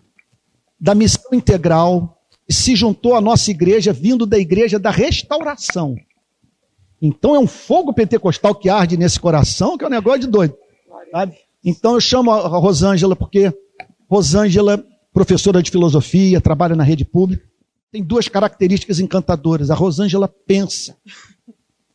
da 0.80 0.93
missão 0.93 1.32
integral 1.34 2.22
e 2.47 2.54
se 2.54 2.76
juntou 2.76 3.16
à 3.16 3.22
nossa 3.22 3.49
igreja 3.49 3.91
vindo 3.91 4.28
da 4.28 4.38
igreja 4.38 4.78
da 4.78 4.91
restauração. 4.91 5.95
Então 7.02 7.36
é 7.36 7.39
um 7.39 7.47
fogo 7.47 7.91
pentecostal 7.91 8.54
que 8.54 8.70
arde 8.70 8.95
nesse 8.97 9.20
coração, 9.20 9.80
que 9.80 9.84
é 9.84 9.88
um 9.88 9.91
negócio 9.91 10.20
de 10.20 10.28
doido. 10.28 10.56
Sabe? 11.12 11.36
Então 11.66 11.95
eu 11.95 12.02
chamo 12.02 12.30
a 12.30 12.60
Rosângela 12.60 13.16
porque 13.16 13.52
Rosângela, 14.08 14.86
professora 15.12 15.64
de 15.64 15.72
filosofia, 15.72 16.39
trabalha 16.39 16.76
na 16.76 16.84
rede 16.84 17.04
pública, 17.04 17.43
tem 17.91 18.04
duas 18.04 18.28
características 18.28 18.99
encantadoras. 18.99 19.72
A 19.72 19.76
Rosângela 19.76 20.28
pensa. 20.28 20.95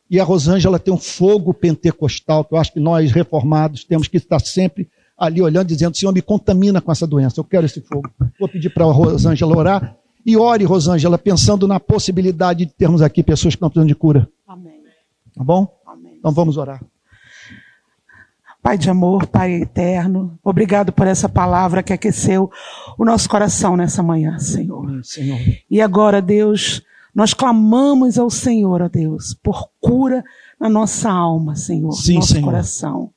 E 0.09 0.19
a 0.19 0.23
Rosângela 0.23 0.79
tem 0.79 0.93
um 0.93 0.97
fogo 0.97 1.53
pentecostal 1.53 2.45
que 2.45 2.53
eu 2.53 2.57
acho 2.57 2.73
que 2.73 2.79
nós 2.79 3.11
reformados 3.11 3.83
temos 3.83 4.07
que 4.07 4.17
estar 4.17 4.39
sempre 4.39 4.89
ali 5.17 5.41
olhando, 5.41 5.67
dizendo: 5.67 5.97
Senhor, 5.97 6.13
me 6.13 6.21
contamina 6.21 6.79
com 6.79 6.91
essa 6.91 7.05
doença, 7.05 7.39
eu 7.39 7.43
quero 7.43 7.65
esse 7.65 7.81
fogo. 7.81 8.09
Vou 8.39 8.47
pedir 8.47 8.69
para 8.69 8.85
a 8.85 8.91
Rosângela 8.91 9.57
orar. 9.57 9.97
E 10.25 10.35
ore, 10.35 10.65
Rosângela, 10.65 11.17
pensando 11.17 11.67
na 11.67 11.79
possibilidade 11.79 12.65
de 12.65 12.73
termos 12.73 13.01
aqui 13.01 13.23
pessoas 13.23 13.53
que 13.53 13.57
estão 13.57 13.69
precisando 13.69 13.87
de 13.87 13.95
cura. 13.95 14.27
Amém. 14.45 14.81
Tá 15.33 15.43
bom? 15.43 15.67
Amém. 15.85 16.15
Então 16.19 16.31
vamos 16.31 16.57
orar. 16.57 16.83
Pai 18.61 18.77
de 18.77 18.89
amor, 18.89 19.27
Pai 19.27 19.61
eterno, 19.61 20.37
obrigado 20.43 20.91
por 20.91 21.07
essa 21.07 21.29
palavra 21.29 21.81
que 21.81 21.93
aqueceu 21.93 22.51
o 22.97 23.05
nosso 23.05 23.29
coração 23.29 23.77
nessa 23.77 24.03
manhã, 24.03 24.37
Senhor. 24.39 24.85
Amém, 24.85 25.03
Senhor. 25.03 25.39
E 25.71 25.79
agora, 25.79 26.21
Deus, 26.21 26.81
nós 27.17 27.33
clamamos 27.33 28.19
ao 28.19 28.29
Senhor, 28.29 28.79
ó 28.79 28.87
Deus, 28.87 29.35
por 29.41 29.69
cura 29.81 30.23
na 30.61 30.69
nossa 30.69 31.09
alma, 31.09 31.55
Senhor, 31.55 31.91
Sim, 31.93 32.13
nosso 32.13 32.33
Senhor. 32.33 32.45
coração. 32.45 33.09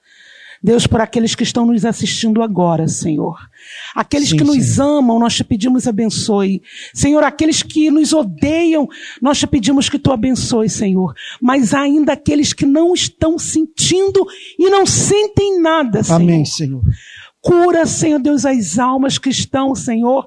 Deus, 0.62 0.86
por 0.86 1.02
aqueles 1.02 1.34
que 1.34 1.42
estão 1.42 1.66
nos 1.66 1.84
assistindo 1.84 2.42
agora, 2.42 2.88
Senhor. 2.88 3.36
Aqueles 3.94 4.30
Sim, 4.30 4.38
que 4.38 4.44
nos 4.44 4.74
Senhor. 4.74 4.98
amam, 4.98 5.18
nós 5.18 5.34
te 5.34 5.44
pedimos 5.44 5.86
abençoe. 5.86 6.62
Senhor, 6.94 7.22
aqueles 7.22 7.62
que 7.62 7.90
nos 7.90 8.14
odeiam, 8.14 8.88
nós 9.20 9.38
te 9.38 9.46
pedimos 9.46 9.90
que 9.90 9.98
tu 9.98 10.10
abençoe, 10.10 10.70
Senhor. 10.70 11.12
Mas 11.40 11.74
ainda 11.74 12.14
aqueles 12.14 12.54
que 12.54 12.64
não 12.64 12.94
estão 12.94 13.38
sentindo 13.38 14.26
e 14.58 14.70
não 14.70 14.86
sentem 14.86 15.60
nada, 15.60 16.02
Senhor. 16.02 16.16
Amém, 16.16 16.44
Senhor. 16.46 16.82
Cura, 17.42 17.86
Senhor 17.86 18.18
Deus, 18.18 18.44
as 18.44 18.78
almas 18.78 19.16
que 19.16 19.30
estão, 19.30 19.74
Senhor, 19.74 20.26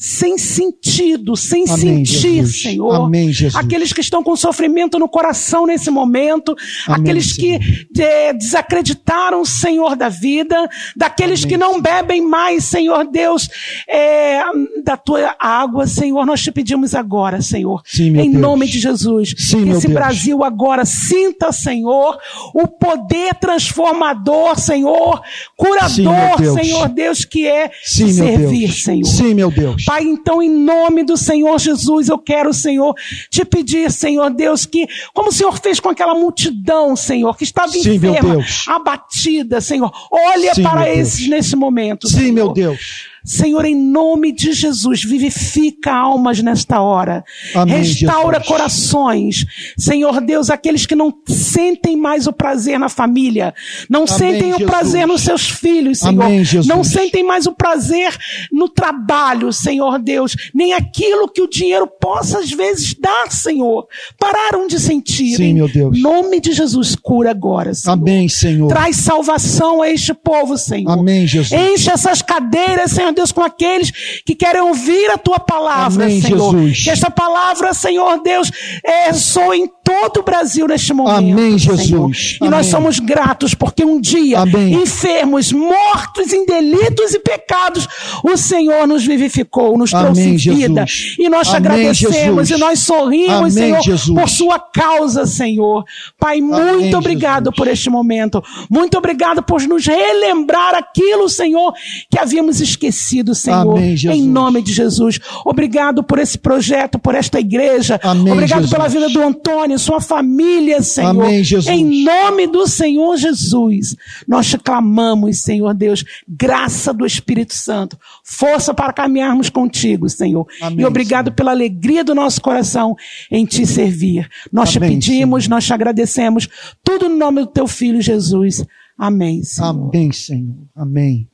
sem 0.00 0.38
sentido, 0.38 1.34
sem 1.36 1.64
Amém, 1.64 2.04
sentir, 2.04 2.44
Jesus. 2.44 2.62
Senhor. 2.62 2.94
Amém, 3.06 3.32
Jesus. 3.32 3.56
Aqueles 3.56 3.92
que 3.92 4.00
estão 4.00 4.22
com 4.22 4.36
sofrimento 4.36 4.96
no 4.96 5.08
coração 5.08 5.66
nesse 5.66 5.90
momento, 5.90 6.54
Amém, 6.86 7.00
aqueles 7.00 7.34
Senhor. 7.34 7.58
que 7.58 7.88
desacreditaram 8.34 9.40
o 9.40 9.44
Senhor 9.46 9.96
da 9.96 10.08
vida, 10.08 10.68
daqueles 10.94 11.44
que 11.44 11.56
não 11.56 11.70
Senhor. 11.70 11.82
bebem 11.82 12.22
mais, 12.22 12.62
Senhor 12.66 13.10
Deus, 13.10 13.48
eh, 13.88 14.40
da 14.84 14.96
tua 14.96 15.34
água, 15.36 15.84
Senhor, 15.88 16.24
nós 16.24 16.40
te 16.42 16.52
pedimos 16.52 16.94
agora, 16.94 17.42
Senhor, 17.42 17.82
Sim, 17.84 18.16
em 18.16 18.30
Deus. 18.30 18.40
nome 18.40 18.68
de 18.68 18.78
Jesus, 18.78 19.34
Sim, 19.36 19.64
que 19.64 19.70
esse 19.70 19.88
Deus. 19.88 19.94
Brasil 19.94 20.44
agora 20.44 20.84
sinta, 20.84 21.50
Senhor, 21.50 22.16
o 22.54 22.68
poder 22.68 23.34
transformador, 23.34 24.56
Senhor, 24.60 25.20
curador, 25.56 26.38
Sim. 26.38 26.54
Senhor 26.54 26.88
Deus, 26.88 27.24
que 27.24 27.48
é 27.48 27.68
servir, 27.82 28.68
Deus. 28.68 28.84
Senhor. 28.84 29.04
Sim, 29.04 29.34
meu 29.34 29.50
Deus. 29.50 29.87
Pai, 29.88 30.02
então, 30.02 30.42
em 30.42 30.50
nome 30.50 31.02
do 31.02 31.16
Senhor 31.16 31.58
Jesus, 31.58 32.10
eu 32.10 32.18
quero, 32.18 32.52
Senhor, 32.52 32.94
te 33.30 33.42
pedir, 33.42 33.90
Senhor 33.90 34.28
Deus, 34.28 34.66
que, 34.66 34.86
como 35.14 35.30
o 35.30 35.32
Senhor 35.32 35.58
fez 35.58 35.80
com 35.80 35.88
aquela 35.88 36.14
multidão, 36.14 36.94
Senhor, 36.94 37.34
que 37.34 37.44
estava 37.44 37.72
Sim, 37.72 37.94
enferma, 37.94 38.44
abatida, 38.66 39.62
Senhor, 39.62 39.90
olha 40.12 40.54
Sim, 40.54 40.62
para 40.62 40.94
esses 40.94 41.26
nesse 41.26 41.56
momento. 41.56 42.06
Sim, 42.06 42.18
Senhor. 42.18 42.34
meu 42.34 42.52
Deus. 42.52 43.08
Senhor, 43.28 43.62
em 43.66 43.74
nome 43.76 44.32
de 44.32 44.52
Jesus, 44.54 45.04
vivifica 45.04 45.92
almas 45.92 46.40
nesta 46.42 46.80
hora. 46.80 47.22
Amém, 47.54 47.76
Restaura 47.76 48.38
Jesus. 48.38 48.48
corações. 48.48 49.44
Senhor 49.76 50.18
Deus, 50.22 50.48
aqueles 50.48 50.86
que 50.86 50.94
não 50.94 51.12
sentem 51.26 51.94
mais 51.94 52.26
o 52.26 52.32
prazer 52.32 52.78
na 52.78 52.88
família, 52.88 53.54
não 53.88 54.06
sentem 54.06 54.48
o 54.54 54.58
Jesus. 54.58 54.70
prazer 54.70 55.06
nos 55.06 55.20
seus 55.20 55.46
filhos, 55.50 55.98
Senhor. 55.98 56.22
Amém, 56.24 56.42
Jesus. 56.42 56.66
Não 56.66 56.82
sentem 56.82 57.22
mais 57.22 57.46
o 57.46 57.52
prazer 57.52 58.16
no 58.50 58.66
trabalho, 58.66 59.52
Senhor 59.52 59.98
Deus, 59.98 60.34
nem 60.54 60.72
aquilo 60.72 61.28
que 61.28 61.42
o 61.42 61.48
dinheiro 61.50 61.86
possa 62.00 62.38
às 62.38 62.50
vezes 62.50 62.94
dar, 62.98 63.30
Senhor. 63.30 63.86
Pararam 64.18 64.66
de 64.66 64.80
sentir. 64.80 65.36
Sim, 65.36 65.44
Em 65.44 65.54
meu 65.54 65.68
Deus. 65.68 66.00
nome 66.00 66.40
de 66.40 66.52
Jesus, 66.52 66.96
cura 66.96 67.30
agora, 67.30 67.74
Senhor. 67.74 67.92
Amém, 67.92 68.26
Senhor. 68.26 68.68
Traz 68.68 68.96
salvação 68.96 69.82
a 69.82 69.90
este 69.90 70.14
povo, 70.14 70.56
Senhor. 70.56 70.92
Amém, 70.92 71.26
Jesus. 71.26 71.52
Enche 71.52 71.90
essas 71.90 72.22
cadeiras, 72.22 72.92
Senhor 72.92 73.17
Deus, 73.18 73.32
com 73.32 73.42
aqueles 73.42 73.90
que 74.24 74.34
querem 74.34 74.60
ouvir 74.62 75.10
a 75.10 75.18
tua 75.18 75.38
palavra, 75.38 76.04
Amém, 76.04 76.20
Senhor. 76.20 76.56
Jesus. 76.56 76.84
Que 76.84 76.90
esta 76.90 77.10
palavra, 77.10 77.74
Senhor 77.74 78.22
Deus, 78.22 78.50
é, 78.84 79.12
soe 79.12 79.58
em 79.58 79.70
todo 79.84 80.20
o 80.20 80.22
Brasil 80.22 80.66
neste 80.68 80.92
momento. 80.92 81.32
Amém, 81.32 81.58
Senhor. 81.58 81.76
Jesus. 81.78 82.38
E 82.40 82.44
nós 82.44 82.52
Amém. 82.52 82.70
somos 82.70 82.98
gratos 82.98 83.54
porque 83.54 83.84
um 83.84 84.00
dia, 84.00 84.40
Amém. 84.40 84.74
enfermos, 84.74 85.50
mortos 85.52 86.32
em 86.32 86.44
delitos 86.44 87.14
e 87.14 87.18
pecados, 87.18 87.88
o 88.22 88.36
Senhor 88.36 88.86
nos 88.86 89.04
vivificou, 89.04 89.76
nos 89.76 89.90
trouxe 89.90 90.22
Amém, 90.22 90.36
vida. 90.36 90.86
Jesus. 90.86 91.16
E 91.18 91.28
nós 91.28 91.48
te 91.48 91.56
agradecemos 91.56 92.48
Jesus. 92.48 92.50
e 92.50 92.56
nós 92.58 92.78
sorrimos, 92.80 93.54
Senhor, 93.54 93.80
Jesus. 93.82 94.18
por 94.18 94.28
sua 94.28 94.58
causa, 94.58 95.26
Senhor. 95.26 95.84
Pai, 96.18 96.40
muito 96.40 96.96
obrigado 96.96 97.50
por 97.52 97.66
este 97.66 97.90
momento. 97.90 98.42
Muito 98.70 98.96
obrigado 98.98 99.42
por 99.42 99.60
nos 99.62 99.86
relembrar 99.86 100.74
aquilo, 100.74 101.28
Senhor, 101.28 101.72
que 102.10 102.18
havíamos 102.18 102.60
esquecido, 102.60 102.97
Senhor. 103.34 103.76
Amém. 103.78 103.96
Em 104.06 104.22
nome 104.22 104.62
de 104.62 104.72
Jesus. 104.72 105.18
Obrigado 105.44 106.02
por 106.02 106.18
esse 106.18 106.38
projeto, 106.38 106.98
por 106.98 107.14
esta 107.14 107.40
igreja. 107.40 108.00
Amém, 108.02 108.32
obrigado 108.32 108.62
Jesus. 108.62 108.70
pela 108.70 108.88
vida 108.88 109.08
do 109.08 109.22
Antônio, 109.22 109.78
sua 109.78 110.00
família, 110.00 110.82
Senhor. 110.82 111.24
Amém, 111.24 111.44
Jesus. 111.44 111.68
Em 111.68 112.04
nome 112.04 112.46
do 112.46 112.66
Senhor 112.66 113.16
Jesus. 113.16 113.96
Nós 114.26 114.46
te 114.46 114.58
clamamos, 114.58 115.38
Senhor 115.38 115.74
Deus, 115.74 116.04
graça 116.28 116.92
do 116.92 117.06
Espírito 117.06 117.54
Santo, 117.54 117.98
força 118.24 118.74
para 118.74 118.92
caminharmos 118.92 119.50
contigo, 119.50 120.08
Senhor. 120.08 120.46
Amém, 120.60 120.80
e 120.80 120.84
obrigado 120.84 121.32
pela 121.32 121.50
alegria 121.50 122.04
do 122.04 122.14
nosso 122.14 122.40
coração 122.40 122.96
em 123.30 123.44
te 123.44 123.66
servir. 123.66 124.28
Nós 124.52 124.70
te 124.70 124.80
pedimos, 124.80 125.44
Senhor. 125.44 125.54
nós 125.54 125.64
te 125.64 125.72
agradecemos, 125.72 126.48
tudo 126.82 127.08
no 127.08 127.16
nome 127.16 127.40
do 127.40 127.46
teu 127.46 127.66
filho 127.66 128.00
Jesus. 128.00 128.64
Amém, 128.98 129.44
Senhor. 129.44 129.90
Amém, 129.90 130.12
Senhor. 130.12 130.56
Amém. 130.74 131.28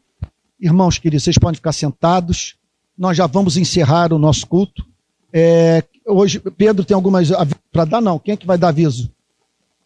Irmãos 0.65 0.97
queridos, 0.97 1.25
vocês 1.25 1.37
podem 1.37 1.57
ficar 1.57 1.73
sentados. 1.73 2.57
Nós 2.97 3.15
já 3.15 3.27
vamos 3.27 3.59
encerrar 3.59 4.15
o 4.15 4.19
nosso 4.19 4.47
culto. 4.47 4.83
É, 5.31 5.85
hoje, 6.07 6.41
Pedro 6.41 6.87
tem 6.87 6.95
algumas 6.95 7.29
para 7.71 7.85
dar? 7.85 8.01
Não. 8.01 8.19
Quem 8.19 8.33
é 8.33 8.37
que 8.39 8.47
vai 8.47 8.57
dar 8.57 8.69
aviso? 8.69 9.13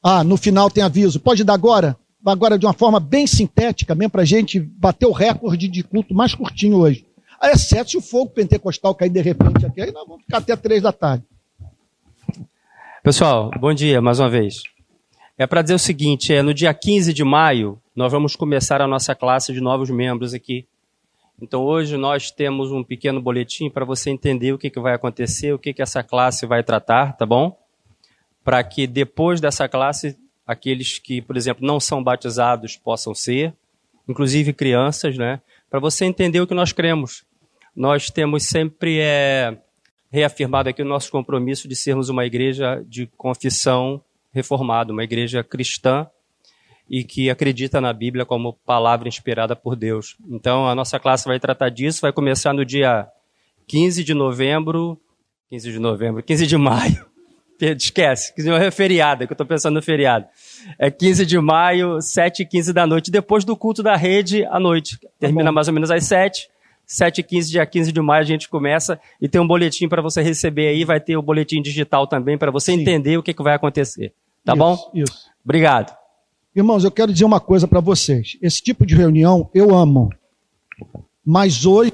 Ah, 0.00 0.22
no 0.22 0.36
final 0.36 0.70
tem 0.70 0.84
aviso. 0.84 1.18
Pode 1.18 1.42
dar 1.42 1.54
agora? 1.54 1.96
Agora 2.24 2.56
de 2.56 2.64
uma 2.64 2.72
forma 2.72 3.00
bem 3.00 3.26
sintética, 3.26 3.92
mesmo 3.92 4.10
para 4.10 4.22
a 4.22 4.24
gente 4.24 4.60
bater 4.60 5.06
o 5.06 5.12
recorde 5.12 5.66
de 5.66 5.82
culto 5.82 6.14
mais 6.14 6.32
curtinho 6.32 6.76
hoje. 6.76 7.04
Ah, 7.40 7.50
Exceto 7.50 7.90
se 7.90 7.96
o 7.96 8.00
fogo 8.00 8.30
pentecostal 8.30 8.94
cair 8.94 9.10
de 9.10 9.20
repente 9.20 9.66
aqui, 9.66 9.80
aí 9.80 9.90
nós 9.90 10.06
vamos 10.06 10.22
ficar 10.22 10.38
até 10.38 10.54
três 10.54 10.80
da 10.80 10.92
tarde. 10.92 11.24
Pessoal, 13.02 13.50
bom 13.58 13.74
dia 13.74 14.00
mais 14.00 14.20
uma 14.20 14.30
vez. 14.30 14.62
É 15.40 15.46
para 15.46 15.62
dizer 15.62 15.74
o 15.74 15.78
seguinte, 15.78 16.34
é 16.34 16.42
no 16.42 16.52
dia 16.52 16.74
15 16.74 17.14
de 17.14 17.22
maio 17.22 17.80
nós 17.94 18.10
vamos 18.10 18.34
começar 18.34 18.82
a 18.82 18.88
nossa 18.88 19.14
classe 19.14 19.52
de 19.52 19.60
novos 19.60 19.88
membros 19.88 20.34
aqui. 20.34 20.66
Então 21.40 21.62
hoje 21.62 21.96
nós 21.96 22.32
temos 22.32 22.72
um 22.72 22.82
pequeno 22.82 23.22
boletim 23.22 23.70
para 23.70 23.84
você 23.84 24.10
entender 24.10 24.52
o 24.52 24.58
que, 24.58 24.68
que 24.68 24.80
vai 24.80 24.94
acontecer, 24.94 25.52
o 25.52 25.58
que, 25.58 25.72
que 25.72 25.80
essa 25.80 26.02
classe 26.02 26.44
vai 26.44 26.64
tratar, 26.64 27.12
tá 27.12 27.24
bom? 27.24 27.56
Para 28.42 28.64
que 28.64 28.84
depois 28.84 29.40
dessa 29.40 29.68
classe, 29.68 30.18
aqueles 30.44 30.98
que, 30.98 31.22
por 31.22 31.36
exemplo, 31.36 31.64
não 31.64 31.78
são 31.78 32.02
batizados 32.02 32.76
possam 32.76 33.14
ser, 33.14 33.54
inclusive 34.08 34.52
crianças, 34.52 35.16
né? 35.16 35.40
Para 35.70 35.78
você 35.78 36.04
entender 36.04 36.40
o 36.40 36.48
que 36.48 36.54
nós 36.54 36.72
cremos. 36.72 37.24
Nós 37.76 38.10
temos 38.10 38.42
sempre 38.42 38.98
é, 39.00 39.56
reafirmado 40.10 40.68
aqui 40.68 40.82
o 40.82 40.84
nosso 40.84 41.12
compromisso 41.12 41.68
de 41.68 41.76
sermos 41.76 42.08
uma 42.08 42.26
igreja 42.26 42.84
de 42.88 43.06
confissão 43.16 44.02
reformada, 44.38 44.92
uma 44.92 45.04
igreja 45.04 45.44
cristã 45.44 46.06
e 46.88 47.04
que 47.04 47.28
acredita 47.28 47.80
na 47.80 47.92
Bíblia 47.92 48.24
como 48.24 48.54
palavra 48.64 49.08
inspirada 49.08 49.54
por 49.54 49.76
Deus. 49.76 50.16
Então 50.28 50.66
a 50.66 50.74
nossa 50.74 50.98
classe 50.98 51.26
vai 51.26 51.38
tratar 51.38 51.68
disso, 51.68 52.00
vai 52.00 52.12
começar 52.12 52.54
no 52.54 52.64
dia 52.64 53.06
15 53.66 54.02
de 54.02 54.14
novembro, 54.14 54.98
15 55.50 55.72
de 55.72 55.78
novembro, 55.78 56.22
15 56.22 56.46
de 56.46 56.56
maio. 56.56 57.06
Esquece, 57.60 58.32
15 58.34 58.46
de 58.46 58.50
novembro 58.50 58.68
é 58.68 58.70
feriado, 58.70 59.24
é 59.24 59.26
que 59.26 59.32
eu 59.32 59.34
estou 59.34 59.46
pensando 59.46 59.74
no 59.74 59.82
feriado. 59.82 60.26
É 60.78 60.90
15 60.90 61.26
de 61.26 61.38
maio, 61.38 62.00
7 62.00 62.42
e 62.42 62.46
15 62.46 62.72
da 62.72 62.86
noite, 62.86 63.10
depois 63.10 63.44
do 63.44 63.56
culto 63.56 63.82
da 63.82 63.96
rede 63.96 64.44
à 64.46 64.58
noite. 64.58 64.98
Termina 65.18 65.52
mais 65.52 65.68
ou 65.68 65.74
menos 65.74 65.90
às 65.90 66.04
7. 66.04 66.48
7 66.86 67.18
e 67.18 67.22
15, 67.22 67.50
dia 67.50 67.66
15 67.66 67.92
de 67.92 68.00
maio, 68.00 68.22
a 68.22 68.26
gente 68.26 68.48
começa 68.48 68.98
e 69.20 69.28
tem 69.28 69.38
um 69.38 69.46
boletim 69.46 69.88
para 69.88 70.00
você 70.00 70.22
receber 70.22 70.68
aí. 70.68 70.84
Vai 70.84 70.98
ter 70.98 71.18
o 71.18 71.22
boletim 71.22 71.60
digital 71.60 72.06
também 72.06 72.38
para 72.38 72.50
você 72.50 72.72
Sim. 72.72 72.80
entender 72.80 73.18
o 73.18 73.22
que, 73.22 73.34
que 73.34 73.42
vai 73.42 73.54
acontecer. 73.54 74.14
Tá 74.44 74.52
Isso, 74.52 74.58
bom? 74.58 74.90
Isso. 74.94 75.26
Obrigado. 75.44 75.96
Irmãos, 76.54 76.84
eu 76.84 76.90
quero 76.90 77.12
dizer 77.12 77.24
uma 77.24 77.40
coisa 77.40 77.68
para 77.68 77.80
vocês. 77.80 78.36
Esse 78.42 78.62
tipo 78.62 78.84
de 78.86 78.94
reunião 78.94 79.48
eu 79.54 79.74
amo. 79.74 80.10
Mas 81.24 81.64
hoje 81.66 81.92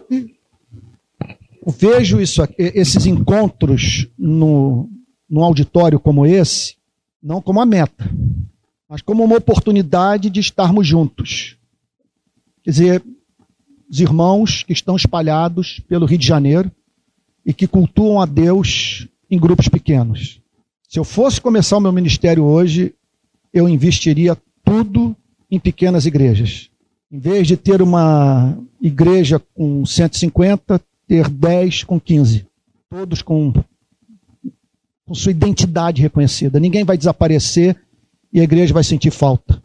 eu 1.66 1.72
vejo 1.72 2.20
isso, 2.20 2.42
aqui- 2.42 2.54
esses 2.74 3.06
encontros 3.06 4.08
no, 4.18 4.88
num 5.28 5.42
auditório 5.42 5.98
como 5.98 6.24
esse, 6.26 6.76
não 7.22 7.40
como 7.42 7.60
a 7.60 7.66
meta, 7.66 8.08
mas 8.88 9.02
como 9.02 9.24
uma 9.24 9.36
oportunidade 9.36 10.30
de 10.30 10.40
estarmos 10.40 10.86
juntos. 10.86 11.56
Quer 12.62 12.70
dizer, 12.70 13.04
os 13.90 14.00
irmãos 14.00 14.62
que 14.62 14.72
estão 14.72 14.94
espalhados 14.96 15.80
pelo 15.88 16.06
Rio 16.06 16.18
de 16.18 16.26
Janeiro 16.26 16.70
e 17.44 17.52
que 17.52 17.66
cultuam 17.66 18.20
a 18.20 18.26
Deus 18.26 19.08
em 19.30 19.38
grupos 19.38 19.68
pequenos. 19.68 20.40
Se 20.94 21.00
eu 21.00 21.02
fosse 21.02 21.40
começar 21.40 21.76
o 21.76 21.80
meu 21.80 21.90
ministério 21.90 22.44
hoje, 22.44 22.94
eu 23.52 23.68
investiria 23.68 24.36
tudo 24.64 25.16
em 25.50 25.58
pequenas 25.58 26.06
igrejas. 26.06 26.70
Em 27.10 27.18
vez 27.18 27.48
de 27.48 27.56
ter 27.56 27.82
uma 27.82 28.56
igreja 28.80 29.42
com 29.56 29.84
150, 29.84 30.80
ter 31.08 31.28
10 31.28 31.82
com 31.82 31.98
15. 31.98 32.46
Todos 32.88 33.22
com, 33.22 33.52
com 35.04 35.14
sua 35.16 35.32
identidade 35.32 36.00
reconhecida. 36.00 36.60
Ninguém 36.60 36.84
vai 36.84 36.96
desaparecer 36.96 37.76
e 38.32 38.38
a 38.38 38.44
igreja 38.44 38.72
vai 38.72 38.84
sentir 38.84 39.10
falta. 39.10 39.60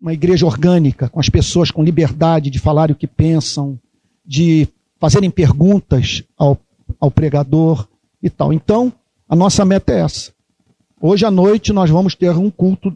uma 0.00 0.14
igreja 0.14 0.46
orgânica, 0.46 1.08
com 1.08 1.18
as 1.18 1.28
pessoas 1.28 1.72
com 1.72 1.82
liberdade 1.82 2.50
de 2.50 2.60
falar 2.60 2.88
o 2.88 2.94
que 2.94 3.08
pensam, 3.08 3.76
de 4.24 4.68
fazerem 5.00 5.28
perguntas 5.28 6.22
ao, 6.36 6.56
ao 7.00 7.10
pregador 7.10 7.88
e 8.22 8.30
tal. 8.30 8.52
Então, 8.52 8.92
a 9.28 9.34
nossa 9.34 9.64
meta 9.64 9.92
é 9.92 10.02
essa. 10.02 10.37
Hoje 11.00 11.24
à 11.24 11.30
noite 11.30 11.72
nós 11.72 11.88
vamos 11.88 12.16
ter 12.16 12.36
um 12.36 12.50
culto 12.50 12.92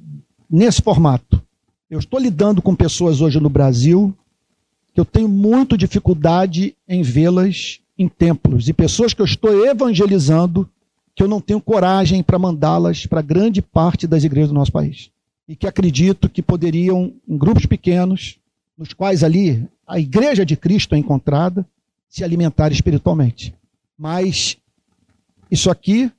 nesse 0.51 0.83
formato. 0.83 1.41
Eu 1.89 2.01
estou 2.01 2.19
lidando 2.19 2.61
com 2.61 2.75
pessoas 2.75 3.21
hoje 3.21 3.39
no 3.39 3.49
Brasil 3.49 4.13
que 4.93 5.01
eu 5.01 5.05
tenho 5.05 5.29
muito 5.29 5.79
dificuldade 5.79 6.75
em 6.89 7.03
vê-las 7.03 7.81
em 7.97 8.09
templos 8.09 8.69
e 8.69 8.73
pessoas 8.73 9.15
que 9.15 9.23
eu 9.23 9.25
estou 9.25 9.65
evangelizando 9.65 10.69
que 11.15 11.23
eu 11.23 11.29
não 11.29 11.41
tenho 11.41 11.61
coragem 11.61 12.25
para 12.25 12.41
mandá-las 12.41 13.07
para 13.07 13.23
grande 13.23 13.63
parte 13.63 14.07
das 14.07 14.25
igrejas 14.25 14.49
do 14.49 14.55
nosso 14.55 14.73
país. 14.73 15.11
E 15.47 15.55
que 15.55 15.67
acredito 15.67 16.29
que 16.29 16.43
poderiam, 16.43 17.13
em 17.29 17.37
grupos 17.37 17.67
pequenos, 17.67 18.37
nos 18.77 18.93
quais 18.93 19.23
ali 19.23 19.65
a 19.87 20.01
igreja 20.01 20.45
de 20.45 20.57
Cristo 20.57 20.97
é 20.97 20.99
encontrada, 20.99 21.65
se 22.09 22.25
alimentar 22.25 22.73
espiritualmente. 22.73 23.55
Mas 23.97 24.57
isso 25.51 25.71
aqui 25.71 26.11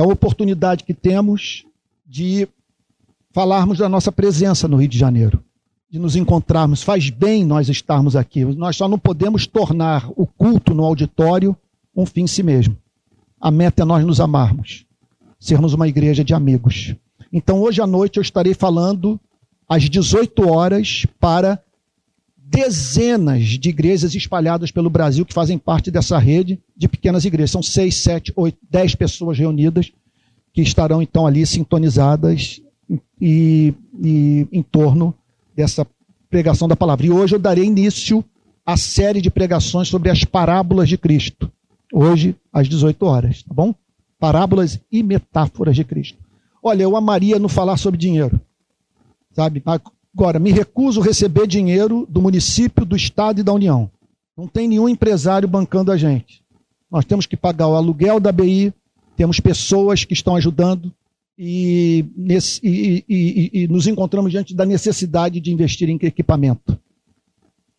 é 0.00 0.02
a 0.02 0.06
oportunidade 0.06 0.84
que 0.84 0.94
temos 0.94 1.64
de 2.06 2.48
falarmos 3.32 3.78
da 3.78 3.88
nossa 3.88 4.10
presença 4.10 4.66
no 4.66 4.78
Rio 4.78 4.88
de 4.88 4.98
Janeiro, 4.98 5.44
de 5.90 5.98
nos 5.98 6.16
encontrarmos. 6.16 6.82
Faz 6.82 7.10
bem 7.10 7.44
nós 7.44 7.68
estarmos 7.68 8.16
aqui. 8.16 8.44
Nós 8.44 8.76
só 8.76 8.88
não 8.88 8.98
podemos 8.98 9.46
tornar 9.46 10.10
o 10.16 10.26
culto 10.26 10.74
no 10.74 10.84
auditório 10.84 11.54
um 11.94 12.06
fim 12.06 12.22
em 12.22 12.26
si 12.26 12.42
mesmo. 12.42 12.76
A 13.38 13.50
meta 13.50 13.82
é 13.82 13.84
nós 13.84 14.04
nos 14.04 14.20
amarmos, 14.20 14.86
sermos 15.38 15.74
uma 15.74 15.86
igreja 15.86 16.24
de 16.24 16.32
amigos. 16.32 16.94
Então, 17.32 17.60
hoje 17.60 17.82
à 17.82 17.86
noite 17.86 18.16
eu 18.16 18.22
estarei 18.22 18.54
falando 18.54 19.20
às 19.68 19.88
18 19.88 20.48
horas 20.48 21.06
para 21.18 21.62
dezenas 22.50 23.44
de 23.44 23.68
igrejas 23.68 24.12
espalhadas 24.14 24.72
pelo 24.72 24.90
Brasil 24.90 25.24
que 25.24 25.32
fazem 25.32 25.56
parte 25.56 25.88
dessa 25.88 26.18
rede 26.18 26.58
de 26.76 26.88
pequenas 26.88 27.24
igrejas. 27.24 27.52
São 27.52 27.62
seis, 27.62 27.94
sete, 27.96 28.32
oito, 28.34 28.58
dez 28.68 28.94
pessoas 28.94 29.38
reunidas 29.38 29.92
que 30.52 30.60
estarão 30.60 31.00
então 31.00 31.28
ali 31.28 31.46
sintonizadas 31.46 32.60
e, 33.20 33.72
e 34.02 34.48
em 34.50 34.62
torno 34.62 35.14
dessa 35.54 35.86
pregação 36.28 36.66
da 36.66 36.74
palavra. 36.74 37.06
E 37.06 37.10
hoje 37.10 37.36
eu 37.36 37.38
darei 37.38 37.64
início 37.64 38.24
à 38.66 38.76
série 38.76 39.20
de 39.20 39.30
pregações 39.30 39.86
sobre 39.86 40.10
as 40.10 40.24
parábolas 40.24 40.88
de 40.88 40.98
Cristo 40.98 41.50
hoje 41.92 42.34
às 42.52 42.68
18 42.68 43.06
horas, 43.06 43.42
tá 43.44 43.54
bom? 43.54 43.72
Parábolas 44.18 44.80
e 44.90 45.02
metáforas 45.04 45.76
de 45.76 45.84
Cristo. 45.84 46.18
Olha, 46.60 46.82
eu 46.82 46.96
amaria 46.96 47.38
não 47.38 47.48
falar 47.48 47.76
sobre 47.76 47.98
dinheiro, 47.98 48.40
sabe? 49.32 49.62
Agora, 50.14 50.38
me 50.38 50.50
recuso 50.50 51.00
a 51.00 51.04
receber 51.04 51.46
dinheiro 51.46 52.06
do 52.08 52.20
município, 52.20 52.84
do 52.84 52.96
estado 52.96 53.40
e 53.40 53.44
da 53.44 53.52
União. 53.52 53.90
Não 54.36 54.48
tem 54.48 54.66
nenhum 54.66 54.88
empresário 54.88 55.48
bancando 55.48 55.92
a 55.92 55.96
gente. 55.96 56.42
Nós 56.90 57.04
temos 57.04 57.26
que 57.26 57.36
pagar 57.36 57.68
o 57.68 57.76
aluguel 57.76 58.18
da 58.18 58.32
BI, 58.32 58.72
temos 59.16 59.38
pessoas 59.38 60.04
que 60.04 60.14
estão 60.14 60.34
ajudando 60.34 60.92
e, 61.38 62.04
nesse, 62.16 62.60
e, 62.62 63.04
e, 63.08 63.50
e, 63.62 63.68
nos 63.68 63.86
encontramos 63.86 64.30
diante 64.30 64.54
da 64.54 64.66
necessidade 64.66 65.40
de 65.40 65.52
investir 65.52 65.88
em 65.88 65.98
equipamento. 66.02 66.78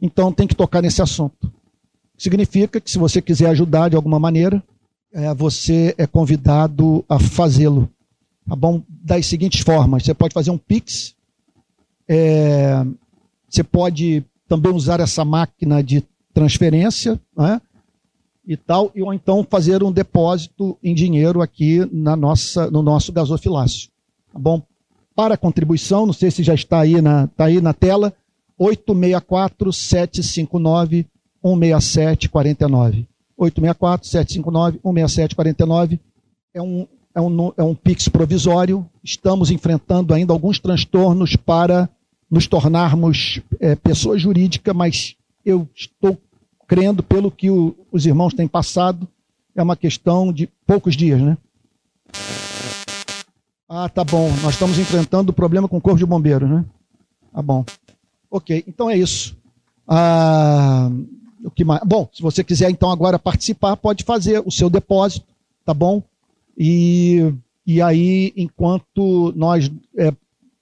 Então 0.01 0.31
tem 0.31 0.47
que 0.47 0.55
tocar 0.55 0.81
nesse 0.81 1.01
assunto. 1.01 1.51
Significa 2.17 2.79
que 2.79 2.89
se 2.89 2.97
você 2.97 3.21
quiser 3.21 3.49
ajudar 3.49 3.89
de 3.89 3.95
alguma 3.95 4.19
maneira, 4.19 4.63
é, 5.13 5.33
você 5.33 5.93
é 5.97 6.07
convidado 6.07 7.03
a 7.09 7.19
fazê-lo. 7.19 7.89
Tá 8.47 8.55
bom? 8.55 8.81
Das 8.87 9.25
seguintes 9.25 9.61
formas: 9.61 10.03
você 10.03 10.13
pode 10.13 10.33
fazer 10.33 10.51
um 10.51 10.57
Pix, 10.57 11.15
é, 12.13 12.85
você 13.47 13.63
pode 13.63 14.25
também 14.47 14.73
usar 14.73 14.99
essa 14.99 15.23
máquina 15.23 15.81
de 15.81 16.03
transferência, 16.33 17.19
né? 17.37 17.61
E 18.45 18.57
tal, 18.57 18.91
ou 18.99 19.13
então 19.13 19.45
fazer 19.49 19.83
um 19.83 19.91
depósito 19.91 20.77
em 20.83 20.93
dinheiro 20.93 21.41
aqui 21.41 21.87
na 21.91 22.15
nossa, 22.15 22.69
no 22.69 22.81
nosso 22.81 23.13
gasofilácio. 23.13 23.89
Tá 24.33 24.39
bom? 24.39 24.61
Para 25.15 25.37
contribuição, 25.37 26.05
não 26.05 26.13
sei 26.13 26.31
se 26.31 26.43
já 26.43 26.53
está 26.53 26.81
aí 26.81 27.01
na, 27.01 27.25
está 27.25 27.45
aí 27.45 27.61
na 27.61 27.73
tela, 27.73 28.13
864 28.57 29.71
759 29.71 31.05
16749. 31.41 33.07
864-759-16749. 33.41 35.99
É 36.53 36.61
um, 36.61 36.85
é, 37.15 37.21
um, 37.21 37.51
é 37.57 37.63
um 37.63 37.73
PIX 37.73 38.09
provisório. 38.09 38.85
Estamos 39.03 39.49
enfrentando 39.49 40.13
ainda 40.13 40.31
alguns 40.33 40.59
transtornos 40.59 41.35
para 41.35 41.89
nos 42.31 42.47
tornarmos 42.47 43.41
é, 43.59 43.75
pessoa 43.75 44.17
jurídica, 44.17 44.73
mas 44.73 45.17
eu 45.45 45.67
estou 45.75 46.17
crendo, 46.65 47.03
pelo 47.03 47.29
que 47.29 47.51
o, 47.51 47.75
os 47.91 48.05
irmãos 48.05 48.33
têm 48.33 48.47
passado, 48.47 49.05
é 49.53 49.61
uma 49.61 49.75
questão 49.75 50.31
de 50.31 50.47
poucos 50.65 50.95
dias, 50.95 51.21
né? 51.21 51.37
Ah, 53.67 53.89
tá 53.89 54.05
bom. 54.05 54.29
Nós 54.41 54.53
estamos 54.53 54.79
enfrentando 54.79 55.31
o 55.31 55.33
problema 55.33 55.67
com 55.67 55.77
o 55.77 55.81
Corpo 55.81 55.99
de 55.99 56.05
Bombeiros, 56.05 56.49
né? 56.49 56.63
Tá 57.33 57.41
bom. 57.41 57.65
Ok, 58.29 58.63
então 58.65 58.89
é 58.89 58.97
isso. 58.97 59.35
Ah, 59.85 60.89
o 61.43 61.51
que 61.51 61.65
mais? 61.65 61.81
Bom, 61.85 62.07
se 62.13 62.21
você 62.21 62.43
quiser 62.43 62.69
então 62.69 62.89
agora 62.89 63.19
participar, 63.19 63.75
pode 63.75 64.05
fazer 64.05 64.41
o 64.45 64.51
seu 64.51 64.69
depósito, 64.69 65.25
tá 65.65 65.73
bom? 65.73 66.01
E, 66.57 67.33
e 67.67 67.81
aí, 67.81 68.33
enquanto 68.37 69.33
nós. 69.35 69.69
É, 69.97 70.13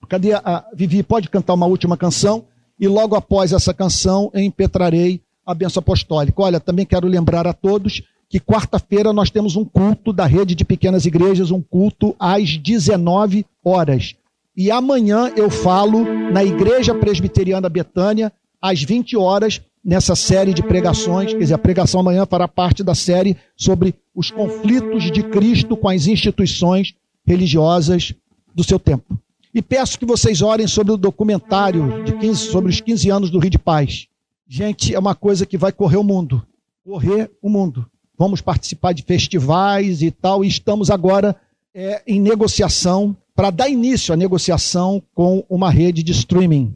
cadê 0.08 0.34
a 0.34 0.66
Vivi? 0.74 1.04
Pode 1.04 1.30
cantar 1.30 1.54
uma 1.54 1.66
última 1.66 1.98
canção? 1.98 2.46
E 2.80 2.88
logo 2.88 3.16
após 3.16 3.52
essa 3.52 3.74
canção, 3.74 4.32
impetrarei 4.34 5.22
a 5.46 5.54
benção 5.54 5.82
apostólica. 5.82 6.42
Olha, 6.42 6.60
também 6.60 6.86
quero 6.86 7.08
lembrar 7.08 7.46
a 7.48 7.54
todos 7.54 8.02
que 8.30 8.40
quarta-feira 8.40 9.12
nós 9.12 9.32
temos 9.32 9.56
um 9.56 9.66
culto 9.66 10.14
da 10.14 10.26
rede 10.26 10.54
de 10.54 10.64
pequenas 10.64 11.06
igrejas, 11.06 11.50
um 11.50 11.62
culto 11.62 12.16
às 12.20 12.58
19 12.58 13.46
horas. 13.66 14.16
E 14.56 14.70
amanhã 14.70 15.32
eu 15.36 15.50
falo 15.50 16.04
na 16.32 16.44
Igreja 16.44 16.94
Presbiteriana 16.94 17.68
Betânia, 17.68 18.32
às 18.62 18.84
20 18.84 19.18
horas, 19.18 19.62
nessa 19.84 20.16
série 20.16 20.54
de 20.54 20.62
pregações, 20.62 21.32
quer 21.32 21.40
dizer, 21.40 21.54
a 21.54 21.58
pregação 21.58 22.02
amanhã 22.02 22.26
fará 22.26 22.48
parte 22.48 22.84
da 22.84 22.94
série 22.94 23.38
sobre 23.56 23.96
os 24.14 24.30
conflitos 24.30 25.10
de 25.12 25.24
Cristo 25.24 25.76
com 25.76 25.88
as 25.88 26.06
instituições 26.06 26.94
religiosas 27.26 28.14
do 28.54 28.64
seu 28.64 28.78
tempo. 28.78 29.18
E 29.54 29.62
peço 29.62 29.98
que 29.98 30.06
vocês 30.06 30.42
orem 30.42 30.68
sobre 30.68 30.94
o 30.94 30.98
documentário 30.98 32.04
de 32.04 32.14
15, 32.14 32.52
sobre 32.52 32.70
os 32.70 32.80
15 32.80 33.10
anos 33.10 33.30
do 33.32 33.40
Rio 33.40 33.50
de 33.50 33.58
Paz. 33.58 34.08
Gente, 34.48 34.94
é 34.94 35.00
uma 35.00 35.16
coisa 35.16 35.46
que 35.46 35.58
vai 35.58 35.72
correr 35.72 35.98
o 35.98 36.04
mundo. 36.04 36.46
Correr 36.84 37.32
o 37.42 37.50
mundo. 37.50 37.86
Vamos 38.18 38.42
participar 38.42 38.94
de 38.94 39.04
festivais 39.04 40.02
e 40.02 40.12
tal, 40.12 40.44
e 40.44 40.48
estamos 40.48 40.92
agora 40.92 41.36
é, 41.74 42.02
em 42.06 42.20
negociação 42.20 43.16
para 43.36 43.50
dar 43.50 43.70
início 43.70 44.14
à 44.14 44.18
negociação 44.18 45.02
com 45.14 45.46
uma 45.50 45.72
rede 45.72 46.04
de 46.04 46.12
streaming. 46.12 46.76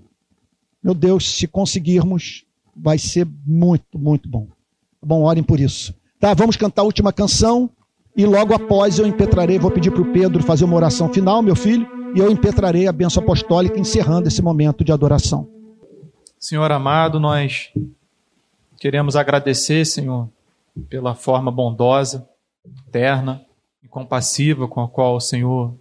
Meu 0.82 0.94
Deus, 0.94 1.36
se 1.36 1.48
conseguirmos, 1.48 2.46
vai 2.76 2.98
ser 2.98 3.28
muito, 3.46 4.00
muito 4.00 4.30
bom. 4.30 4.48
Tá 5.00 5.08
bom, 5.08 5.24
orem 5.24 5.44
por 5.44 5.60
isso. 5.60 5.94
Tá, 6.20 6.34
vamos 6.34 6.56
cantar 6.56 6.84
a 6.84 6.86
última 6.86 7.12
canção 7.12 7.70
e 8.16 8.26
logo 8.26 8.54
após 8.54 8.98
eu 8.98 9.06
impetrarei, 9.06 9.60
vou 9.60 9.72
pedir 9.72 9.92
para 9.92 10.02
o 10.02 10.14
Pedro 10.14 10.44
fazer 10.44 10.66
uma 10.66 10.76
oração 10.76 11.12
final, 11.12 11.42
meu 11.42 11.56
filho, 11.56 11.88
e 12.16 12.20
eu 12.20 12.32
impetrarei 12.32 12.88
a 12.88 12.92
bênção 12.92 13.24
apostólica 13.24 13.80
encerrando 13.80 14.28
esse 14.28 14.42
momento 14.42 14.84
de 14.84 14.92
adoração. 14.92 15.50
Senhor 16.40 16.72
amado, 16.72 17.20
nós 17.20 17.72
queremos 18.78 19.16
agradecer, 19.16 19.86
Senhor, 19.86 20.30
pela 20.90 21.16
forma 21.16 21.52
bondosa, 21.52 22.28
terna 22.92 23.46
e 23.82 23.88
compassiva 23.88 24.68
com 24.68 24.82
a 24.82 24.88
qual 24.88 25.16
o 25.16 25.22
Senhor 25.22 25.74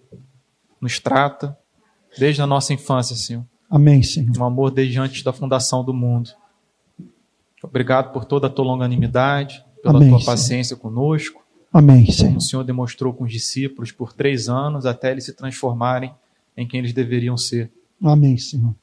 nos 0.81 0.99
trata 0.99 1.57
desde 2.19 2.43
a 2.43 2.47
nossa 2.47 2.73
infância, 2.73 3.17
Senhor. 3.17 3.45
Amém, 3.71 4.03
Senhor. 4.03 4.31
Um 4.39 4.45
amor 4.45 4.71
desde 4.71 4.99
antes 4.99 5.23
da 5.23 5.33
fundação 5.33 5.85
do 5.85 5.95
mundo. 5.95 6.31
Obrigado 7.63 8.13
por 8.13 8.25
toda 8.25 8.49
a 8.49 8.51
tua 8.51 8.65
longanimidade, 8.65 9.65
pela 9.83 9.97
Amém, 9.97 10.11
tua 10.11 10.19
Senhor. 10.19 10.31
paciência 10.31 10.77
conosco. 10.77 11.43
Amém, 11.73 12.11
Senhor. 12.11 12.29
Como 12.29 12.39
o 12.39 12.43
Senhor 12.43 12.65
demonstrou 12.65 13.15
com 13.15 13.25
os 13.25 13.33
discípulos 13.33 13.91
por 13.91 14.13
três 14.13 14.49
anos 14.49 14.85
até 14.85 15.11
eles 15.11 15.25
se 15.25 15.33
transformarem 15.33 16.13
em 16.57 16.67
quem 16.67 16.81
eles 16.81 16.93
deveriam 16.93 17.37
ser. 17.37 17.71
Amém, 18.03 18.37
Senhor. 18.37 18.75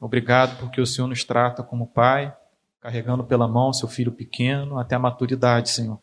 Obrigado 0.00 0.58
porque 0.58 0.80
o 0.80 0.86
Senhor 0.86 1.06
nos 1.08 1.24
trata 1.24 1.62
como 1.62 1.86
Pai, 1.86 2.34
carregando 2.80 3.24
pela 3.24 3.46
mão 3.46 3.72
seu 3.72 3.88
filho 3.88 4.12
pequeno 4.12 4.78
até 4.78 4.94
a 4.96 4.98
maturidade, 4.98 5.68
Senhor. 5.70 5.98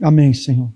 Amém, 0.00 0.32
Senhor. 0.32 0.72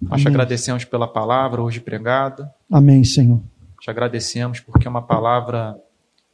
Nós 0.00 0.12
Amém. 0.12 0.24
te 0.24 0.28
agradecemos 0.28 0.84
pela 0.84 1.06
palavra 1.06 1.62
hoje 1.62 1.80
pregada. 1.80 2.52
Amém, 2.70 3.04
Senhor. 3.04 3.40
Te 3.80 3.90
agradecemos 3.90 4.58
porque 4.60 4.86
é 4.86 4.90
uma 4.90 5.02
palavra 5.02 5.78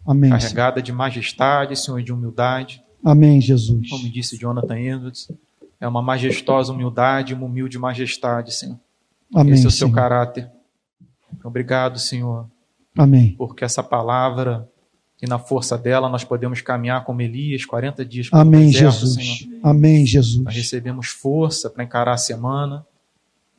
Amém, 0.07 0.31
carregada 0.31 0.77
Senhor. 0.77 0.85
de 0.85 0.93
majestade, 0.93 1.77
Senhor, 1.77 1.99
e 1.99 2.03
de 2.03 2.13
humildade. 2.13 2.83
Amém, 3.05 3.41
Jesus. 3.41 3.89
Como 3.91 4.09
disse 4.09 4.39
Jonathan 4.39 4.79
Edwards, 4.79 5.31
é 5.81 5.87
uma 5.87 6.01
majestosa 6.01 6.73
humildade, 6.73 7.35
uma 7.35 7.45
humilde 7.47 7.79
majestade, 7.79 8.55
Senhor. 8.55 8.79
Amém, 9.35 9.55
Esse 9.55 9.65
é 9.65 9.69
o 9.69 9.71
seu 9.71 9.89
Senhor. 9.89 9.95
caráter. 9.95 10.51
Obrigado, 11.45 11.99
Senhor. 11.99 12.49
Amém. 12.97 13.35
Porque 13.37 13.65
essa 13.65 13.83
palavra 13.83 14.69
E 15.23 15.27
na 15.27 15.39
força 15.39 15.79
dela 15.79 16.09
nós 16.11 16.25
podemos 16.25 16.61
caminhar 16.61 17.03
como 17.05 17.23
Elias 17.23 17.65
40 17.65 18.05
dias 18.05 18.29
pelo 18.29 18.43
Amém, 18.43 18.67
deserto, 18.67 18.93
Jesus. 18.93 19.15
Senhor. 19.39 19.61
Amém, 19.63 20.05
Jesus. 20.07 20.45
Nós 20.45 20.55
recebemos 20.55 21.09
força 21.09 21.71
para 21.71 21.83
encarar 21.83 22.13
a 22.13 22.19
semana. 22.19 22.85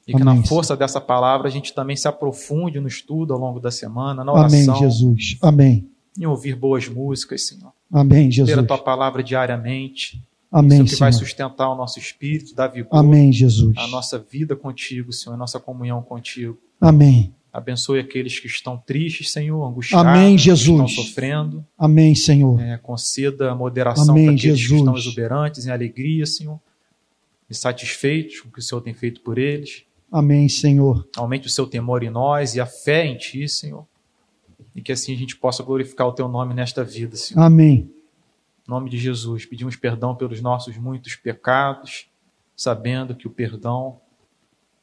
E 0.07 0.13
que 0.13 0.21
Amém. 0.21 0.37
na 0.39 0.43
força 0.45 0.77
dessa 0.77 1.01
palavra 1.01 1.47
a 1.47 1.51
gente 1.51 1.73
também 1.73 1.95
se 1.97 2.07
aprofunde 2.07 2.79
no 2.79 2.87
estudo 2.87 3.33
ao 3.33 3.39
longo 3.39 3.59
da 3.59 3.71
semana, 3.71 4.23
na 4.23 4.31
oração. 4.31 4.75
Amém, 4.75 4.89
Jesus. 4.89 5.37
Amém. 5.41 5.89
Em 6.17 6.25
ouvir 6.25 6.55
boas 6.55 6.87
músicas, 6.87 7.47
Senhor. 7.47 7.73
Amém, 7.91 8.31
Jesus. 8.31 8.55
Ter 8.55 8.63
a 8.63 8.65
tua 8.65 8.77
palavra 8.77 9.23
diariamente. 9.23 10.23
Amém, 10.51 10.77
Isso 10.77 10.83
que 10.83 10.89
Senhor. 10.91 10.99
vai 10.99 11.13
sustentar 11.13 11.69
o 11.69 11.75
nosso 11.75 11.99
espírito, 11.99 12.55
dar 12.55 12.67
vigor. 12.67 12.97
Amém, 12.97 13.33
Jesus. 13.33 13.75
A 13.77 13.87
nossa 13.87 14.17
vida 14.17 14.55
contigo, 14.55 15.11
Senhor, 15.11 15.33
a 15.33 15.37
nossa 15.37 15.59
comunhão 15.59 16.01
contigo. 16.01 16.57
Amém. 16.79 17.33
Abençoe 17.57 17.99
aqueles 17.99 18.39
que 18.39 18.45
estão 18.45 18.77
tristes, 18.77 19.31
Senhor, 19.31 19.67
angustiados, 19.67 20.05
Amém, 20.07 20.37
Jesus. 20.37 20.79
que 20.79 20.89
estão 20.91 21.05
sofrendo. 21.05 21.65
Amém, 21.75 22.13
Senhor. 22.13 22.61
É, 22.61 22.77
conceda 22.77 23.55
moderação 23.55 24.11
Amém, 24.11 24.25
para 24.25 24.35
aqueles 24.35 24.59
Jesus. 24.59 24.69
que 24.69 24.75
estão 24.75 24.95
exuberantes, 24.95 25.65
em 25.65 25.71
alegria, 25.71 26.23
Senhor, 26.27 26.61
e 27.49 27.55
satisfeitos 27.55 28.41
com 28.41 28.49
o 28.49 28.51
que 28.51 28.59
o 28.59 28.61
Senhor 28.61 28.79
tem 28.81 28.93
feito 28.93 29.21
por 29.21 29.39
eles. 29.39 29.85
Amém, 30.11 30.47
Senhor. 30.47 31.09
Aumente 31.17 31.47
o 31.47 31.49
seu 31.49 31.65
temor 31.65 32.03
em 32.03 32.11
nós 32.11 32.53
e 32.53 32.61
a 32.61 32.67
fé 32.67 33.07
em 33.07 33.17
Ti, 33.17 33.49
Senhor. 33.49 33.87
E 34.75 34.79
que 34.79 34.91
assim 34.91 35.15
a 35.15 35.17
gente 35.17 35.35
possa 35.35 35.63
glorificar 35.63 36.05
o 36.05 36.13
Teu 36.13 36.27
nome 36.27 36.53
nesta 36.53 36.83
vida, 36.83 37.15
Senhor. 37.15 37.41
Amém. 37.41 37.91
Em 38.67 38.69
nome 38.69 38.87
de 38.87 38.99
Jesus, 38.99 39.47
pedimos 39.47 39.75
perdão 39.75 40.15
pelos 40.15 40.39
nossos 40.41 40.77
muitos 40.77 41.15
pecados, 41.15 42.07
sabendo 42.55 43.15
que 43.15 43.25
o 43.25 43.31
perdão 43.31 43.99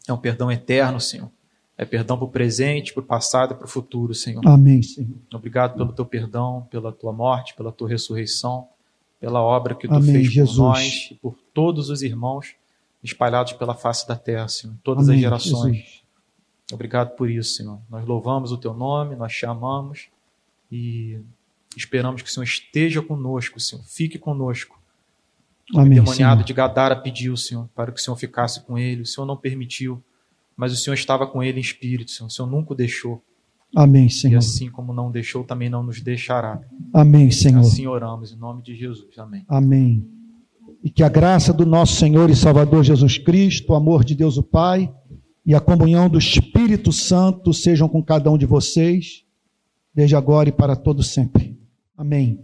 é 0.09 0.13
um 0.13 0.19
perdão 0.19 0.51
eterno, 0.51 1.01
Senhor 1.01 1.31
é 1.77 1.85
perdão 1.85 2.17
para 2.17 2.27
o 2.27 2.31
presente, 2.31 2.93
para 2.93 3.03
o 3.03 3.07
passado 3.07 3.53
e 3.53 3.57
para 3.57 3.67
o 3.67 3.69
futuro, 3.69 4.15
Senhor. 4.15 4.47
Amém, 4.47 4.83
Senhor. 4.83 5.17
Obrigado 5.33 5.77
pelo 5.77 5.93
teu 5.93 6.07
perdão, 6.07 6.67
pela 6.71 6.93
tua 6.93 7.13
morte, 7.13 7.55
pela 7.55 7.73
tua 7.73 7.89
ressurreição, 7.89 8.69
pela 9.21 9.43
obra 9.43 9.75
que 9.75 9.89
tu 9.89 9.95
Amém, 9.95 10.13
fez 10.13 10.33
Jesus. 10.33 10.57
por 10.57 10.63
nós 10.63 11.09
e 11.11 11.15
por 11.15 11.39
todos 11.53 11.91
os 11.91 12.03
irmãos 12.03 12.55
espalhados 13.03 13.53
pela 13.53 13.75
face 13.75 14.07
da 14.09 14.17
terra, 14.17 14.49
Senhor, 14.49 14.77
todas 14.83 15.09
Amém, 15.09 15.17
as 15.17 15.23
gerações. 15.23 15.77
Jesus. 15.77 16.03
Obrigado 16.73 17.15
por 17.17 17.29
isso, 17.29 17.57
Senhor. 17.57 17.79
Nós 17.91 18.07
louvamos 18.07 18.51
o 18.51 18.57
teu 18.57 18.73
nome, 18.73 19.17
nós 19.17 19.33
te 19.35 19.45
amamos 19.45 20.09
e 20.73 21.21
esperamos 21.77 22.23
que 22.23 22.29
o 22.29 22.33
Senhor 22.33 22.45
esteja 22.45 23.03
conosco, 23.03 23.61
Senhor. 23.61 23.85
Fique 23.85 24.19
conosco. 24.19 24.81
Amém, 25.75 25.99
o 25.99 26.05
demoniado 26.05 26.39
Senhor. 26.39 26.45
de 26.45 26.53
Gadara 26.53 26.97
pediu, 26.97 27.37
Senhor, 27.37 27.69
para 27.75 27.93
que 27.93 28.01
o 28.01 28.03
Senhor 28.03 28.17
ficasse 28.17 28.63
com 28.63 28.79
ele. 28.79 29.03
O 29.03 29.07
Senhor 29.07 29.27
não 29.27 29.37
permitiu 29.37 30.03
mas 30.57 30.73
o 30.73 30.77
Senhor 30.77 30.95
estava 30.95 31.27
com 31.27 31.43
ele 31.43 31.59
em 31.59 31.63
espírito, 31.63 32.11
Senhor. 32.11 32.29
O 32.29 32.31
Senhor 32.31 32.49
nunca 32.49 32.73
o 32.73 32.77
deixou. 32.77 33.23
Amém, 33.75 34.09
Senhor. 34.09 34.35
E 34.35 34.37
assim 34.37 34.71
como 34.71 34.93
não 34.93 35.11
deixou, 35.11 35.43
também 35.45 35.69
não 35.69 35.83
nos 35.83 36.01
deixará. 36.01 36.61
Amém, 36.93 37.31
Senhor. 37.31 37.61
Assim 37.61 37.87
oramos, 37.87 38.33
em 38.33 38.37
nome 38.37 38.63
de 38.63 38.75
Jesus. 38.75 39.19
Amém. 39.19 39.45
Amém. 39.49 40.07
E 40.83 40.91
que 40.91 41.03
a 41.03 41.09
graça 41.09 41.53
do 41.53 41.67
nosso 41.67 41.95
Senhor 41.95 42.31
e 42.31 42.37
Salvador 42.37 42.85
Jesus 42.85 43.19
Cristo, 43.19 43.73
o 43.73 43.75
amor 43.75 44.05
de 44.05 44.15
Deus 44.15 44.37
o 44.37 44.43
Pai 44.43 44.93
e 45.45 45.55
a 45.55 45.61
comunhão 45.61 46.09
do 46.09 46.19
Espírito 46.19 46.93
Santo 46.93 47.53
sejam 47.53 47.89
com 47.89 48.03
cada 48.03 48.31
um 48.31 48.39
de 48.39 48.47
vocês, 48.47 49.25
desde 49.95 50.15
agora 50.15 50.49
e 50.49 50.53
para 50.53 50.77
todo 50.77 51.03
sempre. 51.03 51.59
Amém. 51.97 52.41